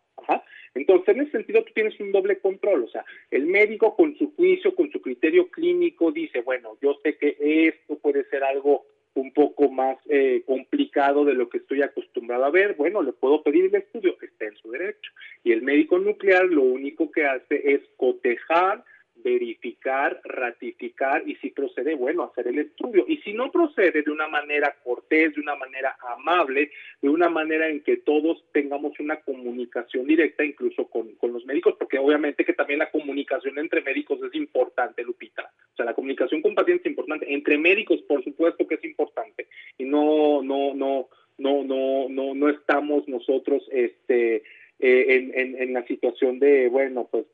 entonces, 0.74 1.14
en 1.14 1.22
ese 1.22 1.30
sentido, 1.32 1.62
tú 1.62 1.72
tienes 1.72 1.98
un 2.00 2.12
doble 2.12 2.38
control. 2.38 2.84
O 2.84 2.88
sea, 2.88 3.04
el 3.30 3.46
médico 3.46 3.94
con 3.94 4.16
su 4.16 4.34
juicio, 4.34 4.74
con 4.74 4.90
su 4.90 5.00
criterio 5.00 5.48
clínico, 5.48 6.10
dice, 6.10 6.40
bueno, 6.40 6.76
yo 6.82 6.98
sé 7.02 7.16
que 7.16 7.36
esto 7.40 7.96
puede 7.98 8.24
ser 8.24 8.42
algo 8.42 8.84
un 9.14 9.32
poco 9.32 9.70
más 9.70 9.96
eh, 10.08 10.42
complicado 10.44 11.24
de 11.24 11.34
lo 11.34 11.48
que 11.48 11.58
estoy 11.58 11.82
acostumbrado 11.82 12.44
a 12.44 12.50
ver, 12.50 12.74
bueno, 12.74 13.00
le 13.00 13.12
puedo 13.12 13.44
pedir 13.44 13.66
el 13.66 13.74
estudio, 13.76 14.16
está 14.20 14.46
en 14.46 14.56
su 14.56 14.72
derecho. 14.72 15.12
Y 15.44 15.52
el 15.52 15.62
médico 15.62 15.98
nuclear 15.98 16.46
lo 16.46 16.62
único 16.62 17.12
que 17.12 17.24
hace 17.24 17.74
es 17.74 17.80
cotejar 17.96 18.84
verificar, 19.24 20.20
ratificar 20.22 21.26
y 21.26 21.34
si 21.36 21.50
procede, 21.50 21.94
bueno, 21.94 22.24
hacer 22.24 22.46
el 22.48 22.58
estudio. 22.58 23.06
Y 23.08 23.16
si 23.18 23.32
no 23.32 23.50
procede 23.50 24.02
de 24.02 24.10
una 24.10 24.28
manera 24.28 24.76
cortés, 24.84 25.34
de 25.34 25.40
una 25.40 25.56
manera 25.56 25.96
amable, 26.16 26.70
de 27.00 27.08
una 27.08 27.30
manera 27.30 27.68
en 27.68 27.80
que 27.82 27.96
todos 27.96 28.44
tengamos 28.52 29.00
una 29.00 29.16
comunicación 29.22 30.06
directa, 30.06 30.44
incluso 30.44 30.86
con, 30.88 31.14
con 31.14 31.32
los 31.32 31.46
médicos, 31.46 31.74
porque 31.78 31.98
obviamente 31.98 32.44
que 32.44 32.52
también 32.52 32.80
la 32.80 32.90
comunicación 32.90 33.58
entre 33.58 33.80
médicos 33.80 34.20
es 34.22 34.34
importante, 34.34 35.02
Lupita. 35.02 35.50
O 35.72 35.76
sea, 35.76 35.86
la 35.86 35.94
comunicación 35.94 36.42
con 36.42 36.54
pacientes 36.54 36.84
es 36.84 36.90
importante. 36.90 37.32
Entre 37.32 37.56
médicos, 37.56 38.02
por 38.02 38.22
supuesto 38.22 38.66
que 38.66 38.74
es 38.74 38.84
importante. 38.84 39.48
Y 39.78 39.84
no, 39.84 40.42
no, 40.42 40.74
no, 40.74 41.08
no, 41.38 41.64
no, 41.64 42.08
no, 42.10 42.34
no 42.34 42.48
estamos 42.50 43.08
nosotros, 43.08 43.66
este, 43.72 44.42
eh, 44.80 45.32
en, 45.34 45.56
en, 45.56 45.72
la 45.72 45.86
situación 45.86 46.38
de, 46.38 46.68
bueno, 46.68 47.08
pues 47.10 47.24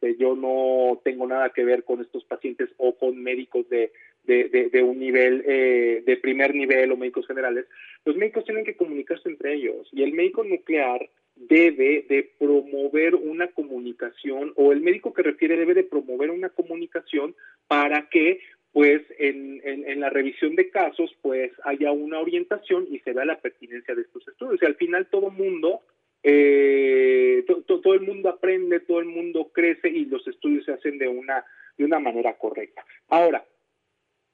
este, 0.00 0.16
yo 0.16 0.34
no 0.34 1.00
tengo 1.04 1.26
nada 1.26 1.50
que 1.50 1.64
ver 1.64 1.84
con 1.84 2.00
estos 2.00 2.24
pacientes 2.24 2.70
o 2.78 2.96
con 2.96 3.22
médicos 3.22 3.68
de, 3.68 3.92
de, 4.24 4.82
un 4.82 4.98
nivel, 4.98 5.44
eh, 5.46 6.02
de 6.06 6.16
primer 6.16 6.54
nivel 6.54 6.92
o 6.92 6.96
médicos 6.96 7.26
generales, 7.26 7.66
los 8.04 8.16
médicos 8.16 8.44
tienen 8.44 8.64
que 8.64 8.76
comunicarse 8.76 9.28
entre 9.28 9.54
ellos 9.54 9.88
y 9.92 10.02
el 10.02 10.12
médico 10.12 10.44
nuclear 10.44 11.08
debe 11.36 12.06
de 12.08 12.30
promover 12.38 13.14
una 13.14 13.48
comunicación 13.48 14.52
o 14.56 14.72
el 14.72 14.80
médico 14.80 15.12
que 15.12 15.22
refiere 15.22 15.56
debe 15.56 15.74
de 15.74 15.84
promover 15.84 16.30
una 16.30 16.50
comunicación 16.50 17.34
para 17.66 18.08
que 18.08 18.40
pues 18.72 19.02
en, 19.18 19.60
en, 19.64 19.98
la 20.00 20.10
revisión 20.10 20.54
de 20.54 20.70
casos 20.70 21.10
pues 21.22 21.50
haya 21.64 21.90
una 21.90 22.20
orientación 22.20 22.86
y 22.88 23.00
se 23.00 23.12
vea 23.12 23.24
la 23.24 23.40
pertinencia 23.40 23.96
de 23.96 24.02
estos 24.02 24.28
estudios. 24.28 24.62
Y 24.62 24.66
al 24.66 24.76
final 24.76 25.08
todo 25.10 25.30
mundo, 25.30 25.80
eh, 26.22 27.44
todo 27.66 27.94
el 27.94 28.00
mundo 28.00 28.28
aprende, 28.28 28.80
todo 28.80 29.00
el 29.00 29.06
mundo 29.06 29.50
crece 29.52 29.88
y 29.88 30.04
los 30.06 30.26
estudios 30.26 30.64
se 30.64 30.72
hacen 30.72 30.98
de 30.98 31.08
una, 31.08 31.44
de 31.76 31.84
una 31.84 31.98
manera 31.98 32.34
correcta. 32.34 32.84
Ahora, 33.08 33.44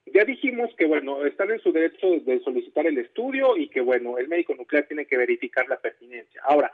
ya 0.07 0.24
dijimos 0.24 0.70
que, 0.76 0.87
bueno, 0.87 1.24
están 1.24 1.51
en 1.51 1.61
su 1.61 1.72
derecho 1.72 2.09
de 2.20 2.41
solicitar 2.41 2.87
el 2.87 2.99
estudio 2.99 3.57
y 3.57 3.68
que, 3.68 3.80
bueno, 3.80 4.18
el 4.18 4.28
médico 4.28 4.55
nuclear 4.55 4.87
tiene 4.87 5.07
que 5.07 5.16
verificar 5.16 5.68
la 5.68 5.80
pertinencia. 5.80 6.41
Ahora, 6.45 6.70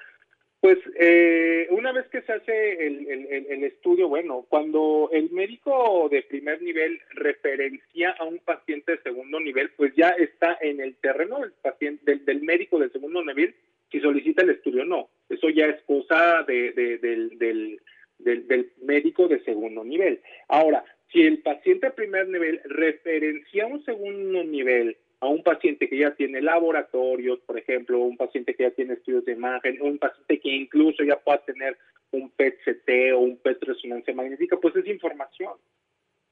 pues 0.63 0.79
eh, 0.95 1.67
una 1.71 1.91
vez 1.91 2.07
que 2.07 2.23
se 2.23 2.33
hace 2.33 2.87
el, 2.87 3.65
estudio, 3.65 4.07
bueno, 4.07 4.47
cuando 4.49 5.11
el 5.13 5.29
médico 5.31 6.09
de 6.09 6.23
primer 6.23 6.63
nivel 6.63 7.01
referencia 7.15 8.13
a 8.13 8.25
un 8.25 8.39
paciente 8.39 8.93
de 8.93 9.03
segundo 9.03 9.41
nivel, 9.41 9.71
pues 9.71 9.93
ya 9.97 10.11
está 10.11 10.57
en 10.61 10.81
el 10.81 10.95
terreno 10.99 11.41
del 11.41 11.51
paciente, 11.51 12.15
del, 12.15 12.43
médico 12.43 12.79
de 12.79 12.91
segundo 12.91 13.25
nivel, 13.25 13.57
si 13.93 14.01
solicita 14.01 14.43
el 14.43 14.51
estudio 14.51 14.85
no. 14.85 15.11
Eso 15.29 15.51
ya 15.51 15.67
es 15.67 15.83
cosa 15.83 16.43
del, 16.43 17.79
del 18.19 18.73
médico 18.83 19.29
de 19.29 19.45
segundo 19.45 19.85
nivel. 19.85 20.21
Ahora, 20.49 20.85
si 21.13 21.23
el 21.23 21.43
paciente 21.43 21.87
de 21.89 21.93
primer 21.93 22.29
nivel 22.29 22.61
referencia 22.65 23.67
un 23.67 23.85
segundo 23.85 24.43
nivel 24.43 24.97
a 25.21 25.29
un 25.29 25.43
paciente 25.43 25.89
que 25.89 25.99
ya 25.99 26.15
tiene 26.15 26.41
laboratorios, 26.41 27.39
por 27.41 27.59
ejemplo, 27.59 28.01
un 28.01 28.17
paciente 28.17 28.55
que 28.55 28.65
ya 28.65 28.71
tiene 28.71 28.95
estudios 28.95 29.25
de 29.25 29.33
imagen, 29.33 29.81
un 29.81 29.99
paciente 29.99 30.41
que 30.41 30.49
incluso 30.49 31.05
ya 31.05 31.17
pueda 31.17 31.39
tener 31.45 31.79
un 32.11 32.31
PET-CT 32.31 33.15
o 33.15 33.21
un 33.21 33.37
PET-resonancia 33.37 34.15
magnética, 34.15 34.57
pues 34.57 34.75
es 34.75 34.87
información. 34.87 35.53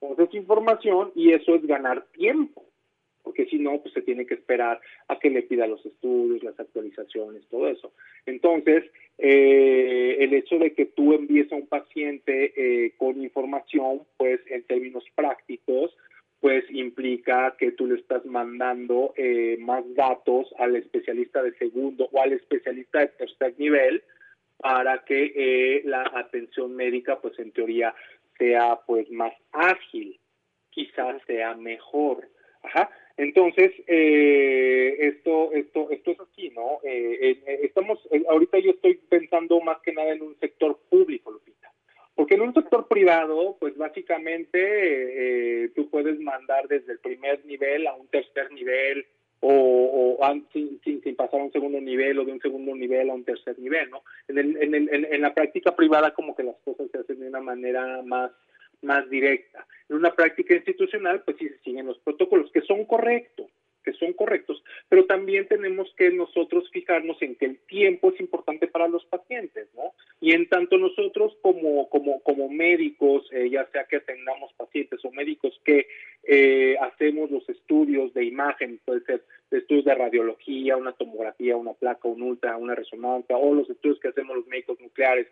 Pues 0.00 0.18
es 0.18 0.34
información 0.34 1.12
y 1.14 1.32
eso 1.32 1.54
es 1.54 1.66
ganar 1.66 2.06
tiempo, 2.12 2.64
porque 3.30 3.46
si 3.46 3.60
no, 3.60 3.80
pues 3.80 3.94
se 3.94 4.02
tiene 4.02 4.26
que 4.26 4.34
esperar 4.34 4.80
a 5.06 5.16
que 5.20 5.30
le 5.30 5.42
pida 5.42 5.68
los 5.68 5.86
estudios, 5.86 6.42
las 6.42 6.58
actualizaciones, 6.58 7.46
todo 7.48 7.68
eso. 7.68 7.92
Entonces, 8.26 8.82
eh, 9.18 10.16
el 10.18 10.34
hecho 10.34 10.58
de 10.58 10.74
que 10.74 10.86
tú 10.86 11.12
envíes 11.12 11.52
a 11.52 11.54
un 11.54 11.68
paciente 11.68 12.52
eh, 12.56 12.92
con 12.98 13.22
información, 13.22 14.02
pues 14.16 14.40
en 14.48 14.64
términos 14.64 15.04
prácticos, 15.14 15.96
pues 16.40 16.64
implica 16.70 17.54
que 17.56 17.70
tú 17.70 17.86
le 17.86 18.00
estás 18.00 18.26
mandando 18.26 19.14
eh, 19.16 19.56
más 19.60 19.84
datos 19.94 20.52
al 20.58 20.74
especialista 20.74 21.40
de 21.40 21.52
segundo 21.52 22.08
o 22.10 22.20
al 22.20 22.32
especialista 22.32 22.98
de 22.98 23.06
tercer 23.16 23.54
nivel 23.60 24.02
para 24.56 25.04
que 25.04 25.32
eh, 25.36 25.82
la 25.84 26.02
atención 26.16 26.74
médica, 26.74 27.20
pues 27.20 27.38
en 27.38 27.52
teoría, 27.52 27.94
sea 28.38 28.80
pues 28.88 29.08
más 29.12 29.34
ágil, 29.52 30.18
quizás 30.70 31.22
sea 31.28 31.54
mejor. 31.54 32.28
Ajá. 32.62 32.90
Entonces, 33.20 33.72
eh, 33.86 34.96
esto, 34.98 35.52
esto, 35.52 35.90
esto 35.90 36.10
es 36.12 36.20
así, 36.20 36.48
¿no? 36.56 36.78
estamos, 36.82 37.98
ahorita 38.26 38.58
yo 38.60 38.70
estoy 38.70 38.94
pensando 39.10 39.60
más 39.60 39.78
que 39.82 39.92
nada 39.92 40.12
en 40.12 40.22
un 40.22 40.38
sector 40.40 40.78
público, 40.88 41.30
Lupita. 41.30 41.70
Porque 42.14 42.36
en 42.36 42.40
un 42.40 42.54
sector 42.54 42.88
privado, 42.88 43.58
pues 43.60 43.76
básicamente 43.76 44.54
eh, 44.54 45.68
tú 45.74 45.90
puedes 45.90 46.18
mandar 46.18 46.66
desde 46.66 46.92
el 46.92 46.98
primer 47.00 47.44
nivel 47.44 47.86
a 47.88 47.94
un 47.94 48.06
tercer 48.08 48.50
nivel 48.52 49.04
o, 49.40 50.18
sin, 50.54 50.80
sin, 50.82 51.14
pasar 51.14 51.40
a 51.40 51.44
un 51.44 51.52
segundo 51.52 51.78
nivel 51.78 52.18
o 52.18 52.24
de 52.24 52.32
un 52.32 52.40
segundo 52.40 52.74
nivel 52.74 53.10
a 53.10 53.14
un 53.14 53.24
tercer 53.24 53.58
nivel, 53.58 53.90
¿no? 53.90 54.02
En, 54.28 54.38
el, 54.38 54.56
en, 54.62 54.74
el, 54.74 55.04
en, 55.10 55.20
la 55.20 55.34
práctica 55.34 55.76
privada 55.76 56.14
como 56.14 56.34
que 56.34 56.42
las 56.42 56.56
cosas 56.64 56.90
se 56.90 56.98
hacen 56.98 57.20
de 57.20 57.28
una 57.28 57.40
manera 57.40 58.00
más, 58.02 58.30
más 58.82 59.08
directa. 59.10 59.66
En 59.88 59.96
una 59.96 60.14
práctica 60.14 60.54
institucional, 60.54 61.22
pues 61.24 61.36
sí 61.38 61.48
se 61.48 61.58
siguen 61.58 61.86
los 61.86 61.98
protocolos 61.98 62.50
que 62.52 62.62
son 62.62 62.84
correctos, 62.84 63.50
que 63.82 63.92
son 63.94 64.12
correctos, 64.12 64.62
pero 64.88 65.06
también 65.06 65.48
tenemos 65.48 65.92
que 65.96 66.10
nosotros 66.10 66.68
fijarnos 66.70 67.20
en 67.22 67.34
que 67.36 67.46
el 67.46 67.58
tiempo 67.60 68.10
es 68.10 68.20
importante 68.20 68.66
para 68.66 68.88
los 68.88 69.04
pacientes, 69.06 69.68
¿no? 69.74 69.94
Y 70.20 70.32
en 70.32 70.48
tanto 70.48 70.76
nosotros 70.76 71.36
como, 71.40 71.88
como, 71.88 72.20
como 72.20 72.48
médicos, 72.48 73.26
eh, 73.32 73.48
ya 73.50 73.66
sea 73.72 73.84
que 73.84 73.96
atendamos 73.96 74.52
pacientes 74.54 75.02
o 75.04 75.10
médicos 75.12 75.58
que 75.64 75.86
eh, 76.24 76.76
hacemos 76.80 77.30
los 77.30 77.48
estudios 77.48 78.12
de 78.12 78.24
imagen, 78.24 78.80
puede 78.84 79.00
ser 79.00 79.24
estudios 79.50 79.86
de 79.86 79.94
radiología, 79.94 80.76
una 80.76 80.92
tomografía, 80.92 81.56
una 81.56 81.72
placa, 81.72 82.06
un 82.06 82.22
ultra, 82.22 82.56
una 82.56 82.74
resonancia, 82.74 83.36
o 83.36 83.54
los 83.54 83.68
estudios 83.70 83.98
que 83.98 84.08
hacemos 84.08 84.36
los 84.36 84.46
médicos 84.46 84.78
nucleares, 84.80 85.26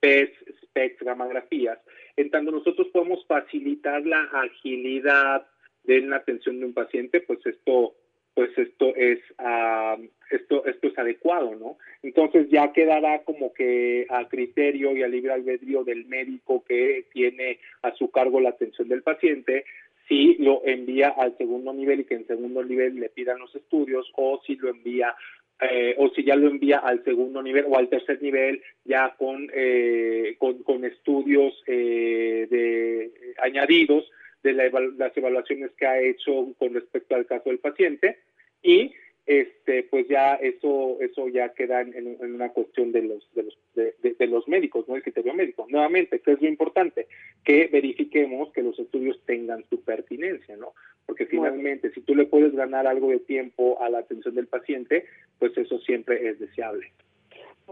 PES, 0.00 0.30
SPECS, 0.62 1.02
gamografías, 1.02 1.78
en 2.16 2.30
tanto 2.30 2.50
nosotros 2.50 2.88
podemos 2.92 3.24
facilitar 3.26 4.04
la 4.04 4.22
agilidad, 4.32 5.46
de 5.84 6.00
la 6.02 6.16
atención 6.16 6.60
de 6.60 6.66
un 6.66 6.74
paciente, 6.74 7.20
pues 7.20 7.44
esto 7.46 7.94
pues 8.32 8.56
esto 8.56 8.94
es 8.94 9.18
uh, 9.38 10.00
esto 10.30 10.64
esto 10.64 10.86
es 10.86 10.98
adecuado, 10.98 11.54
¿no? 11.56 11.78
Entonces 12.02 12.48
ya 12.48 12.72
quedará 12.72 13.22
como 13.24 13.52
que 13.52 14.06
a 14.08 14.28
criterio 14.28 14.96
y 14.96 15.02
a 15.02 15.08
libre 15.08 15.32
albedrío 15.32 15.84
del 15.84 16.06
médico 16.06 16.64
que 16.64 17.06
tiene 17.12 17.58
a 17.82 17.92
su 17.94 18.10
cargo 18.10 18.40
la 18.40 18.50
atención 18.50 18.88
del 18.88 19.02
paciente 19.02 19.64
si 20.08 20.34
lo 20.38 20.62
envía 20.64 21.08
al 21.08 21.36
segundo 21.38 21.72
nivel 21.72 22.00
y 22.00 22.04
que 22.04 22.14
en 22.14 22.26
segundo 22.26 22.64
nivel 22.64 22.98
le 22.98 23.10
pidan 23.10 23.38
los 23.38 23.54
estudios 23.54 24.10
o 24.16 24.40
si 24.46 24.56
lo 24.56 24.68
envía 24.68 25.14
eh, 25.60 25.94
o 25.98 26.08
si 26.10 26.24
ya 26.24 26.36
lo 26.36 26.48
envía 26.48 26.78
al 26.78 27.04
segundo 27.04 27.42
nivel 27.42 27.66
o 27.68 27.76
al 27.76 27.88
tercer 27.88 28.22
nivel 28.22 28.62
ya 28.84 29.14
con 29.18 29.48
eh, 29.52 30.36
con, 30.38 30.62
con, 30.62 30.84
estudios 30.84 31.52
eh, 31.66 32.46
de 32.50 33.12
añadidos 33.38 34.10
de 34.42 34.54
las 34.54 35.16
evaluaciones 35.16 35.70
que 35.76 35.86
ha 35.86 36.00
hecho 36.00 36.54
con 36.58 36.72
respecto 36.72 37.14
al 37.14 37.26
caso 37.26 37.50
del 37.50 37.58
paciente. 37.58 38.18
Y 38.62 38.92
este 39.26 39.84
pues 39.84 40.08
ya 40.08 40.34
eso 40.34 40.98
eso 41.00 41.28
ya 41.28 41.50
queda 41.50 41.82
en, 41.82 42.16
una 42.20 42.50
cuestión 42.50 42.92
de 42.92 43.02
los 43.02 43.32
de 43.34 43.44
los 43.44 43.58
de, 43.74 44.26
los 44.26 44.48
médicos 44.48 44.88
no 44.88 44.96
el 44.96 45.02
criterio 45.02 45.34
médico. 45.34 45.66
Nuevamente 45.68 46.20
que 46.20 46.32
es 46.32 46.40
lo 46.40 46.48
importante 46.48 47.06
que 47.44 47.68
verifiquemos 47.68 48.52
que 48.52 48.62
los 48.62 48.78
estudios 48.78 49.20
tengan 49.26 49.64
su 49.68 49.82
pertinencia 49.82 50.56
no 50.56 50.72
porque 51.06 51.26
finalmente 51.26 51.90
si 51.92 52.00
tú 52.00 52.14
le 52.14 52.26
puedes 52.26 52.54
ganar 52.54 52.86
algo 52.86 53.10
de 53.10 53.20
tiempo 53.20 53.82
a 53.82 53.90
la 53.90 53.98
atención 53.98 54.34
del 54.34 54.46
paciente 54.46 55.04
pues 55.38 55.56
eso 55.56 55.78
siempre 55.80 56.28
es 56.28 56.38
deseable 56.38 56.92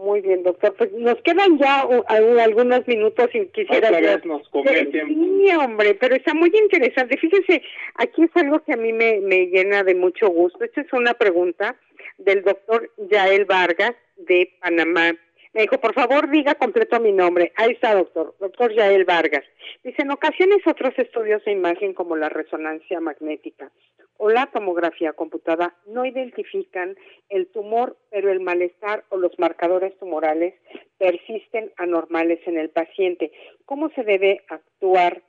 muy 0.03 0.21
bien, 0.21 0.43
doctor. 0.43 0.73
Pues 0.75 0.91
nos 0.93 1.21
quedan 1.21 1.57
ya 1.57 1.87
algunos 2.07 2.87
minutos 2.87 3.29
y 3.33 3.45
quisiera... 3.47 3.89
Otra 3.89 4.21
nos 4.25 4.49
Sí, 4.51 5.49
hombre, 5.55 5.95
pero 5.95 6.15
está 6.15 6.33
muy 6.33 6.51
interesante. 6.53 7.17
Fíjese, 7.17 7.61
aquí 7.95 8.23
es 8.23 8.31
algo 8.35 8.59
que 8.63 8.73
a 8.73 8.77
mí 8.77 8.93
me, 8.93 9.19
me 9.21 9.47
llena 9.47 9.83
de 9.83 9.95
mucho 9.95 10.29
gusto. 10.29 10.63
Esta 10.63 10.81
es 10.81 10.93
una 10.93 11.13
pregunta 11.13 11.75
del 12.17 12.43
doctor 12.43 12.91
Yael 13.09 13.45
Vargas 13.45 13.95
de 14.17 14.51
Panamá. 14.61 15.15
Me 15.53 15.61
dijo, 15.61 15.79
por 15.79 15.93
favor, 15.93 16.29
diga 16.29 16.55
completo 16.55 16.99
mi 16.99 17.11
nombre. 17.11 17.51
Ahí 17.55 17.71
está, 17.71 17.95
doctor. 17.95 18.35
Doctor 18.39 18.73
Yael 18.73 19.05
Vargas. 19.05 19.43
Dice, 19.83 20.03
en 20.03 20.11
ocasiones 20.11 20.59
otros 20.67 20.93
estudios 20.97 21.43
de 21.43 21.51
imagen 21.51 21.93
como 21.93 22.15
la 22.15 22.29
resonancia 22.29 22.99
magnética 22.99 23.71
o 24.17 24.29
la 24.29 24.47
tomografía 24.47 25.13
computada 25.13 25.75
no 25.87 26.05
identifican 26.05 26.97
el 27.29 27.47
tumor, 27.47 27.97
pero 28.11 28.31
el 28.31 28.41
malestar 28.41 29.05
o 29.09 29.17
los 29.17 29.31
marcadores 29.39 29.97
tumorales 29.97 30.55
persisten 30.97 31.71
anormales 31.77 32.39
en 32.45 32.57
el 32.57 32.69
paciente. 32.69 33.31
¿Cómo 33.65 33.89
se 33.91 34.03
debe 34.03 34.43
actuar 34.49 35.23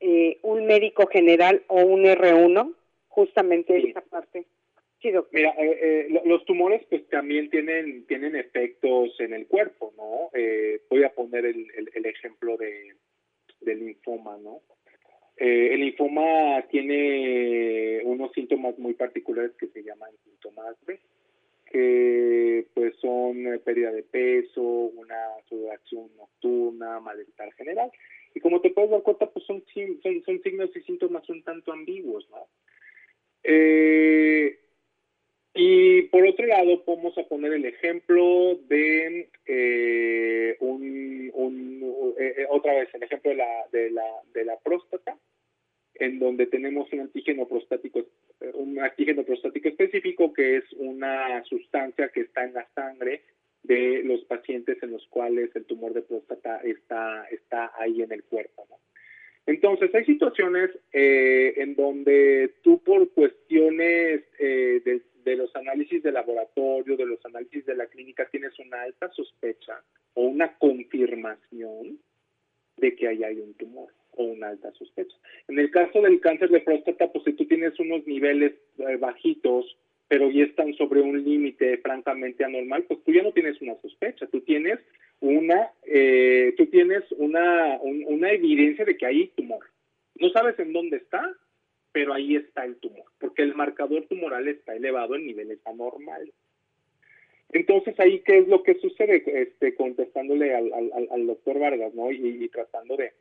eh, 0.00 0.38
un 0.42 0.66
médico 0.66 1.06
general 1.06 1.62
o 1.68 1.82
un 1.82 2.04
R1? 2.04 2.74
Justamente 3.08 3.76
esta 3.76 4.00
parte. 4.00 4.46
Sí, 5.00 5.10
Mira, 5.32 5.54
eh, 5.58 6.08
eh, 6.10 6.20
los 6.26 6.44
tumores 6.44 6.84
pues 6.90 7.08
también 7.08 7.48
tienen 7.48 8.06
tienen 8.06 8.36
efectos 8.36 9.18
en 9.20 9.32
el 9.32 9.46
cuerpo, 9.46 9.94
¿no? 9.96 10.30
voy 10.90 11.04
a 11.04 11.14
poner 11.14 11.46
el, 11.46 11.66
el, 11.94 12.06
ejemplo 12.06 12.56
de, 12.58 12.96
del 13.60 13.78
linfoma, 13.78 14.36
¿no? 14.38 14.60
Eh, 15.40 15.72
el 15.72 15.80
linfoma 15.80 16.66
tiene 16.70 18.02
unos 18.04 18.30
síntomas 18.32 18.78
muy 18.78 18.92
particulares 18.92 19.52
que 19.58 19.68
se 19.68 19.82
llaman 19.82 20.10
síntomas 20.22 20.76
B, 20.84 21.00
que 21.64 22.66
pues 22.74 22.94
son 22.96 23.46
eh, 23.46 23.58
pérdida 23.58 23.90
de 23.90 24.02
peso, 24.02 24.60
una 24.62 25.16
sudoración 25.48 26.14
nocturna, 26.18 27.00
malestar 27.00 27.54
general. 27.54 27.90
Y 28.34 28.40
como 28.40 28.60
te 28.60 28.68
puedes 28.68 28.90
dar 28.90 29.02
cuenta, 29.02 29.30
pues 29.30 29.46
son, 29.46 29.64
son, 30.02 30.22
son 30.24 30.42
signos 30.42 30.76
y 30.76 30.82
síntomas 30.82 31.26
un 31.30 31.42
tanto 31.42 31.72
ambiguos, 31.72 32.28
¿no? 32.28 32.46
Eh, 33.42 34.58
y 35.54 36.02
por 36.02 36.26
otro 36.26 36.46
lado, 36.46 36.82
vamos 36.86 37.16
a 37.18 37.24
poner 37.24 37.52
el 37.52 37.64
ejemplo 37.64 38.58
de 38.68 39.28
un, 40.60 41.30
un 41.34 42.14
otra 42.50 42.74
vez, 42.74 42.88
el 42.94 43.02
ejemplo 43.02 43.30
de 43.30 43.36
la, 43.36 43.66
de 43.72 43.90
la, 43.90 44.06
de 44.32 44.44
la 44.44 44.58
próstata 44.58 45.16
en 46.00 46.18
donde 46.18 46.46
tenemos 46.46 46.90
un 46.92 47.00
antígeno 47.00 47.46
prostático, 47.46 48.06
un 48.54 48.80
antígeno 48.80 49.22
prostático 49.22 49.68
específico 49.68 50.32
que 50.32 50.56
es 50.56 50.64
una 50.78 51.44
sustancia 51.44 52.08
que 52.08 52.22
está 52.22 52.44
en 52.44 52.54
la 52.54 52.66
sangre 52.74 53.22
de 53.62 54.02
los 54.02 54.24
pacientes 54.24 54.82
en 54.82 54.92
los 54.92 55.06
cuales 55.08 55.54
el 55.54 55.66
tumor 55.66 55.92
de 55.92 56.02
próstata 56.02 56.56
está, 56.64 57.26
está 57.30 57.72
ahí 57.78 58.00
en 58.00 58.12
el 58.12 58.24
cuerpo. 58.24 58.66
Entonces, 59.46 59.94
hay 59.94 60.04
situaciones 60.04 60.70
eh, 60.92 61.54
en 61.56 61.74
donde 61.74 62.54
tú 62.62 62.82
por 62.82 63.10
cuestiones 63.10 64.22
eh, 64.38 64.82
de, 64.84 65.02
de, 65.24 65.36
los 65.36 65.54
análisis 65.56 66.02
de 66.02 66.12
laboratorio, 66.12 66.96
de 66.96 67.06
los 67.06 67.24
análisis 67.24 67.66
de 67.66 67.74
la 67.74 67.86
clínica, 67.86 68.28
tienes 68.30 68.58
una 68.58 68.82
alta 68.82 69.10
sospecha 69.10 69.82
o 70.14 70.22
una 70.22 70.56
confirmación 70.58 71.98
de 72.76 72.94
que 72.94 73.08
ahí 73.08 73.24
hay 73.24 73.40
un 73.40 73.54
tumor 73.54 73.92
o 74.12 74.24
una 74.24 74.48
alta 74.48 74.72
sospecha. 74.72 75.16
En 75.48 75.58
el 75.58 75.70
caso 75.70 76.00
del 76.02 76.20
cáncer 76.20 76.50
de 76.50 76.60
próstata, 76.60 77.10
pues 77.12 77.24
si 77.24 77.32
tú 77.34 77.46
tienes 77.46 77.78
unos 77.78 78.06
niveles 78.06 78.52
eh, 78.78 78.96
bajitos, 78.96 79.76
pero 80.08 80.30
ya 80.30 80.44
están 80.44 80.74
sobre 80.74 81.00
un 81.00 81.22
límite 81.22 81.78
francamente 81.78 82.44
anormal, 82.44 82.84
pues 82.84 83.02
tú 83.04 83.12
ya 83.12 83.22
no 83.22 83.32
tienes 83.32 83.60
una 83.62 83.76
sospecha, 83.80 84.26
tú 84.26 84.40
tienes 84.40 84.80
una, 85.20 85.70
eh, 85.84 86.54
tú 86.56 86.66
tienes 86.66 87.04
una, 87.12 87.78
una 87.82 88.30
evidencia 88.32 88.84
de 88.84 88.96
que 88.96 89.06
hay 89.06 89.28
tumor. 89.28 89.64
No 90.16 90.30
sabes 90.30 90.58
en 90.58 90.72
dónde 90.72 90.98
está, 90.98 91.34
pero 91.92 92.14
ahí 92.14 92.36
está 92.36 92.64
el 92.64 92.76
tumor, 92.76 93.04
porque 93.18 93.42
el 93.42 93.54
marcador 93.54 94.06
tumoral 94.06 94.48
está 94.48 94.74
elevado 94.74 95.14
en 95.14 95.26
niveles 95.26 95.58
anormales. 95.66 96.34
Entonces 97.52 97.98
ahí 97.98 98.20
qué 98.20 98.38
es 98.38 98.48
lo 98.48 98.62
que 98.62 98.76
sucede, 98.76 99.22
este, 99.26 99.74
contestándole 99.74 100.54
al, 100.54 100.72
al, 101.10 101.26
doctor 101.26 101.58
Vargas, 101.58 101.92
¿no? 101.94 102.10
Y, 102.12 102.48
tratando 102.48 102.96
de, 102.96 103.12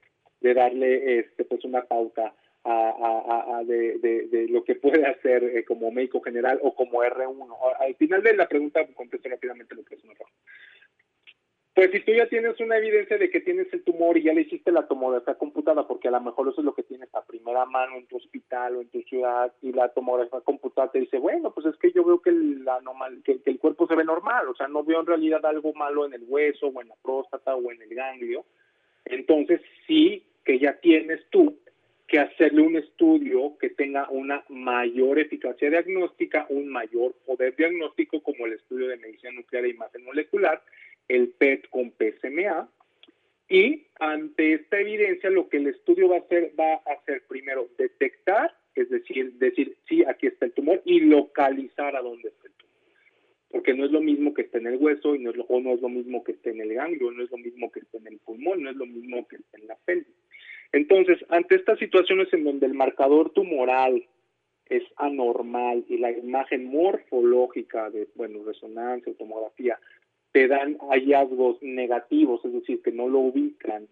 de, 0.42 0.54
darle 0.54 1.20
este, 1.20 1.46
pues 1.46 1.64
una 1.66 1.84
pauta 1.86 2.36
a, 2.64 3.58
a, 3.58 3.64
de, 3.64 3.98
de, 3.98 4.48
lo 4.50 4.64
que 4.64 4.76
puede 4.76 5.06
hacer 5.08 5.44
eh, 5.44 5.66
como 5.66 5.90
médico 5.90 6.22
general 6.22 6.60
o 6.62 6.76
como 6.76 7.02
R1. 7.02 7.48
Al 7.80 7.96
final 7.96 8.22
de 8.22 8.36
la 8.36 8.48
pregunta 8.48 8.86
contesto 8.94 9.30
rápidamente 9.30 9.74
lo 9.74 9.84
que 9.84 9.96
es 9.96 10.04
un 10.04 10.12
error. 10.12 10.28
Pues 11.80 11.92
si 11.92 12.02
tú 12.02 12.12
ya 12.12 12.28
tienes 12.28 12.60
una 12.60 12.76
evidencia 12.76 13.18
de 13.18 13.30
que 13.30 13.40
tienes 13.40 13.72
el 13.72 13.84
tumor 13.84 14.18
y 14.18 14.24
ya 14.24 14.34
le 14.34 14.42
hiciste 14.42 14.70
la 14.70 14.86
tomografía 14.86 15.36
computada, 15.36 15.88
porque 15.88 16.10
a 16.10 16.12
lo 16.12 16.20
mejor 16.20 16.50
eso 16.50 16.60
es 16.60 16.66
lo 16.66 16.74
que 16.74 16.84
tienes 16.84 17.08
a 17.16 17.24
primera 17.24 17.66
mano 17.66 17.96
en 17.96 18.06
tu 18.06 18.18
hospital 18.18 18.76
o 18.76 18.82
en 18.82 18.90
tu 18.90 19.02
ciudad, 19.04 19.54
y 19.62 19.72
la 19.72 19.88
tomografía 19.88 20.42
computada 20.42 20.92
te 20.92 21.00
dice, 21.00 21.20
bueno, 21.20 21.54
pues 21.54 21.68
es 21.68 21.78
que 21.78 21.94
yo 21.94 22.04
veo 22.04 22.22
que 22.22 22.32
el, 22.32 22.66
que, 23.24 23.40
el 23.46 23.60
cuerpo 23.60 23.88
se 23.88 23.96
ve 23.96 24.04
normal, 24.04 24.50
o 24.50 24.56
sea, 24.56 24.68
no 24.68 24.84
veo 24.84 25.00
en 25.00 25.06
realidad 25.06 25.46
algo 25.46 25.72
malo 25.72 26.06
en 26.06 26.12
el 26.12 26.26
hueso 26.28 26.68
o 26.68 26.82
en 26.82 26.90
la 26.90 26.96
próstata 27.02 27.56
o 27.56 27.72
en 27.72 27.82
el 27.82 27.96
ganglio. 27.96 28.44
Entonces 29.06 29.62
sí 29.88 30.26
que 30.44 30.60
ya 30.60 30.74
tienes 30.82 31.22
tú 31.30 31.60
que 32.10 32.20
hacerle 32.20 32.62
un 32.62 32.76
estudio 32.76 33.58
que 33.58 33.70
tenga 33.70 34.10
una 34.10 34.44
mayor 34.50 35.18
eficacia 35.18 35.70
diagnóstica, 35.70 36.46
un 36.50 36.68
mayor 36.68 37.14
poder 37.26 37.56
diagnóstico 37.56 38.22
como 38.22 38.48
el 38.48 38.54
estudio 38.54 38.90
de 38.90 38.98
medicina 38.98 39.32
nuclear 39.32 39.64
e 39.64 39.70
imagen 39.70 40.04
molecular, 40.04 40.62
el 41.10 41.30
PET 41.30 41.68
con 41.70 41.92
PSMA. 41.92 42.70
Y 43.50 43.88
ante 44.00 44.54
esta 44.54 44.80
evidencia, 44.80 45.30
lo 45.30 45.50
que 45.50 45.58
el 45.58 45.68
estudio 45.68 46.08
va 46.08 46.18
a 46.18 46.20
hacer, 46.20 46.54
va 46.58 46.76
a 46.76 46.94
hacer 46.94 47.24
primero 47.28 47.68
detectar, 47.78 48.56
es 48.76 48.90
decir, 48.90 49.34
decir, 49.34 49.76
sí, 49.88 50.06
aquí 50.06 50.28
está 50.28 50.46
el 50.46 50.54
tumor 50.54 50.82
y 50.86 51.02
localizar 51.02 51.96
a 51.96 52.02
dónde 52.02 52.30
está 52.30 52.48
el 52.48 52.54
tumor. 52.54 52.76
Porque 53.50 53.74
no 53.74 53.86
es 53.86 53.92
lo 53.92 54.02
mismo 54.02 54.36
que 54.36 54.44
esté 54.44 54.60
en 54.60 54.68
el 54.68 54.78
hueso 54.78 55.16
y 55.16 55.20
no 55.20 55.32
es 55.32 55.38
o 55.48 55.60
no 55.60 55.74
es 55.74 55.82
lo 55.82 55.90
mismo 55.90 56.24
que 56.24 56.34
esté 56.34 56.52
en 56.52 56.62
el 56.62 56.76
ganglio, 56.76 57.12
no 57.12 57.24
es 57.24 57.32
lo 57.32 57.38
mismo 57.38 57.72
que 57.72 57.80
esté 57.80 57.98
en 57.98 58.08
el 58.08 58.20
pulmón, 58.20 58.62
no 58.62 58.70
es 58.70 58.76
lo 58.76 58.86
mismo 58.86 59.28
que 59.28 59.38
esté 59.38 59.60
en 59.60 59.68
la 59.68 59.76
pelvis. 59.84 60.16
Entonces, 60.72 61.18
ante 61.30 61.56
estas 61.56 61.80
situaciones 61.80 62.32
en 62.32 62.44
donde 62.44 62.68
el 62.68 62.76
marcador 62.76 63.32
tumoral 63.32 64.06
es 64.68 64.84
anormal 64.98 65.84
y 65.90 65.98
la 65.98 66.12
imagen 66.12 66.66
morfológica 66.66 67.90
de, 67.90 68.08
bueno, 68.14 68.44
resonancia 68.44 69.12
o 69.12 69.16
tomografía 69.16 69.80
te 70.32 70.48
dan 70.48 70.78
hallazgos 70.90 71.62
negativos, 71.62 72.44
es 72.46 72.54
decir, 72.54 72.82
que 72.82 72.92
no 72.92 73.08
lo 73.08 73.20
ubican, 73.20 73.88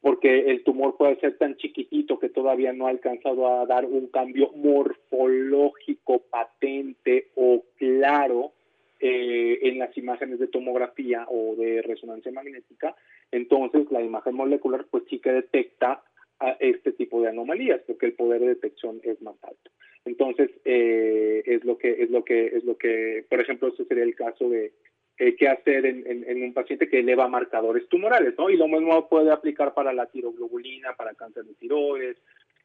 porque 0.00 0.50
el 0.50 0.64
tumor 0.64 0.96
puede 0.96 1.18
ser 1.20 1.38
tan 1.38 1.56
chiquitito 1.56 2.18
que 2.18 2.28
todavía 2.28 2.72
no 2.72 2.86
ha 2.86 2.90
alcanzado 2.90 3.48
a 3.48 3.66
dar 3.66 3.84
un 3.84 4.08
cambio 4.08 4.50
morfológico 4.54 6.22
patente 6.30 7.28
o 7.36 7.64
claro 7.76 8.52
eh, 9.00 9.58
en 9.62 9.78
las 9.78 9.96
imágenes 9.96 10.38
de 10.38 10.48
tomografía 10.48 11.26
o 11.28 11.56
de 11.56 11.82
resonancia 11.82 12.32
magnética, 12.32 12.94
entonces 13.30 13.90
la 13.90 14.02
imagen 14.02 14.34
molecular 14.34 14.86
pues 14.90 15.04
sí 15.08 15.18
que 15.18 15.32
detecta 15.32 16.02
a 16.38 16.56
este 16.58 16.92
tipo 16.92 17.22
de 17.22 17.28
anomalías, 17.28 17.80
porque 17.86 18.06
el 18.06 18.14
poder 18.14 18.40
de 18.40 18.48
detección 18.48 19.00
es 19.04 19.20
más 19.22 19.36
alto. 19.42 19.70
Entonces, 20.04 20.50
eh, 20.64 21.42
es 21.46 21.64
lo 21.64 21.78
que, 21.78 22.02
es 22.02 22.10
lo 22.10 22.24
que, 22.24 22.46
es 22.46 22.64
lo 22.64 22.76
que, 22.76 23.24
por 23.28 23.40
ejemplo, 23.40 23.68
ese 23.68 23.84
sería 23.84 24.02
el 24.02 24.16
caso 24.16 24.48
de 24.48 24.72
eh, 25.18 25.36
qué 25.36 25.48
hacer 25.48 25.86
en, 25.86 26.42
un 26.42 26.54
paciente 26.54 26.88
que 26.88 27.00
eleva 27.00 27.28
marcadores 27.28 27.88
tumorales, 27.88 28.34
¿no? 28.38 28.50
Y 28.50 28.56
lo 28.56 28.66
mismo 28.66 29.08
puede 29.08 29.30
aplicar 29.30 29.74
para 29.74 29.92
la 29.92 30.06
tiroglobulina, 30.06 30.94
para 30.96 31.14
cáncer 31.14 31.44
de 31.44 31.54
tiroides, 31.54 32.16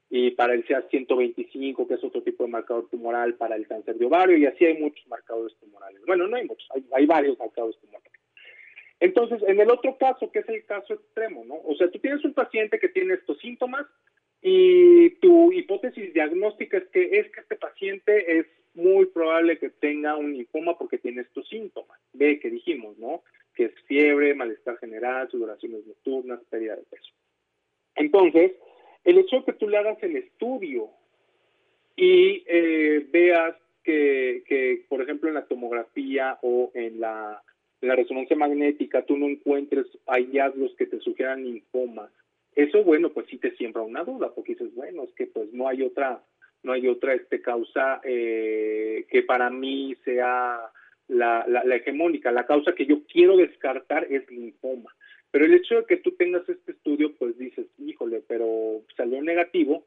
y 0.09 0.31
para 0.31 0.53
el 0.53 0.65
CA125, 0.65 1.87
que 1.87 1.95
es 1.95 2.03
otro 2.03 2.23
tipo 2.23 2.45
de 2.45 2.49
marcador 2.49 2.87
tumoral 2.89 3.35
para 3.35 3.55
el 3.55 3.67
cáncer 3.67 3.97
de 3.97 4.05
ovario, 4.05 4.37
y 4.37 4.45
así 4.45 4.65
hay 4.65 4.77
muchos 4.77 5.05
marcadores 5.07 5.55
tumorales. 5.57 6.01
Bueno, 6.05 6.27
no 6.27 6.37
hay 6.37 6.45
muchos, 6.45 6.67
hay, 6.93 7.05
varios 7.05 7.37
marcadores 7.37 7.77
tumorales. 7.79 8.11
Entonces, 8.99 9.43
en 9.45 9.59
el 9.59 9.69
otro 9.69 9.97
caso, 9.97 10.31
que 10.31 10.39
es 10.39 10.49
el 10.49 10.65
caso 10.65 10.93
extremo, 10.93 11.43
¿no? 11.45 11.55
O 11.65 11.75
sea, 11.75 11.91
tú 11.91 11.99
tienes 11.99 12.23
un 12.23 12.33
paciente 12.33 12.79
que 12.79 12.89
tiene 12.89 13.15
estos 13.15 13.37
síntomas 13.39 13.85
y 14.41 15.11
tu 15.19 15.51
hipótesis 15.51 16.13
diagnóstica 16.13 16.77
es 16.77 16.87
que 16.87 17.19
es 17.19 17.31
que 17.31 17.41
este 17.41 17.55
paciente 17.57 18.39
es 18.39 18.47
muy 18.77 19.07
probable 19.07 19.57
que 19.57 19.69
tenga 19.69 20.15
un 20.15 20.33
linfoma 20.33 20.77
porque 20.77 20.97
tiene 20.97 21.21
estos 21.21 21.47
síntomas. 21.49 21.99
Ve 22.13 22.39
que 22.39 22.49
dijimos, 22.49 22.97
¿no? 22.97 23.23
Que 23.55 23.65
es 23.65 23.73
fiebre, 23.87 24.35
malestar 24.35 24.77
general, 24.77 25.29
sudoraciones 25.29 25.85
nocturnas, 25.85 26.39
pérdida 26.49 26.75
de 26.75 26.83
peso. 26.83 27.11
Entonces, 27.95 28.53
el 29.03 29.17
hecho 29.17 29.37
de 29.37 29.45
que 29.45 29.53
tú 29.53 29.67
le 29.67 29.77
hagas 29.77 30.01
el 30.03 30.15
estudio 30.15 30.89
y 31.95 32.43
eh, 32.45 33.05
veas 33.11 33.55
que, 33.83 34.85
por 34.89 35.01
ejemplo, 35.01 35.29
en 35.29 35.35
la 35.35 35.45
tomografía 35.45 36.37
o 36.41 36.71
en 36.73 36.99
la, 36.99 37.41
en 37.81 37.87
la 37.87 37.95
resonancia 37.95 38.35
magnética 38.35 39.05
tú 39.05 39.17
no 39.17 39.27
encuentres 39.27 39.87
hallazgos 40.05 40.75
que 40.75 40.87
te 40.87 40.99
sugieran 40.99 41.45
linfoma, 41.45 42.11
eso, 42.57 42.83
bueno, 42.83 43.11
pues 43.11 43.27
sí 43.27 43.37
te 43.37 43.55
siembra 43.55 43.83
una 43.83 44.03
duda, 44.03 44.33
porque 44.33 44.53
dices, 44.53 44.73
bueno, 44.73 45.03
es 45.03 45.11
que 45.13 45.27
pues 45.27 45.53
no 45.53 45.67
hay 45.67 45.83
otra 45.83 46.23
no 46.63 46.73
hay 46.73 46.87
otra 46.87 47.13
este, 47.13 47.41
causa 47.41 48.01
eh, 48.03 49.05
que 49.09 49.23
para 49.23 49.49
mí 49.49 49.95
sea 50.03 50.59
la, 51.07 51.45
la, 51.47 51.75
hegemónica. 51.75 52.31
La 52.31 52.45
causa 52.45 52.73
que 52.73 52.85
yo 52.85 53.03
quiero 53.11 53.37
descartar 53.37 54.07
es 54.09 54.29
linfoma. 54.29 54.93
Pero 55.31 55.45
el 55.45 55.53
hecho 55.53 55.75
de 55.75 55.85
que 55.85 55.97
tú 55.97 56.11
tengas 56.11 56.47
este 56.47 56.71
estudio, 56.71 57.13
pues 57.15 57.37
dices, 57.37 57.67
híjole, 57.77 58.23
pero 58.27 58.81
salió 58.95 59.21
negativo. 59.21 59.83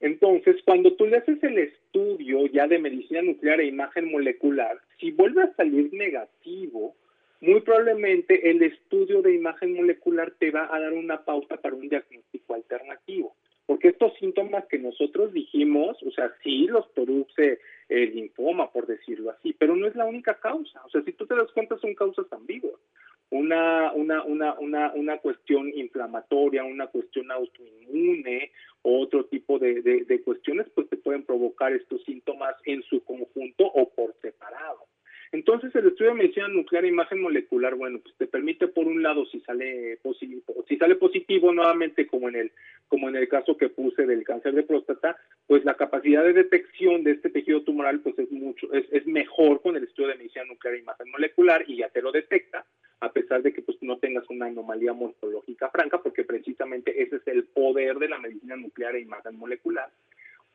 Entonces, 0.00 0.56
cuando 0.64 0.94
tú 0.94 1.06
le 1.06 1.16
haces 1.18 1.42
el 1.42 1.58
estudio 1.58 2.46
ya 2.46 2.66
de 2.68 2.78
medicina 2.78 3.22
nuclear 3.22 3.60
e 3.60 3.66
imagen 3.66 4.10
molecular, 4.10 4.80
si 4.98 5.10
vuelve 5.10 5.42
a 5.42 5.54
salir 5.54 5.92
negativo, 5.92 6.94
muy 7.40 7.60
probablemente 7.60 8.50
el 8.50 8.62
estudio 8.62 9.22
de 9.22 9.34
imagen 9.34 9.74
molecular 9.74 10.32
te 10.38 10.50
va 10.50 10.68
a 10.74 10.80
dar 10.80 10.92
una 10.92 11.24
pauta 11.24 11.56
para 11.56 11.74
un 11.74 11.88
diagnóstico 11.88 12.54
alternativo. 12.54 13.36
Porque 13.68 13.88
estos 13.88 14.14
síntomas 14.18 14.64
que 14.64 14.78
nosotros 14.78 15.30
dijimos, 15.34 16.02
o 16.02 16.10
sea, 16.12 16.32
sí 16.42 16.66
los 16.68 16.86
produce 16.88 17.60
el 17.90 18.14
linfoma, 18.14 18.72
por 18.72 18.86
decirlo 18.86 19.30
así, 19.30 19.52
pero 19.52 19.76
no 19.76 19.86
es 19.86 19.94
la 19.94 20.06
única 20.06 20.40
causa. 20.40 20.82
O 20.86 20.88
sea, 20.88 21.02
si 21.02 21.12
tú 21.12 21.26
te 21.26 21.36
das 21.36 21.52
cuenta, 21.52 21.76
son 21.76 21.94
causas 21.94 22.24
ambiguas. 22.32 22.80
Una, 23.28 23.92
una, 23.92 24.24
una, 24.24 24.58
una, 24.58 24.94
una 24.94 25.18
cuestión 25.18 25.68
inflamatoria, 25.68 26.64
una 26.64 26.86
cuestión 26.86 27.30
autoinmune, 27.30 28.52
otro 28.80 29.26
tipo 29.26 29.58
de, 29.58 30.22
cuestiones, 30.24 30.66
pues 30.74 30.88
te 30.88 30.96
pueden 30.96 31.24
provocar 31.24 31.74
estos 31.74 32.02
síntomas 32.04 32.54
en 32.64 32.82
su 32.84 33.04
conjunto 33.04 33.66
o 33.66 33.90
por 33.90 34.14
separado. 34.22 34.86
Entonces, 35.32 35.74
el 35.74 35.88
estudio 35.88 36.12
de 36.12 36.18
medicina 36.18 36.48
nuclear 36.48 36.84
e 36.84 36.88
imagen 36.88 37.20
molecular, 37.20 37.74
bueno, 37.74 37.98
pues 38.00 38.14
te 38.16 38.26
permite 38.26 38.68
por 38.68 38.86
un 38.86 39.02
lado 39.02 39.26
si 39.26 39.40
sale 39.40 39.98
positivo, 40.02 40.64
si 40.66 40.76
sale 40.76 40.96
positivo 40.96 41.52
nuevamente 41.52 42.06
como 42.06 42.28
en 42.28 42.36
el 42.36 42.52
como 42.88 43.10
en 43.10 43.16
el 43.16 43.28
caso 43.28 43.56
que 43.56 43.68
puse 43.68 44.06
del 44.06 44.24
cáncer 44.24 44.54
de 44.54 44.62
próstata, 44.62 45.18
pues 45.46 45.64
la 45.64 45.74
capacidad 45.74 46.24
de 46.24 46.32
detección 46.32 47.04
de 47.04 47.12
este 47.12 47.28
tejido 47.28 47.62
tumoral 47.62 48.00
pues 48.00 48.18
es 48.18 48.30
mucho 48.30 48.72
es, 48.72 48.86
es 48.90 49.06
mejor 49.06 49.60
con 49.60 49.76
el 49.76 49.84
estudio 49.84 50.08
de 50.08 50.16
medicina 50.16 50.46
nuclear 50.46 50.74
e 50.74 50.80
imagen 50.80 51.10
molecular 51.10 51.64
y 51.66 51.76
ya 51.76 51.90
te 51.90 52.00
lo 52.00 52.10
detecta 52.10 52.64
a 53.00 53.12
pesar 53.12 53.42
de 53.42 53.52
que 53.52 53.62
pues 53.62 53.78
no 53.82 53.98
tengas 53.98 54.28
una 54.30 54.46
anomalía 54.46 54.92
morfológica 54.92 55.68
franca 55.70 56.02
porque 56.02 56.24
precisamente 56.24 57.02
ese 57.02 57.16
es 57.16 57.26
el 57.26 57.44
poder 57.44 57.98
de 57.98 58.08
la 58.08 58.18
medicina 58.18 58.56
nuclear 58.56 58.96
e 58.96 59.00
imagen 59.00 59.36
molecular. 59.36 59.90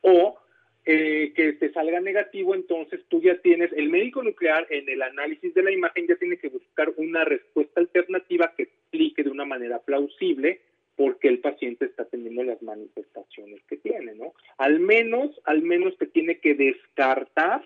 O 0.02 0.38
eh, 0.86 1.32
que 1.34 1.54
te 1.54 1.72
salga 1.72 2.00
negativo, 2.00 2.54
entonces 2.54 3.00
tú 3.08 3.22
ya 3.22 3.38
tienes, 3.38 3.72
el 3.72 3.88
médico 3.88 4.22
nuclear 4.22 4.66
en 4.68 4.88
el 4.88 5.00
análisis 5.00 5.54
de 5.54 5.62
la 5.62 5.72
imagen 5.72 6.06
ya 6.06 6.16
tiene 6.16 6.36
que 6.36 6.48
buscar 6.48 6.92
una 6.96 7.24
respuesta 7.24 7.80
alternativa 7.80 8.52
que 8.56 8.64
explique 8.64 9.22
de 9.22 9.30
una 9.30 9.46
manera 9.46 9.78
plausible 9.78 10.60
por 10.96 11.18
qué 11.18 11.28
el 11.28 11.40
paciente 11.40 11.86
está 11.86 12.04
teniendo 12.04 12.44
las 12.44 12.60
manifestaciones 12.62 13.62
que 13.64 13.78
tiene, 13.78 14.14
¿no? 14.14 14.34
Al 14.58 14.78
menos, 14.78 15.30
al 15.44 15.62
menos 15.62 15.96
te 15.96 16.06
tiene 16.06 16.38
que 16.38 16.54
descartar 16.54 17.64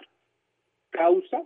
causas 0.91 1.43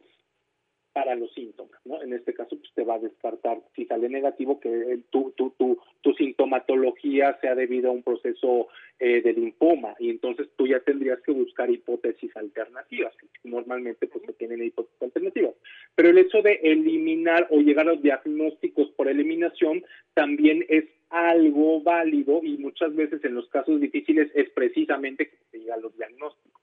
para 0.92 1.14
los 1.14 1.32
síntomas, 1.32 1.80
¿no? 1.84 2.02
En 2.02 2.12
este 2.12 2.34
caso, 2.34 2.56
pues 2.56 2.70
te 2.74 2.84
va 2.84 2.94
a 2.94 2.98
descartar, 2.98 3.60
si 3.74 3.86
sale 3.86 4.08
negativo, 4.08 4.60
que 4.60 5.00
tu, 5.10 5.32
tu, 5.32 5.50
tu, 5.50 5.78
tu 6.00 6.12
sintomatología 6.14 7.38
sea 7.40 7.54
debido 7.54 7.90
a 7.90 7.92
un 7.92 8.02
proceso 8.02 8.68
eh, 8.98 9.22
de 9.22 9.32
linfoma, 9.32 9.94
y 9.98 10.10
entonces 10.10 10.48
tú 10.56 10.66
ya 10.66 10.80
tendrías 10.80 11.20
que 11.22 11.32
buscar 11.32 11.70
hipótesis 11.70 12.36
alternativas, 12.36 13.14
normalmente 13.44 14.06
pues 14.06 14.24
se 14.24 14.32
tienen 14.34 14.64
hipótesis 14.64 15.02
alternativas. 15.02 15.54
Pero 15.94 16.10
el 16.10 16.18
hecho 16.18 16.42
de 16.42 16.60
eliminar 16.62 17.48
o 17.50 17.60
llegar 17.60 17.88
a 17.88 17.92
los 17.92 18.02
diagnósticos 18.02 18.90
por 18.90 19.08
eliminación 19.08 19.84
también 20.14 20.64
es 20.68 20.84
algo 21.12 21.82
válido 21.82 22.40
y 22.42 22.56
muchas 22.56 22.94
veces 22.94 23.22
en 23.24 23.34
los 23.34 23.48
casos 23.48 23.80
difíciles 23.80 24.30
es 24.34 24.48
precisamente 24.50 25.28
que 25.28 25.36
se 25.50 25.58
llega 25.58 25.74
a 25.74 25.80
los 25.80 25.94
diagnósticos. 25.96 26.61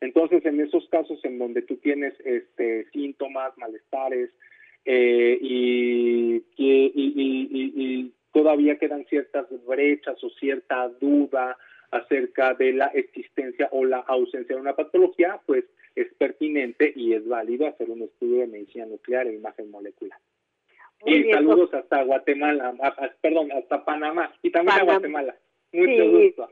Entonces, 0.00 0.44
en 0.46 0.60
esos 0.60 0.88
casos 0.88 1.18
en 1.24 1.38
donde 1.38 1.62
tú 1.62 1.76
tienes 1.76 2.14
este, 2.24 2.88
síntomas, 2.90 3.56
malestares 3.58 4.30
eh, 4.84 5.38
y, 5.40 6.44
y, 6.56 8.12
todavía 8.32 8.78
quedan 8.78 9.04
ciertas 9.06 9.46
brechas 9.66 10.22
o 10.22 10.30
cierta 10.30 10.88
duda 11.00 11.56
acerca 11.90 12.54
de 12.54 12.72
la 12.72 12.86
existencia 12.88 13.68
o 13.72 13.84
la 13.84 13.98
ausencia 13.98 14.54
de 14.54 14.60
una 14.60 14.76
patología, 14.76 15.40
pues 15.46 15.64
es 15.96 16.12
pertinente 16.14 16.92
y 16.94 17.14
es 17.14 17.26
válido 17.26 17.66
hacer 17.66 17.90
un 17.90 18.02
estudio 18.02 18.40
de 18.40 18.46
medicina 18.46 18.86
nuclear 18.86 19.26
e 19.26 19.34
imagen 19.34 19.70
molecular. 19.70 20.18
y 21.06 21.32
saludos 21.32 21.74
hasta 21.74 22.02
Guatemala, 22.02 22.74
perdón, 23.20 23.50
hasta 23.50 23.84
Panamá 23.84 24.32
y 24.42 24.50
también 24.50 24.78
a 24.78 24.84
Guatemala. 24.84 25.36
Mucho 25.72 26.10
gusto 26.10 26.48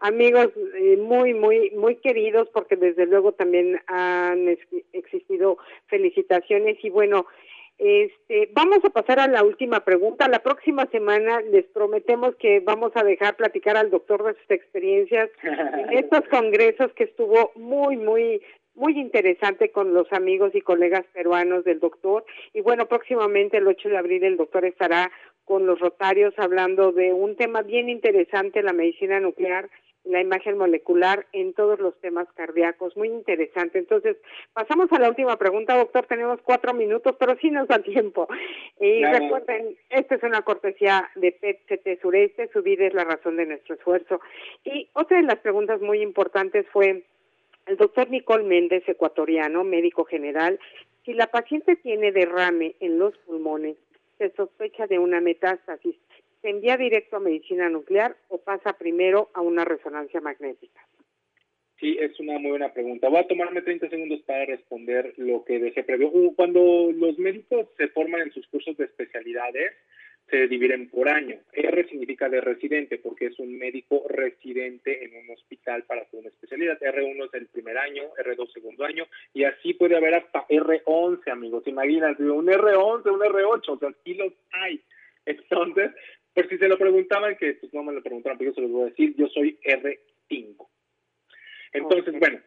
amigos 0.00 0.48
eh, 0.74 0.96
muy, 0.96 1.34
muy, 1.34 1.70
muy 1.70 1.96
queridos, 1.96 2.48
porque 2.52 2.76
desde 2.76 3.06
luego 3.06 3.32
también 3.32 3.80
han 3.86 4.56
existido 4.92 5.58
felicitaciones 5.86 6.76
y 6.82 6.90
bueno, 6.90 7.26
este, 7.78 8.50
vamos 8.52 8.78
a 8.84 8.90
pasar 8.90 9.18
a 9.18 9.26
la 9.26 9.42
última 9.42 9.80
pregunta. 9.80 10.28
La 10.28 10.38
próxima 10.38 10.86
semana 10.86 11.40
les 11.40 11.64
prometemos 11.66 12.36
que 12.36 12.60
vamos 12.60 12.92
a 12.94 13.02
dejar 13.02 13.36
platicar 13.36 13.76
al 13.76 13.90
doctor 13.90 14.22
de 14.24 14.34
sus 14.34 14.50
experiencias 14.50 15.28
en 15.42 15.92
estos 15.98 16.22
congresos 16.30 16.92
que 16.92 17.04
estuvo 17.04 17.50
muy, 17.56 17.96
muy, 17.96 18.40
muy 18.74 18.98
interesante 18.98 19.70
con 19.70 19.92
los 19.92 20.12
amigos 20.12 20.54
y 20.54 20.60
colegas 20.60 21.04
peruanos 21.12 21.64
del 21.64 21.80
doctor. 21.80 22.24
Y 22.52 22.60
bueno, 22.60 22.86
próximamente 22.86 23.56
el 23.56 23.66
8 23.66 23.88
de 23.88 23.98
abril 23.98 24.24
el 24.24 24.36
doctor 24.36 24.64
estará 24.64 25.10
con 25.44 25.66
los 25.66 25.78
rotarios 25.80 26.34
hablando 26.38 26.92
de 26.92 27.12
un 27.12 27.36
tema 27.36 27.62
bien 27.62 27.88
interesante, 27.88 28.62
la 28.62 28.72
medicina 28.72 29.20
nuclear 29.20 29.68
la 30.04 30.20
imagen 30.20 30.58
molecular 30.58 31.26
en 31.32 31.54
todos 31.54 31.80
los 31.80 31.98
temas 32.00 32.28
cardíacos. 32.34 32.96
Muy 32.96 33.08
interesante. 33.08 33.78
Entonces, 33.78 34.16
pasamos 34.52 34.92
a 34.92 34.98
la 34.98 35.08
última 35.08 35.36
pregunta, 35.38 35.76
doctor. 35.76 36.06
Tenemos 36.06 36.40
cuatro 36.42 36.74
minutos, 36.74 37.16
pero 37.18 37.36
sí 37.40 37.50
nos 37.50 37.68
da 37.68 37.78
tiempo. 37.78 38.28
Y 38.80 39.02
recuerden, 39.04 39.76
esta 39.88 40.14
es 40.16 40.22
una 40.22 40.42
cortesía 40.42 41.10
de 41.14 41.32
PET-CT 41.32 42.02
Sureste. 42.02 42.50
Su 42.52 42.62
vida 42.62 42.86
es 42.86 42.94
la 42.94 43.04
razón 43.04 43.36
de 43.36 43.46
nuestro 43.46 43.76
esfuerzo. 43.76 44.20
Y 44.62 44.88
otra 44.92 45.16
de 45.16 45.24
las 45.24 45.38
preguntas 45.38 45.80
muy 45.80 46.02
importantes 46.02 46.66
fue, 46.70 47.04
el 47.66 47.76
doctor 47.78 48.10
Nicole 48.10 48.44
Méndez, 48.44 48.86
ecuatoriano, 48.86 49.64
médico 49.64 50.04
general, 50.04 50.60
si 51.04 51.14
la 51.14 51.28
paciente 51.28 51.76
tiene 51.76 52.12
derrame 52.12 52.76
en 52.80 52.98
los 52.98 53.16
pulmones, 53.18 53.76
se 54.18 54.30
sospecha 54.30 54.86
de 54.86 54.98
una 54.98 55.20
metástasis. 55.20 55.96
¿Se 56.42 56.50
envía 56.50 56.76
directo 56.76 57.16
a 57.16 57.20
medicina 57.20 57.68
nuclear 57.70 58.16
o 58.28 58.38
pasa 58.38 58.74
primero 58.74 59.30
a 59.34 59.40
una 59.40 59.64
resonancia 59.64 60.20
magnética? 60.20 60.86
Sí, 61.80 61.96
es 62.00 62.18
una 62.20 62.38
muy 62.38 62.50
buena 62.50 62.72
pregunta. 62.72 63.08
Voy 63.08 63.18
a 63.18 63.26
tomarme 63.26 63.62
30 63.62 63.88
segundos 63.88 64.20
para 64.22 64.44
responder 64.46 65.14
lo 65.16 65.44
que 65.44 65.58
dejé 65.58 65.82
previo. 65.82 66.08
Uh, 66.12 66.34
cuando 66.34 66.90
los 66.92 67.18
médicos 67.18 67.66
se 67.76 67.88
forman 67.88 68.22
en 68.22 68.32
sus 68.32 68.46
cursos 68.46 68.76
de 68.76 68.84
especialidades, 68.84 69.72
se 70.30 70.48
dividen 70.48 70.88
por 70.88 71.08
año. 71.08 71.38
R 71.52 71.88
significa 71.88 72.28
de 72.28 72.40
residente, 72.40 72.98
porque 72.98 73.26
es 73.26 73.38
un 73.38 73.56
médico 73.58 74.04
residente 74.08 75.04
en 75.04 75.16
un 75.16 75.30
hospital 75.30 75.84
para 75.84 76.06
una 76.12 76.28
especialidad. 76.28 76.80
R1 76.80 77.26
es 77.26 77.34
el 77.34 77.46
primer 77.48 77.76
año, 77.78 78.04
R2 78.14 78.52
segundo 78.52 78.84
año, 78.84 79.06
y 79.32 79.44
así 79.44 79.74
puede 79.74 79.96
haber 79.96 80.14
hasta 80.14 80.46
R11, 80.48 81.30
amigos. 81.30 81.66
Imagínate, 81.66 82.22
un 82.22 82.46
R11, 82.46 83.12
un 83.12 83.20
R8, 83.20 83.68
o 83.68 83.78
sea, 83.78 83.90
sí 84.04 84.14
los 84.14 84.32
hay. 84.52 84.80
Entonces, 85.26 85.90
por 86.32 86.48
si 86.48 86.58
se 86.58 86.68
lo 86.68 86.78
preguntaban, 86.78 87.36
que 87.36 87.54
pues 87.54 87.72
no 87.72 87.82
me 87.82 87.92
lo 87.92 88.02
preguntaron, 88.02 88.38
pero 88.38 88.50
yo 88.50 88.54
se 88.54 88.60
los 88.62 88.70
voy 88.70 88.82
a 88.82 88.90
decir, 88.90 89.14
yo 89.16 89.28
soy 89.28 89.58
R5. 89.64 90.68
Entonces, 91.72 92.18
bueno, 92.18 92.40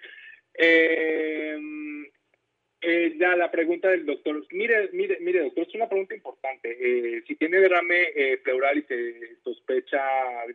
eh, 0.56 1.58
eh, 2.82 3.16
ya 3.20 3.36
la 3.36 3.50
pregunta 3.50 3.90
del 3.90 4.06
doctor, 4.06 4.46
mire, 4.52 4.90
mire, 4.94 5.18
mire, 5.20 5.42
doctor, 5.42 5.68
es 5.68 5.76
una 5.76 5.90
pregunta 5.90 6.16
importante. 6.16 6.78
Eh, 6.80 7.24
si 7.28 7.36
tiene 7.36 7.60
derrame 7.60 8.38
pleural 8.44 8.78
y 8.78 8.84
se 8.84 9.36
sospecha 9.44 10.02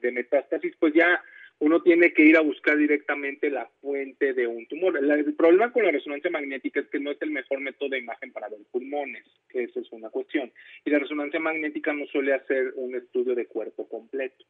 de 0.00 0.12
metástasis, 0.12 0.74
pues 0.78 0.94
ya 0.94 1.22
uno 1.62 1.80
tiene 1.80 2.12
que 2.12 2.24
ir 2.24 2.36
a 2.36 2.40
buscar 2.40 2.76
directamente 2.76 3.48
la 3.48 3.70
fuente 3.80 4.34
de 4.34 4.48
un 4.48 4.66
tumor. 4.66 4.98
El 4.98 5.34
problema 5.34 5.70
con 5.70 5.84
la 5.84 5.92
resonancia 5.92 6.28
magnética 6.28 6.80
es 6.80 6.88
que 6.88 6.98
no 6.98 7.12
es 7.12 7.22
el 7.22 7.30
mejor 7.30 7.60
método 7.60 7.90
de 7.90 8.00
imagen 8.00 8.32
para 8.32 8.48
ver 8.48 8.58
pulmones, 8.72 9.24
que 9.48 9.62
eso 9.62 9.78
es 9.78 9.86
una 9.92 10.10
cuestión. 10.10 10.52
Y 10.84 10.90
la 10.90 10.98
resonancia 10.98 11.38
magnética 11.38 11.92
no 11.92 12.04
suele 12.06 12.34
hacer 12.34 12.72
un 12.74 12.96
estudio 12.96 13.36
de 13.36 13.46
cuerpo 13.46 13.88
completo. 13.88 14.44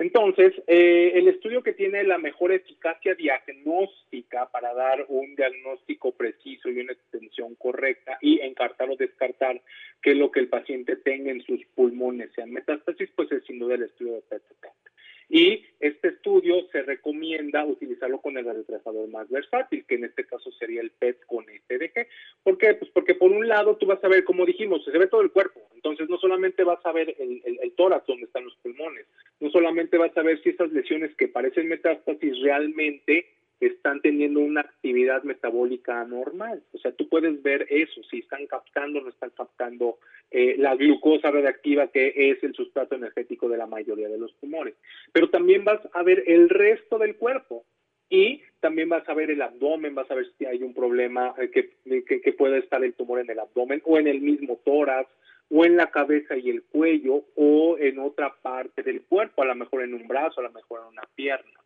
Entonces, 0.00 0.54
eh, 0.66 1.12
el 1.14 1.28
estudio 1.28 1.62
que 1.62 1.74
tiene 1.74 2.02
la 2.02 2.18
mejor 2.18 2.50
eficacia 2.50 3.14
diagnóstica 3.14 4.50
para 4.50 4.74
dar 4.74 5.06
un 5.06 5.36
diagnóstico 5.36 6.16
preciso 6.16 6.68
y 6.68 6.80
una 6.80 6.94
extensión 6.94 7.54
correcta 7.54 8.18
y 8.20 8.40
encartar 8.40 8.90
o 8.90 8.96
descartar 8.96 9.62
que 10.02 10.16
lo 10.16 10.32
que 10.32 10.40
el 10.40 10.48
paciente 10.48 10.96
tenga 10.96 11.30
en 11.30 11.42
sus 11.42 11.64
pulmones 11.76 12.32
sean 12.34 12.50
metástasis, 12.50 13.08
pues 13.14 13.30
es 13.30 13.44
sin 13.44 13.60
duda 13.60 13.76
el 13.76 13.84
estudio 13.84 14.14
de 14.14 14.22
PET 14.22 14.42
y 15.28 15.64
este 15.78 16.08
estudio 16.08 16.66
se 16.72 16.82
recomienda 16.82 17.64
utilizarlo 17.64 18.20
con 18.20 18.38
el 18.38 18.44
retrasador 18.46 19.08
más 19.08 19.28
versátil, 19.28 19.84
que 19.86 19.96
en 19.96 20.04
este 20.04 20.24
caso 20.26 20.50
sería 20.52 20.80
el 20.80 20.90
PET 20.90 21.24
con 21.26 21.44
SDG. 21.44 22.06
¿Por 22.42 22.56
qué? 22.56 22.74
Pues 22.74 22.90
porque 22.92 23.14
por 23.14 23.30
un 23.30 23.46
lado 23.46 23.76
tú 23.76 23.86
vas 23.86 24.02
a 24.02 24.08
ver, 24.08 24.24
como 24.24 24.46
dijimos, 24.46 24.84
se 24.84 24.96
ve 24.96 25.06
todo 25.06 25.20
el 25.20 25.30
cuerpo. 25.30 25.60
Entonces 25.74 26.08
no 26.08 26.16
solamente 26.18 26.64
vas 26.64 26.84
a 26.84 26.92
ver 26.92 27.14
el, 27.18 27.42
el, 27.44 27.58
el 27.62 27.72
tórax 27.72 28.06
donde 28.06 28.24
están 28.24 28.44
los 28.44 28.56
pulmones, 28.56 29.06
no 29.40 29.50
solamente 29.50 29.98
vas 29.98 30.16
a 30.16 30.22
ver 30.22 30.42
si 30.42 30.50
esas 30.50 30.72
lesiones 30.72 31.14
que 31.16 31.28
parecen 31.28 31.68
metástasis 31.68 32.40
realmente 32.40 33.26
están 33.60 34.00
teniendo 34.00 34.40
una 34.40 34.60
actividad 34.60 35.22
metabólica 35.22 36.04
normal. 36.04 36.62
O 36.72 36.78
sea, 36.78 36.92
tú 36.92 37.08
puedes 37.08 37.42
ver 37.42 37.66
eso, 37.70 38.02
si 38.04 38.18
están 38.18 38.46
captando 38.46 38.98
o 39.00 39.02
no 39.02 39.08
están 39.08 39.30
captando 39.30 39.98
eh, 40.30 40.56
la 40.58 40.76
glucosa 40.76 41.30
radioactiva, 41.30 41.88
que 41.88 42.12
es 42.16 42.42
el 42.44 42.54
sustrato 42.54 42.94
energético 42.94 43.48
de 43.48 43.56
la 43.56 43.66
mayoría 43.66 44.08
de 44.08 44.18
los 44.18 44.34
tumores. 44.38 44.74
Pero 45.12 45.30
también 45.30 45.64
vas 45.64 45.80
a 45.92 46.02
ver 46.02 46.22
el 46.26 46.48
resto 46.48 46.98
del 46.98 47.16
cuerpo. 47.16 47.64
Y 48.10 48.42
también 48.60 48.88
vas 48.88 49.06
a 49.06 49.12
ver 49.12 49.30
el 49.30 49.42
abdomen, 49.42 49.94
vas 49.94 50.10
a 50.10 50.14
ver 50.14 50.26
si 50.38 50.46
hay 50.46 50.62
un 50.62 50.72
problema 50.72 51.34
eh, 51.38 51.50
que, 51.50 51.74
que, 52.04 52.22
que 52.22 52.32
puede 52.32 52.58
estar 52.58 52.82
el 52.82 52.94
tumor 52.94 53.20
en 53.20 53.28
el 53.28 53.38
abdomen 53.38 53.82
o 53.84 53.98
en 53.98 54.06
el 54.06 54.22
mismo 54.22 54.58
tórax 54.64 55.10
o 55.50 55.64
en 55.64 55.76
la 55.76 55.90
cabeza 55.90 56.36
y 56.36 56.50
el 56.50 56.62
cuello 56.62 57.24
o 57.34 57.76
en 57.78 57.98
otra 57.98 58.34
parte 58.40 58.82
del 58.82 59.02
cuerpo, 59.02 59.42
a 59.42 59.46
lo 59.46 59.54
mejor 59.54 59.82
en 59.82 59.94
un 59.94 60.06
brazo, 60.06 60.40
a 60.40 60.44
lo 60.44 60.52
mejor 60.52 60.80
en 60.80 60.88
una 60.88 61.08
pierna. 61.14 61.60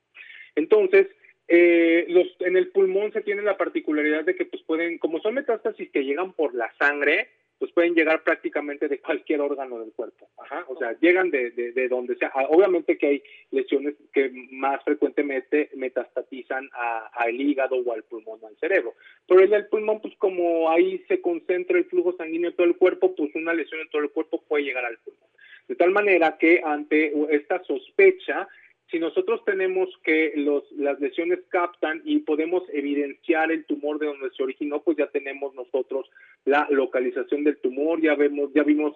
Entonces, 0.55 1.09
eh, 1.55 2.07
los, 2.09 2.26
en 2.40 2.57
el 2.57 2.68
pulmón 2.68 3.12
se 3.12 3.20
tiene 3.20 3.42
la 3.42 3.59
particularidad 3.59 4.24
de 4.24 4.34
que 4.34 4.46
pues 4.46 4.62
pueden, 4.62 4.96
como 4.96 5.20
son 5.20 5.34
metástasis 5.34 5.90
que 5.90 6.03
llegan 6.03 6.32
por 6.32 6.55
la 6.55 6.72
sangre, 6.78 7.28
pues 7.59 7.70
pueden 7.72 7.94
llegar 7.94 8.22
prácticamente 8.22 8.88
de 8.88 9.00
cualquier 9.00 9.42
órgano 9.42 9.78
del 9.78 9.92
cuerpo. 9.92 10.30
Ajá, 10.38 10.64
o 10.68 10.78
sea, 10.78 10.96
llegan 10.98 11.30
de, 11.30 11.50
de, 11.50 11.88
donde 11.88 12.16
sea. 12.16 12.32
Ah, 12.34 12.46
obviamente 12.48 12.96
que 12.96 13.07
hay 13.07 13.22
lesiones 13.50 13.96
que 14.14 14.30
más 14.50 14.82
frecuentemente 14.82 15.68
metastatizan 15.74 16.70
al 16.72 17.38
hígado 17.38 17.76
o 17.76 17.92
al 17.92 18.05
pulmón 18.05 18.38
o 18.40 18.46
al 18.46 18.57
cerebro. 18.57 18.94
Pero 19.28 19.42
en 19.42 19.53
el 19.53 19.66
pulmón, 19.66 20.00
pues 20.00 20.16
como 20.16 20.70
ahí 20.70 21.05
se 21.07 21.20
concentra 21.20 21.76
el 21.76 21.84
flujo 21.84 22.16
sanguíneo 22.16 22.48
en 22.48 22.57
todo 22.57 22.66
el 22.66 22.78
cuerpo, 22.78 23.14
pues 23.14 23.34
una 23.34 23.53
lesión 23.53 23.82
en 23.82 23.90
todo 23.90 24.00
el 24.00 24.11
cuerpo 24.11 24.42
puede 24.48 24.64
llegar 24.64 24.86
al 24.86 24.96
pulmón. 25.00 25.28
De 25.68 25.76
tal 25.76 25.90
manera 25.90 26.38
que 26.38 26.62
ante 26.64 27.12
esta 27.28 27.62
sospecha, 27.64 28.48
si 28.93 28.99
nosotros 28.99 29.43
tenemos 29.47 29.88
que 30.05 30.34
los, 30.36 30.70
las 30.72 31.01
lesiones 31.01 31.40
captan 31.49 32.03
y 32.05 32.18
podemos 32.18 32.62
evidenciar 32.72 33.51
el 33.51 33.64
tumor 33.64 33.99
de 33.99 34.07
donde 34.07 34.30
se 34.36 34.43
originó, 34.43 34.82
pues 34.82 34.99
ya 34.99 35.07
tenemos 35.07 35.55
nosotros 35.55 36.11
la 36.45 36.68
localización 36.70 37.43
del 37.43 37.57
tumor, 37.57 38.03
ya 38.03 38.14
vemos, 38.14 38.53
ya 38.55 38.62
vimos 38.62 38.95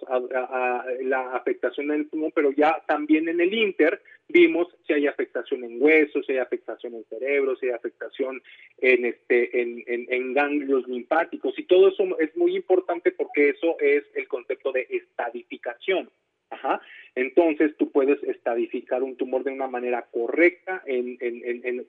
la 1.01 1.31
afectación 1.33 1.91
en 1.91 2.01
el 2.01 2.09
tumor, 2.09 2.31
pero 2.35 2.51
ya 2.51 2.83
también 2.87 3.27
en 3.27 3.41
el 3.41 3.51
Inter 3.51 3.99
vimos 4.29 4.67
si 4.85 4.93
hay 4.93 5.07
afectación 5.07 5.63
en 5.63 5.81
huesos, 5.81 6.25
si 6.27 6.33
hay 6.33 6.39
afectación 6.39 6.93
en 6.93 7.03
cerebro, 7.05 7.55
si 7.55 7.65
hay 7.65 7.71
afectación 7.71 8.41
en 8.77 9.05
este, 9.05 9.61
en, 9.61 9.83
en, 9.87 10.05
en 10.09 10.33
ganglios 10.33 10.87
linfáticos, 10.87 11.57
y 11.57 11.63
todo 11.63 11.87
eso 11.87 12.03
es 12.19 12.37
muy 12.37 12.55
importante 12.55 13.11
porque 13.11 13.49
eso 13.49 13.77
es 13.79 14.03
el 14.13 14.27
concepto 14.27 14.71
de 14.71 14.85
estadificación. 14.91 16.09
Ajá. 16.49 16.81
Entonces 17.15 17.75
tú 17.77 17.91
puedes 17.91 18.21
estadificar 18.23 19.03
un 19.03 19.17
tumor 19.17 19.43
de 19.43 19.51
una 19.51 19.67
manera 19.67 20.07
correcta 20.11 20.83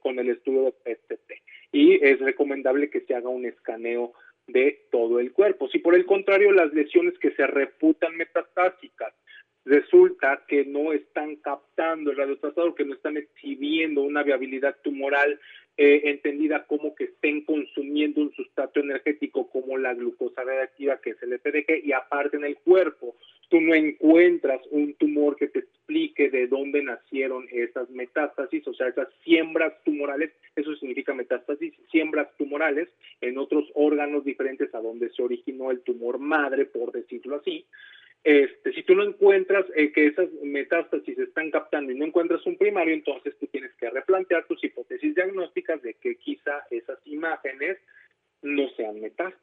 con 0.00 0.18
el 0.18 0.30
estudio 0.30 0.64
de 0.64 0.96
PST. 0.96 1.32
Y 1.72 2.04
es 2.04 2.18
recomendable 2.20 2.90
que 2.90 3.02
se 3.02 3.14
haga 3.14 3.28
un 3.28 3.44
escaneo 3.44 4.12
de 4.46 4.86
todo 4.90 5.20
el 5.20 5.32
cuerpo. 5.32 5.68
Si 5.68 5.78
por 5.78 5.94
el 5.94 6.06
contrario 6.06 6.52
las 6.52 6.72
lesiones 6.72 7.18
que 7.18 7.30
se 7.32 7.46
reputan 7.46 8.16
metastásicas 8.16 9.14
resulta 9.64 10.44
que 10.48 10.64
no 10.64 10.92
están 10.92 11.36
captando 11.36 12.10
el 12.10 12.16
radiotrasador, 12.16 12.74
que 12.74 12.86
no 12.86 12.94
están 12.94 13.18
exhibiendo 13.18 14.02
una 14.02 14.22
viabilidad 14.22 14.76
tumoral 14.82 15.38
eh, 15.76 16.02
entendida 16.10 16.64
como 16.64 16.94
que 16.94 17.04
estén 17.04 17.44
consumiendo 17.44 18.20
un 18.20 18.32
sustrato 18.34 18.80
energético 18.80 19.48
como 19.50 19.76
la 19.76 19.94
glucosa 19.94 20.42
reactiva, 20.42 21.00
que 21.00 21.10
es 21.10 21.22
el 21.22 21.38
FDG, 21.38 21.84
y 21.84 21.92
aparte 21.92 22.36
en 22.36 22.44
el 22.44 22.56
cuerpo 22.56 23.14
tú 23.48 23.60
no 23.60 23.74
encuentras 23.74 24.60
un 24.70 24.94
tumor 24.94 25.36
que 25.36 25.48
te 25.48 25.60
explique 25.60 26.30
de 26.30 26.46
dónde 26.46 26.82
nacieron 26.82 27.46
esas 27.50 27.88
metástasis, 27.90 28.66
o 28.68 28.74
sea, 28.74 28.88
esas 28.88 29.08
siembras 29.24 29.72
tumorales, 29.84 30.32
eso 30.54 30.74
significa 30.76 31.14
metástasis, 31.14 31.72
siembras 31.90 32.28
tumorales 32.36 32.88
en 33.20 33.38
otros 33.38 33.64
órganos 33.74 34.24
diferentes 34.24 34.74
a 34.74 34.80
donde 34.80 35.10
se 35.10 35.22
originó 35.22 35.70
el 35.70 35.80
tumor 35.80 36.18
madre, 36.18 36.66
por 36.66 36.92
decirlo 36.92 37.36
así. 37.36 37.64
Este, 38.24 38.72
si 38.72 38.82
tú 38.82 38.94
no 38.94 39.04
encuentras 39.04 39.64
eh, 39.74 39.92
que 39.92 40.06
esas 40.06 40.30
metástasis 40.42 41.16
se 41.16 41.22
están 41.22 41.50
captando 41.50 41.92
y 41.92 41.98
no 41.98 42.04
encuentras 42.04 42.44
un 42.46 42.56
primario, 42.56 42.92
entonces 42.92 43.34
tú 43.38 43.46
tienes 43.46 43.72
que 43.74 43.88
replantear 43.88 44.46
tus 44.46 44.62
hipótesis 44.62 45.14
diagnósticas 45.14 45.80
de 45.82 45.94
que 45.94 46.16
quizá 46.16 46.64
esas 46.70 46.98
imágenes 47.06 47.78
no 48.42 48.68
sean 48.76 49.00
metástasis. 49.00 49.37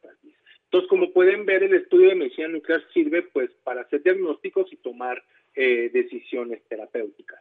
Entonces, 0.76 0.90
como 0.90 1.14
pueden 1.14 1.46
ver, 1.46 1.64
el 1.64 1.74
estudio 1.74 2.10
de 2.10 2.16
medicina 2.16 2.50
nuclear 2.50 2.82
sirve 2.94 3.22
pues 3.22 3.50
para 3.64 3.84
hacer 3.84 4.04
diagnósticos 4.04 4.74
y 4.74 4.76
tomar 4.76 5.24
eh, 5.56 5.90
decisiones 5.94 6.62
terapéuticas. 6.68 7.40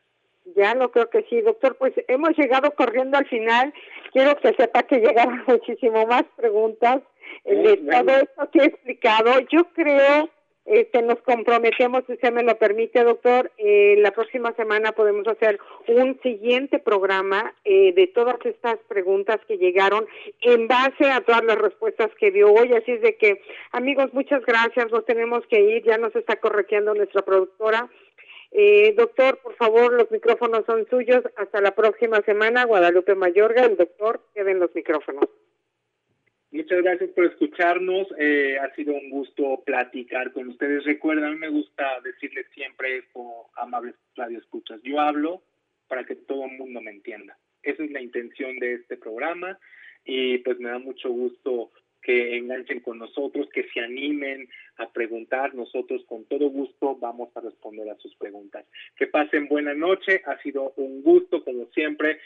Ya 0.54 0.72
lo 0.76 0.92
creo 0.92 1.10
que 1.10 1.24
sí, 1.28 1.40
doctor. 1.40 1.76
Pues 1.76 1.94
hemos 2.06 2.38
llegado 2.38 2.70
corriendo 2.76 3.18
al 3.18 3.26
final. 3.26 3.74
Quiero 4.12 4.36
que 4.36 4.54
sepa 4.54 4.84
que 4.84 4.98
llegaron 5.00 5.42
muchísimo 5.48 6.06
más 6.06 6.22
preguntas 6.36 7.02
de 7.44 7.76
todo 7.78 8.10
esto 8.10 8.50
que 8.52 8.58
he 8.60 8.66
explicado. 8.66 9.40
Yo 9.50 9.64
creo 9.74 10.30
este, 10.66 11.02
nos 11.02 11.20
comprometemos, 11.20 12.04
si 12.06 12.14
usted 12.14 12.32
me 12.32 12.42
lo 12.42 12.56
permite, 12.56 13.04
doctor, 13.04 13.52
eh, 13.58 13.96
la 13.98 14.12
próxima 14.12 14.54
semana 14.54 14.92
podemos 14.92 15.28
hacer 15.28 15.58
un 15.88 16.18
siguiente 16.22 16.78
programa 16.78 17.54
eh, 17.64 17.92
de 17.92 18.06
todas 18.06 18.36
estas 18.44 18.78
preguntas 18.88 19.40
que 19.46 19.58
llegaron 19.58 20.06
en 20.40 20.66
base 20.66 21.10
a 21.10 21.20
todas 21.20 21.44
las 21.44 21.58
respuestas 21.58 22.10
que 22.18 22.30
dio 22.30 22.50
hoy. 22.50 22.72
Así 22.72 22.92
es 22.92 23.02
de 23.02 23.16
que, 23.16 23.42
amigos, 23.72 24.14
muchas 24.14 24.42
gracias. 24.46 24.90
Nos 24.90 25.04
tenemos 25.04 25.46
que 25.48 25.60
ir. 25.60 25.84
Ya 25.84 25.98
nos 25.98 26.16
está 26.16 26.36
corrigiendo 26.36 26.94
nuestra 26.94 27.22
productora. 27.22 27.90
Eh, 28.50 28.94
doctor, 28.96 29.38
por 29.42 29.54
favor, 29.56 29.92
los 29.92 30.10
micrófonos 30.10 30.64
son 30.64 30.86
suyos. 30.88 31.24
Hasta 31.36 31.60
la 31.60 31.74
próxima 31.74 32.22
semana. 32.22 32.64
Guadalupe 32.64 33.14
Mayorga, 33.14 33.66
el 33.66 33.76
doctor, 33.76 34.22
queden 34.34 34.60
los 34.60 34.74
micrófonos. 34.74 35.28
Muchas 36.54 36.82
gracias 36.84 37.10
por 37.10 37.24
escucharnos. 37.24 38.06
Eh, 38.16 38.56
ha 38.60 38.72
sido 38.76 38.94
un 38.94 39.10
gusto 39.10 39.64
platicar 39.66 40.32
con 40.32 40.50
ustedes. 40.50 40.84
Recuerdan, 40.84 41.36
me 41.36 41.48
gusta 41.48 42.00
decirles 42.04 42.46
siempre 42.54 42.98
esto, 42.98 43.50
amables 43.56 43.96
escuchas. 44.38 44.80
Yo 44.84 45.00
hablo 45.00 45.42
para 45.88 46.04
que 46.04 46.14
todo 46.14 46.44
el 46.44 46.56
mundo 46.56 46.80
me 46.80 46.92
entienda. 46.92 47.36
Esa 47.60 47.82
es 47.82 47.90
la 47.90 48.00
intención 48.00 48.56
de 48.60 48.74
este 48.74 48.96
programa 48.96 49.58
y 50.04 50.38
pues 50.38 50.60
me 50.60 50.68
da 50.68 50.78
mucho 50.78 51.10
gusto 51.10 51.72
que 52.00 52.36
enganchen 52.36 52.78
con 52.78 53.00
nosotros, 53.00 53.48
que 53.52 53.66
se 53.70 53.80
animen 53.80 54.48
a 54.76 54.92
preguntar. 54.92 55.56
Nosotros 55.56 56.04
con 56.06 56.24
todo 56.26 56.50
gusto 56.50 56.94
vamos 56.94 57.36
a 57.36 57.40
responder 57.40 57.90
a 57.90 57.96
sus 57.96 58.14
preguntas. 58.14 58.64
Que 58.94 59.08
pasen 59.08 59.48
buena 59.48 59.74
noche. 59.74 60.22
Ha 60.24 60.40
sido 60.40 60.72
un 60.76 61.02
gusto, 61.02 61.42
como 61.42 61.66
siempre 61.72 62.20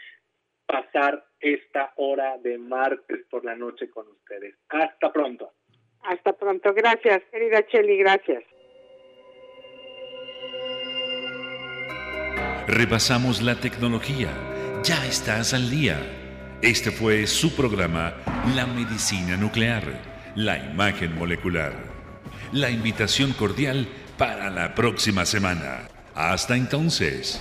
pasar 0.69 1.25
esta 1.41 1.93
hora 1.97 2.37
de 2.39 2.59
martes 2.59 3.25
por 3.31 3.45
la 3.45 3.57
noche 3.57 3.89
con 3.91 4.07
ustedes. 4.09 4.55
Hasta 4.69 5.11
pronto. 5.11 5.53
Hasta 6.03 6.33
pronto. 6.35 6.73
Gracias, 6.75 7.23
querida 7.33 7.67
Cheli, 7.67 7.97
gracias. 7.97 8.45
Repasamos 12.69 13.43
la 13.43 13.55
tecnología. 13.55 14.29
Ya 14.85 15.05
estás 15.07 15.55
al 15.55 15.71
día. 15.71 15.97
Este 16.61 16.91
fue 16.91 17.27
su 17.27 17.57
programa 17.57 18.15
La 18.55 18.67
Medicina 18.67 19.37
Nuclear, 19.37 19.85
la 20.37 20.59
imagen 20.59 21.17
molecular. 21.17 21.73
La 22.53 22.71
invitación 22.71 23.33
cordial 23.33 23.89
para 24.19 24.51
la 24.51 24.75
próxima 24.75 25.25
semana. 25.25 25.89
Hasta 26.15 26.57
entonces. 26.57 27.41